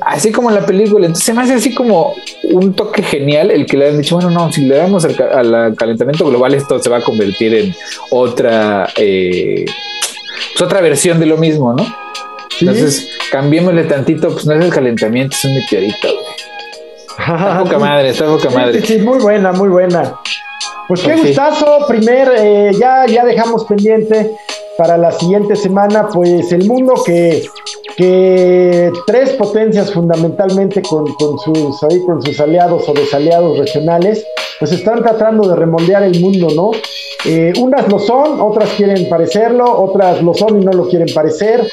[0.00, 2.14] Así como en la película, entonces se me hace así como
[2.44, 6.24] un toque genial el que le han dicho, bueno, no, si le damos al, calentamiento
[6.26, 7.74] global esto se va a convertir en
[8.10, 9.66] otra eh,
[10.52, 11.84] pues, otra versión de lo mismo, ¿no?
[12.60, 16.08] Entonces, cambiémosle tantito, pues no es el calentamiento, es un meteorito,
[17.26, 18.82] Está poca madre, está poca madre.
[18.82, 20.14] Sí, muy buena, muy buena.
[20.86, 24.32] Pues qué gustazo, primer, eh, ya, ya dejamos pendiente
[24.76, 27.42] para la siguiente semana, pues el mundo que,
[27.96, 31.06] que tres potencias fundamentalmente con,
[31.38, 34.26] sus, ahí, con sus aliados o desaliados regionales,
[34.58, 36.72] pues están tratando de remoldear el mundo, ¿no?
[37.24, 41.66] Eh, unas lo son, otras quieren parecerlo, otras lo son y no lo quieren parecer,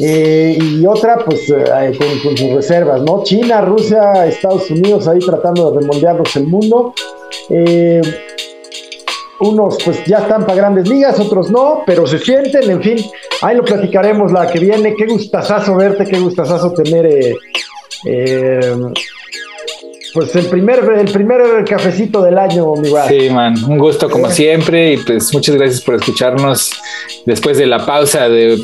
[0.00, 3.22] eh, y otra pues eh, con, sus reservas, ¿no?
[3.22, 6.94] China, Rusia, Estados Unidos ahí tratando de remoldearnos el mundo.
[9.40, 12.98] unos pues ya están para grandes ligas, otros no, pero se sienten, en fin,
[13.42, 14.94] ahí lo platicaremos la que viene.
[14.96, 17.34] Qué gustazazo verte, qué gustazazo tener
[20.12, 24.94] pues el primer, el primer cafecito del año, mi Sí, man, un gusto como siempre
[24.94, 26.72] y pues muchas gracias por escucharnos
[27.26, 28.58] después de la pausa de,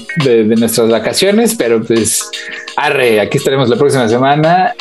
[0.58, 2.28] nuestras vacaciones, pero pues
[2.76, 4.74] arre, aquí estaremos la próxima semana.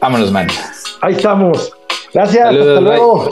[0.00, 0.48] Vámonos, man.
[1.00, 1.72] Ahí estamos.
[2.12, 3.28] Gracias, hasta luego.